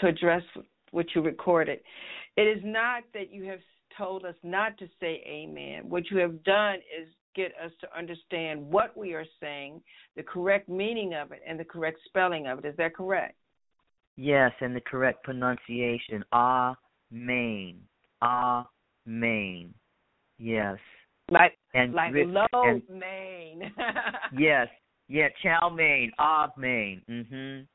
to 0.00 0.08
address 0.08 0.42
what 0.90 1.06
you 1.14 1.22
recorded, 1.22 1.80
it 2.36 2.42
is 2.42 2.62
not 2.64 3.02
that 3.14 3.32
you 3.32 3.44
have 3.44 3.60
told 3.98 4.24
us 4.24 4.36
not 4.42 4.78
to 4.78 4.86
say 5.00 5.22
Amen. 5.26 5.88
What 5.88 6.10
you 6.10 6.18
have 6.18 6.42
done 6.44 6.76
is 6.76 7.08
get 7.34 7.52
us 7.62 7.72
to 7.80 7.98
understand 7.98 8.60
what 8.70 8.96
we 8.96 9.14
are 9.14 9.26
saying, 9.40 9.80
the 10.16 10.22
correct 10.22 10.68
meaning 10.68 11.14
of 11.14 11.32
it, 11.32 11.40
and 11.46 11.58
the 11.58 11.64
correct 11.64 11.98
spelling 12.06 12.46
of 12.46 12.60
it. 12.60 12.64
Is 12.64 12.76
that 12.78 12.94
correct? 12.94 13.36
Yes, 14.16 14.52
and 14.60 14.74
the 14.74 14.80
correct 14.80 15.22
pronunciation. 15.22 16.24
Amen. 16.32 17.76
Amen. 18.22 19.74
Yes. 20.38 20.78
Like 21.30 21.58
and 21.74 21.92
like 21.92 22.12
low 22.14 22.46
and, 22.52 22.82
main. 22.88 23.72
yes. 24.38 24.68
Yeah, 25.08 25.28
chow 25.42 25.68
mein. 25.68 26.10
Amen. 26.18 27.02
Mhm. 27.08 27.66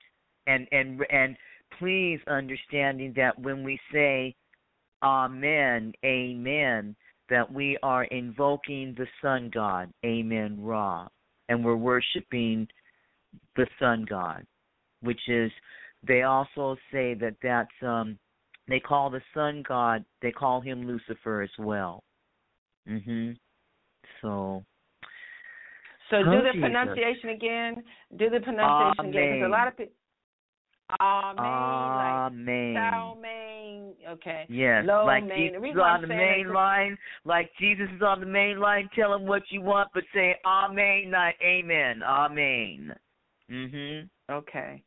And 0.47 0.67
and 0.71 1.01
and 1.09 1.37
please 1.79 2.19
understanding 2.27 3.13
that 3.15 3.39
when 3.39 3.63
we 3.63 3.79
say 3.91 4.35
amen, 5.03 5.93
amen, 6.05 6.95
that 7.29 7.51
we 7.51 7.77
are 7.83 8.05
invoking 8.05 8.95
the 8.97 9.07
sun 9.21 9.49
god, 9.53 9.91
amen 10.05 10.57
ra, 10.59 11.07
and 11.49 11.63
we're 11.63 11.75
worshiping 11.75 12.67
the 13.55 13.67
sun 13.79 14.05
god, 14.09 14.45
which 15.01 15.21
is 15.27 15.51
they 16.05 16.23
also 16.23 16.75
say 16.91 17.13
that 17.13 17.35
that's 17.41 17.69
um 17.81 18.17
they 18.67 18.79
call 18.79 19.09
the 19.09 19.21
sun 19.33 19.63
god 19.67 20.03
they 20.21 20.31
call 20.31 20.61
him 20.61 20.87
Lucifer 20.87 21.41
as 21.41 21.49
well. 21.57 22.03
Mhm. 22.87 23.37
So 24.21 24.63
so 26.09 26.17
do 26.23 26.41
the 26.43 26.51
Jesus. 26.53 26.61
pronunciation 26.61 27.29
again. 27.29 27.83
Do 28.17 28.29
the 28.29 28.39
pronunciation 28.39 28.99
Amen. 28.99 29.09
again 29.09 29.33
because 29.33 29.47
a 29.47 29.49
lot 29.49 29.67
of 29.67 29.77
people 29.77 29.93
Amen. 30.99 32.75
Like 32.75 32.83
Salmain. 32.83 33.93
Okay. 34.09 34.45
Yes. 34.49 34.85
Low 34.85 35.05
like 35.05 35.25
main. 35.25 35.53
Jesus 35.53 35.69
is 35.71 35.77
on 35.77 36.01
the 36.01 36.07
main 36.07 36.53
line. 36.53 36.97
Like 37.25 37.51
Jesus 37.59 37.87
is 37.95 38.01
on 38.01 38.19
the 38.19 38.25
main 38.25 38.59
line. 38.59 38.89
Tell 38.95 39.13
him 39.13 39.25
what 39.25 39.43
you 39.49 39.61
want, 39.61 39.89
but 39.93 40.03
say 40.13 40.35
Amen, 40.45 41.11
not 41.11 41.33
Amen. 41.43 42.01
Amen. 42.03 42.95
Mhm. 43.49 44.09
Okay. 44.29 44.83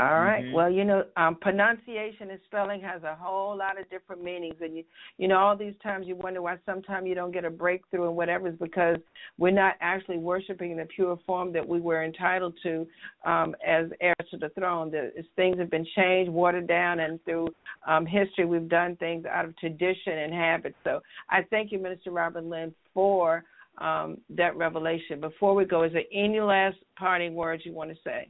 All 0.00 0.06
right. 0.06 0.42
mm-hmm. 0.42 0.54
Well, 0.54 0.70
you 0.70 0.84
know, 0.84 1.04
um, 1.16 1.36
pronunciation 1.36 2.30
and 2.30 2.40
spelling 2.46 2.80
has 2.80 3.04
a 3.04 3.14
whole 3.14 3.56
lot 3.56 3.80
of 3.80 3.88
different 3.90 4.24
meanings, 4.24 4.56
and 4.60 4.76
you, 4.76 4.82
you 5.18 5.28
know, 5.28 5.38
all 5.38 5.56
these 5.56 5.74
times 5.84 6.08
you 6.08 6.16
wonder 6.16 6.42
why 6.42 6.56
sometimes 6.66 7.06
you 7.06 7.14
don't 7.14 7.30
get 7.30 7.44
a 7.44 7.50
breakthrough 7.50 8.08
and 8.08 8.16
whatever 8.16 8.48
is 8.48 8.56
because 8.60 8.96
we're 9.38 9.52
not 9.52 9.74
actually 9.80 10.18
worshiping 10.18 10.72
in 10.72 10.78
the 10.78 10.86
pure 10.86 11.16
form 11.26 11.52
that 11.52 11.66
we 11.66 11.80
were 11.80 12.02
entitled 12.02 12.54
to 12.64 12.84
um, 13.24 13.54
as 13.64 13.86
heirs 14.00 14.28
to 14.32 14.36
the 14.36 14.48
throne. 14.58 14.90
The, 14.90 15.12
things 15.36 15.60
have 15.60 15.70
been 15.70 15.86
changed, 15.94 16.30
watered 16.30 16.66
down, 16.66 16.98
and 16.98 17.24
through 17.24 17.54
um, 17.86 18.04
history 18.04 18.46
we've 18.46 18.68
done 18.68 18.96
things 18.96 19.24
out 19.26 19.44
of 19.44 19.56
tradition 19.58 20.18
and 20.18 20.34
habit. 20.34 20.74
So 20.82 21.02
I 21.30 21.42
thank 21.50 21.70
you, 21.70 21.78
Minister 21.78 22.10
Robin 22.10 22.50
Lynn, 22.50 22.74
for 22.92 23.44
um, 23.78 24.18
that 24.30 24.56
revelation. 24.56 25.20
Before 25.20 25.54
we 25.54 25.64
go, 25.64 25.84
is 25.84 25.92
there 25.92 26.02
any 26.12 26.40
last 26.40 26.78
parting 26.96 27.34
words 27.34 27.62
you 27.64 27.72
want 27.72 27.90
to 27.90 27.96
say? 28.02 28.28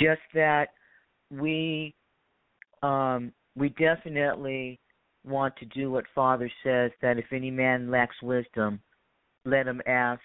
Just 0.00 0.20
that 0.34 0.68
we 1.30 1.94
um, 2.82 3.32
we 3.56 3.70
definitely 3.70 4.80
want 5.24 5.54
to 5.56 5.64
do 5.66 5.90
what 5.90 6.04
Father 6.14 6.50
says 6.64 6.90
that 7.00 7.18
if 7.18 7.26
any 7.32 7.50
man 7.50 7.90
lacks 7.90 8.16
wisdom, 8.22 8.80
let 9.44 9.66
him 9.66 9.80
ask 9.86 10.20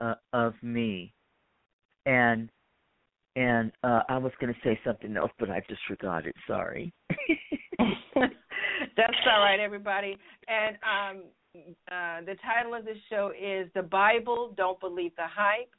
uh, 0.00 0.14
of 0.32 0.54
me. 0.62 1.12
And 2.04 2.50
and 3.36 3.70
uh, 3.84 4.00
I 4.08 4.16
was 4.16 4.32
going 4.40 4.52
to 4.52 4.60
say 4.64 4.80
something 4.84 5.14
else, 5.16 5.30
but 5.38 5.50
I 5.50 5.60
just 5.68 5.82
forgot 5.86 6.26
it. 6.26 6.34
Sorry. 6.46 6.92
That's 8.96 9.12
all 9.30 9.40
right, 9.40 9.60
everybody. 9.60 10.16
And 10.48 10.76
um, 10.76 11.24
uh, 11.90 12.20
the 12.24 12.36
title 12.42 12.74
of 12.74 12.84
this 12.84 12.96
show 13.10 13.32
is 13.38 13.68
"The 13.74 13.82
Bible 13.82 14.54
Don't 14.56 14.80
Believe 14.80 15.12
the 15.16 15.26
Hype." 15.26 15.70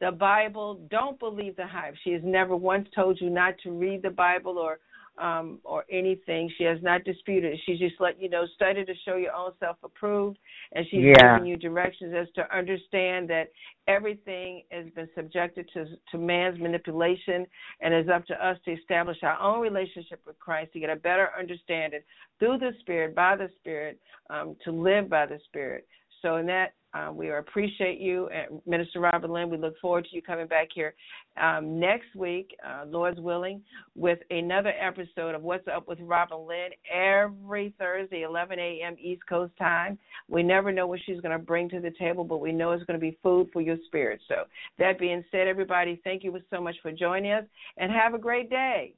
The 0.00 0.12
Bible. 0.12 0.80
Don't 0.90 1.18
believe 1.18 1.56
the 1.56 1.66
hype. 1.66 1.94
She 2.04 2.12
has 2.12 2.22
never 2.24 2.56
once 2.56 2.88
told 2.94 3.20
you 3.20 3.30
not 3.30 3.54
to 3.64 3.70
read 3.70 4.02
the 4.02 4.10
Bible 4.10 4.58
or 4.58 4.78
um, 5.20 5.58
or 5.64 5.84
anything. 5.90 6.50
She 6.56 6.64
has 6.64 6.78
not 6.82 7.04
disputed. 7.04 7.58
She's 7.66 7.78
just 7.78 7.96
let 8.00 8.20
you 8.20 8.28
know, 8.28 8.44
study 8.54 8.84
to 8.84 8.92
show 9.04 9.16
your 9.16 9.34
own 9.34 9.52
self 9.60 9.76
approved, 9.82 10.38
and 10.72 10.86
she's 10.90 11.02
yeah. 11.02 11.36
giving 11.36 11.48
you 11.48 11.56
directions 11.56 12.14
as 12.16 12.28
to 12.34 12.56
understand 12.56 13.28
that 13.30 13.48
everything 13.86 14.62
has 14.70 14.86
been 14.94 15.08
subjected 15.14 15.68
to 15.74 15.86
to 16.10 16.18
man's 16.18 16.58
manipulation, 16.60 17.46
and 17.80 17.92
it's 17.94 18.08
up 18.08 18.26
to 18.26 18.46
us 18.46 18.56
to 18.64 18.72
establish 18.72 19.18
our 19.22 19.40
own 19.40 19.60
relationship 19.60 20.20
with 20.26 20.38
Christ 20.38 20.72
to 20.72 20.80
get 20.80 20.90
a 20.90 20.96
better 20.96 21.30
understanding 21.38 22.00
through 22.38 22.58
the 22.58 22.72
Spirit, 22.80 23.14
by 23.14 23.36
the 23.36 23.48
Spirit, 23.58 23.98
um, 24.30 24.56
to 24.64 24.70
live 24.70 25.08
by 25.08 25.26
the 25.26 25.38
Spirit. 25.46 25.86
So 26.22 26.36
in 26.36 26.46
that 26.46 26.74
uh, 26.98 27.12
we 27.12 27.30
appreciate 27.30 28.00
you, 28.00 28.28
Minister 28.66 29.00
Robin 29.00 29.30
Lynn. 29.30 29.50
We 29.50 29.56
look 29.56 29.78
forward 29.80 30.06
to 30.06 30.16
you 30.16 30.22
coming 30.22 30.46
back 30.46 30.68
here 30.74 30.94
um, 31.40 31.78
next 31.78 32.14
week, 32.16 32.56
uh, 32.66 32.84
Lord's 32.86 33.20
willing, 33.20 33.62
with 33.94 34.18
another 34.30 34.72
episode 34.80 35.34
of 35.34 35.42
What's 35.42 35.68
Up 35.68 35.86
with 35.86 35.98
Robin 36.00 36.46
Lynn 36.46 36.70
every 36.92 37.74
Thursday, 37.78 38.22
11 38.22 38.58
a.m. 38.58 38.96
East 39.00 39.22
Coast 39.28 39.52
time. 39.58 39.98
We 40.28 40.42
never 40.42 40.72
know 40.72 40.86
what 40.86 41.00
she's 41.06 41.20
going 41.20 41.38
to 41.38 41.44
bring 41.44 41.68
to 41.70 41.80
the 41.80 41.92
table, 41.98 42.24
but 42.24 42.38
we 42.38 42.52
know 42.52 42.72
it's 42.72 42.84
going 42.84 42.98
to 42.98 43.04
be 43.04 43.18
food 43.22 43.48
for 43.52 43.60
your 43.60 43.76
spirit. 43.86 44.20
So, 44.28 44.44
that 44.78 44.98
being 44.98 45.24
said, 45.30 45.46
everybody, 45.46 46.00
thank 46.04 46.24
you 46.24 46.36
so 46.50 46.60
much 46.60 46.76
for 46.82 46.92
joining 46.92 47.32
us 47.32 47.44
and 47.76 47.92
have 47.92 48.14
a 48.14 48.18
great 48.18 48.50
day. 48.50 48.94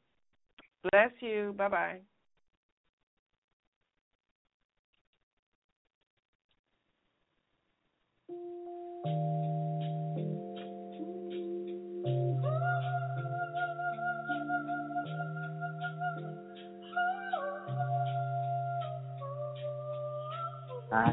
Bless 0.90 1.10
you. 1.20 1.54
Bye 1.56 1.68
bye. 1.68 2.00
Uh, 20.92 21.12